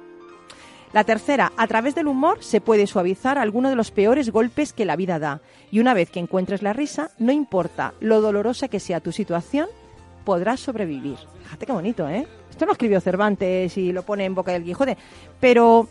La 0.92 1.04
tercera, 1.04 1.52
a 1.56 1.68
través 1.68 1.94
del 1.94 2.08
humor 2.08 2.44
se 2.44 2.62
puede 2.62 2.88
suavizar 2.88 3.38
alguno 3.38 3.70
de 3.70 3.76
los 3.76 3.92
peores 3.92 4.32
golpes 4.32 4.74
que 4.74 4.86
la 4.86 4.96
vida 4.96 5.20
da. 5.20 5.40
Y 5.70 5.80
una 5.80 5.94
vez 5.94 6.10
que 6.10 6.20
encuentres 6.20 6.64
la 6.64 6.74
risa, 6.74 7.12
no 7.20 7.32
importa 7.32 7.94
lo 8.00 8.22
dolorosa 8.22 8.70
que 8.70 8.80
sea 8.80 9.00
tu 9.00 9.12
situación, 9.12 9.68
podrás 10.26 10.60
sobrevivir. 10.60 11.18
Fíjate 11.44 11.68
qué 11.68 11.72
bonito, 11.72 12.10
¿eh? 12.10 12.26
Esto 12.50 12.66
lo 12.66 12.72
escribió 12.72 13.00
Cervantes 13.02 13.78
y 13.78 13.92
lo 13.92 14.04
pone 14.04 14.26
en 14.26 14.34
boca 14.34 14.52
del 14.52 14.64
Quijote. 14.64 14.98
Pero 15.40 15.88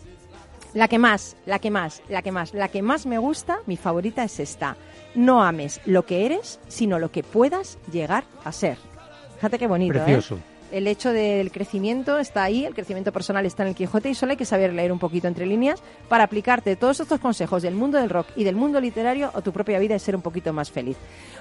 la 0.75 0.89
que 0.89 0.99
más, 0.99 1.37
la 1.47 1.61
que 1.61 1.71
más, 1.71 2.03
la 2.09 2.23
que 2.23 2.33
más, 2.33 2.53
la 2.53 2.69
que 2.69 2.83
más 2.83 3.07
me 3.07 3.19
gusta, 3.19 3.61
mi 3.67 3.77
favorita 3.77 4.25
es 4.25 4.41
esta. 4.41 4.77
No 5.15 5.43
ames 5.43 5.81
lo 5.87 6.05
que 6.05 6.27
eres, 6.27 6.59
sino 6.67 6.99
lo 6.99 7.13
que 7.13 7.23
puedas 7.23 7.79
llegar 7.93 8.25
a 8.45 8.51
ser. 8.51 8.79
Fíjate 9.37 9.59
qué 9.61 9.69
bonito, 9.69 9.99
¿eh? 10.07 10.21
El 10.71 10.87
hecho 10.87 11.13
del 11.13 11.51
crecimiento 11.51 12.19
está 12.19 12.45
ahí, 12.45 12.65
el 12.65 12.75
crecimiento 12.75 13.13
personal 13.13 13.47
está 13.47 13.63
en 13.63 13.71
el 13.71 13.75
Quijote 13.75 14.11
y 14.11 14.15
solo 14.15 14.33
hay 14.33 14.37
que 14.37 14.45
saber 14.45 14.73
leer 14.73 14.93
un 14.93 14.99
poquito 14.99 15.27
entre 15.27 15.47
líneas 15.47 15.83
para 16.09 16.25
aplicarte 16.25 16.77
todos 16.77 17.01
estos 17.01 17.21
consejos 17.21 17.63
del 17.63 17.75
mundo 17.75 17.99
del 17.99 18.11
rock 18.11 18.27
y 18.37 18.45
del 18.45 18.57
mundo 18.57 18.81
literario 18.81 19.31
a 19.35 19.41
tu 19.41 19.53
propia 19.53 19.79
vida 19.79 19.95
y 19.95 19.99
ser 19.99 20.17
un 20.17 20.23
poquito 20.23 20.53
más 20.53 20.71
feliz. 20.71 20.97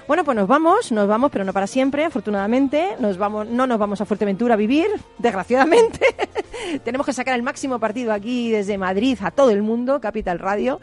Bueno, 0.06 0.24
pues 0.24 0.36
nos 0.36 0.48
vamos, 0.48 0.90
nos 0.92 1.06
vamos, 1.06 1.30
pero 1.30 1.44
no 1.44 1.52
para 1.52 1.66
siempre, 1.66 2.04
afortunadamente. 2.04 2.96
Nos 2.98 3.18
vamos, 3.18 3.46
no 3.46 3.66
nos 3.66 3.78
vamos 3.78 4.00
a 4.00 4.06
Fuerteventura 4.06 4.54
a 4.54 4.56
vivir, 4.56 4.88
desgraciadamente. 5.18 6.00
Tenemos 6.84 7.06
que 7.06 7.12
sacar 7.12 7.34
el 7.34 7.42
máximo 7.42 7.78
partido 7.78 8.12
aquí 8.12 8.50
desde 8.50 8.78
Madrid 8.78 9.18
a 9.22 9.30
todo 9.30 9.50
el 9.50 9.62
mundo, 9.62 10.00
Capital 10.00 10.38
Radio. 10.38 10.80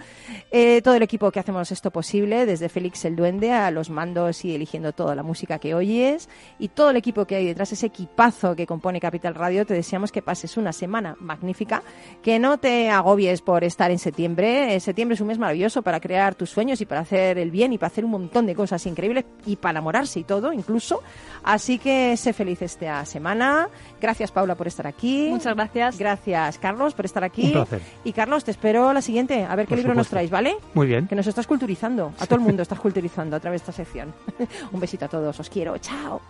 Eh, 0.51 0.81
todo 0.83 0.95
el 0.95 1.03
equipo 1.03 1.31
que 1.31 1.39
hacemos 1.39 1.71
esto 1.71 1.91
posible, 1.91 2.45
desde 2.45 2.69
Félix 2.69 3.05
el 3.05 3.15
Duende 3.15 3.51
a 3.51 3.71
los 3.71 3.89
mandos 3.89 4.45
y 4.45 4.55
eligiendo 4.55 4.93
toda 4.93 5.15
la 5.15 5.23
música 5.23 5.59
que 5.59 5.73
oyes 5.73 6.29
y 6.59 6.69
todo 6.69 6.89
el 6.91 6.97
equipo 6.97 7.25
que 7.25 7.35
hay 7.35 7.45
detrás, 7.45 7.71
ese 7.71 7.87
equipazo 7.87 8.55
que 8.55 8.65
compone 8.65 8.99
Capital 8.99 9.35
Radio, 9.35 9.65
te 9.65 9.73
deseamos 9.73 10.11
que 10.11 10.21
pases 10.21 10.57
una 10.57 10.73
semana 10.73 11.15
magnífica, 11.19 11.83
que 12.21 12.39
no 12.39 12.57
te 12.57 12.89
agobies 12.89 13.41
por 13.41 13.63
estar 13.63 13.91
en 13.91 13.99
septiembre. 13.99 14.75
Eh, 14.75 14.79
septiembre 14.79 15.15
es 15.15 15.21
un 15.21 15.27
mes 15.27 15.37
maravilloso 15.37 15.81
para 15.81 15.99
crear 15.99 16.35
tus 16.35 16.49
sueños 16.49 16.81
y 16.81 16.85
para 16.85 17.01
hacer 17.01 17.37
el 17.37 17.51
bien 17.51 17.73
y 17.73 17.77
para 17.77 17.87
hacer 17.87 18.05
un 18.05 18.11
montón 18.11 18.45
de 18.45 18.55
cosas 18.55 18.85
increíbles 18.85 19.25
y 19.45 19.55
para 19.55 19.71
enamorarse 19.71 20.19
y 20.19 20.23
todo, 20.23 20.53
incluso. 20.53 21.01
Así 21.43 21.79
que 21.79 22.15
sé 22.17 22.33
feliz 22.33 22.61
esta 22.61 23.05
semana. 23.05 23.69
Gracias, 24.01 24.31
Paula, 24.31 24.55
por 24.55 24.67
estar 24.67 24.87
aquí. 24.87 25.29
Gracias. 25.53 25.99
Gracias, 25.99 26.57
Carlos, 26.57 26.93
por 26.93 27.05
estar 27.05 27.23
aquí. 27.23 27.47
Un 27.47 27.51
placer. 27.51 27.81
Y 28.03 28.13
Carlos, 28.13 28.43
te 28.43 28.51
espero 28.51 28.93
la 28.93 29.01
siguiente, 29.01 29.43
a 29.43 29.55
ver 29.55 29.65
qué 29.65 29.75
Por 29.75 29.77
libro 29.77 29.93
nos 29.93 30.09
traes, 30.09 30.29
¿vale? 30.29 30.57
Muy 30.73 30.87
bien. 30.87 31.07
Que 31.07 31.15
nos 31.15 31.27
estás 31.27 31.45
culturizando. 31.45 32.13
A 32.19 32.25
todo 32.25 32.39
el 32.39 32.45
mundo 32.45 32.61
estás 32.63 32.79
culturizando 32.79 33.35
a 33.35 33.39
través 33.39 33.61
de 33.61 33.71
esta 33.71 33.83
sección. 33.83 34.13
Un 34.71 34.79
besito 34.79 35.05
a 35.05 35.09
todos, 35.09 35.39
os 35.39 35.49
quiero. 35.49 35.77
Chao. 35.77 36.21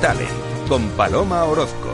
Talent 0.00 0.68
con 0.68 0.88
Paloma 0.90 1.44
Orozco. 1.44 1.90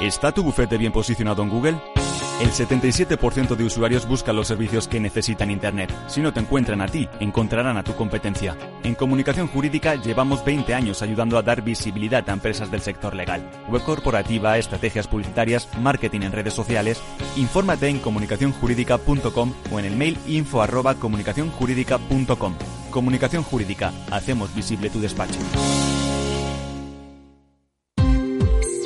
¿Está 0.00 0.32
tu 0.32 0.42
bufete 0.42 0.76
bien 0.76 0.92
posicionado 0.92 1.42
en 1.42 1.48
Google? 1.48 1.95
El 2.38 2.50
77% 2.50 3.56
de 3.56 3.64
usuarios 3.64 4.06
buscan 4.06 4.36
los 4.36 4.48
servicios 4.48 4.86
que 4.86 5.00
necesitan 5.00 5.50
Internet. 5.50 5.90
Si 6.06 6.20
no 6.20 6.34
te 6.34 6.40
encuentran 6.40 6.82
a 6.82 6.86
ti, 6.86 7.08
encontrarán 7.18 7.78
a 7.78 7.82
tu 7.82 7.94
competencia. 7.94 8.54
En 8.82 8.94
comunicación 8.94 9.48
jurídica 9.48 9.94
llevamos 9.94 10.44
20 10.44 10.74
años 10.74 11.00
ayudando 11.00 11.38
a 11.38 11.42
dar 11.42 11.62
visibilidad 11.62 12.28
a 12.28 12.34
empresas 12.34 12.70
del 12.70 12.82
sector 12.82 13.14
legal. 13.14 13.50
Web 13.70 13.84
corporativa, 13.84 14.58
estrategias 14.58 15.08
publicitarias, 15.08 15.66
marketing 15.78 16.20
en 16.22 16.32
redes 16.32 16.52
sociales. 16.52 17.00
Infórmate 17.36 17.88
en 17.88 18.00
comunicacionjurídica.com 18.00 19.54
o 19.72 19.78
en 19.78 19.86
el 19.86 19.96
mail 19.96 20.18
info 20.26 20.60
arroba 20.60 20.94
comunicacionjurídica.com. 20.94 22.54
Comunicación 22.90 23.44
Jurídica. 23.44 23.94
Hacemos 24.10 24.54
visible 24.54 24.90
tu 24.90 25.00
despacho. 25.00 25.38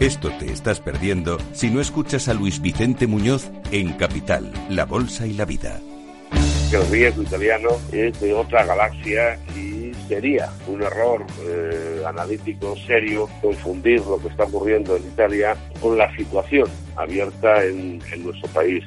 Esto 0.00 0.30
te 0.38 0.52
estás 0.52 0.78
perdiendo 0.80 1.38
si 1.52 1.70
no 1.70 1.80
escuchas 1.80 2.28
a 2.28 2.34
Luis 2.34 2.60
Vicente 2.60 3.08
Muñoz 3.08 3.50
en 3.72 3.94
Capital, 3.94 4.52
La 4.68 4.84
Bolsa 4.84 5.26
y 5.26 5.32
la 5.32 5.44
Vida. 5.44 5.80
el 6.72 6.88
riesgo 6.88 7.22
italiano 7.22 7.70
es 7.90 8.20
de 8.20 8.32
otra 8.32 8.64
galaxia 8.64 9.36
y 9.56 9.92
sería 10.06 10.50
un 10.68 10.82
error 10.82 11.26
eh, 11.44 12.02
analítico 12.06 12.76
serio 12.86 13.28
confundir 13.42 14.00
lo 14.02 14.20
que 14.20 14.28
está 14.28 14.44
ocurriendo 14.44 14.96
en 14.96 15.02
Italia 15.02 15.56
con 15.80 15.98
la 15.98 16.14
situación 16.16 16.68
abierta 16.94 17.64
en, 17.64 18.00
en 18.12 18.22
nuestro 18.22 18.48
país. 18.50 18.84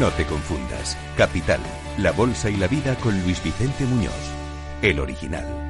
No 0.00 0.08
te 0.12 0.24
confundas. 0.24 0.96
Capital, 1.18 1.60
La 1.98 2.12
Bolsa 2.12 2.48
y 2.48 2.56
la 2.56 2.68
Vida 2.68 2.94
con 3.02 3.12
Luis 3.22 3.44
Vicente 3.44 3.84
Muñoz, 3.84 4.32
el 4.80 4.98
original. 4.98 5.69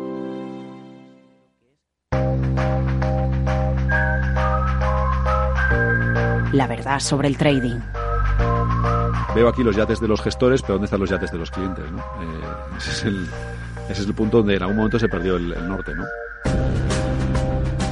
La 6.53 6.67
verdad 6.67 6.99
sobre 6.99 7.27
el 7.27 7.37
trading. 7.37 7.79
Veo 9.33 9.47
aquí 9.47 9.63
los 9.63 9.75
yates 9.75 10.01
de 10.01 10.07
los 10.07 10.21
gestores, 10.21 10.61
pero 10.61 10.73
¿dónde 10.73 10.85
están 10.85 10.99
los 10.99 11.09
yates 11.09 11.31
de 11.31 11.37
los 11.37 11.49
clientes? 11.49 11.89
¿no? 11.89 11.99
Eh, 11.99 12.41
ese, 12.77 12.91
es 12.91 13.03
el, 13.05 13.27
ese 13.89 14.01
es 14.01 14.07
el 14.07 14.13
punto 14.13 14.37
donde 14.37 14.55
en 14.55 14.61
algún 14.61 14.77
momento 14.77 14.99
se 14.99 15.07
perdió 15.07 15.37
el, 15.37 15.53
el 15.53 15.69
norte. 15.69 15.93
¿no? 15.95 16.03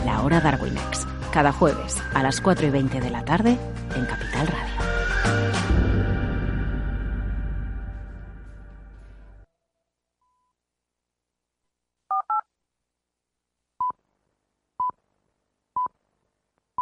La 0.05 0.21
hora 0.21 0.41
Darwinex. 0.41 1.07
Cada 1.31 1.53
jueves 1.53 1.97
a 2.13 2.23
las 2.23 2.41
4 2.41 2.67
y 2.67 2.69
20 2.71 2.99
de 2.99 3.09
la 3.09 3.23
tarde 3.23 3.57
en 3.95 4.05
Capital 4.05 4.47
Radio. 4.47 4.78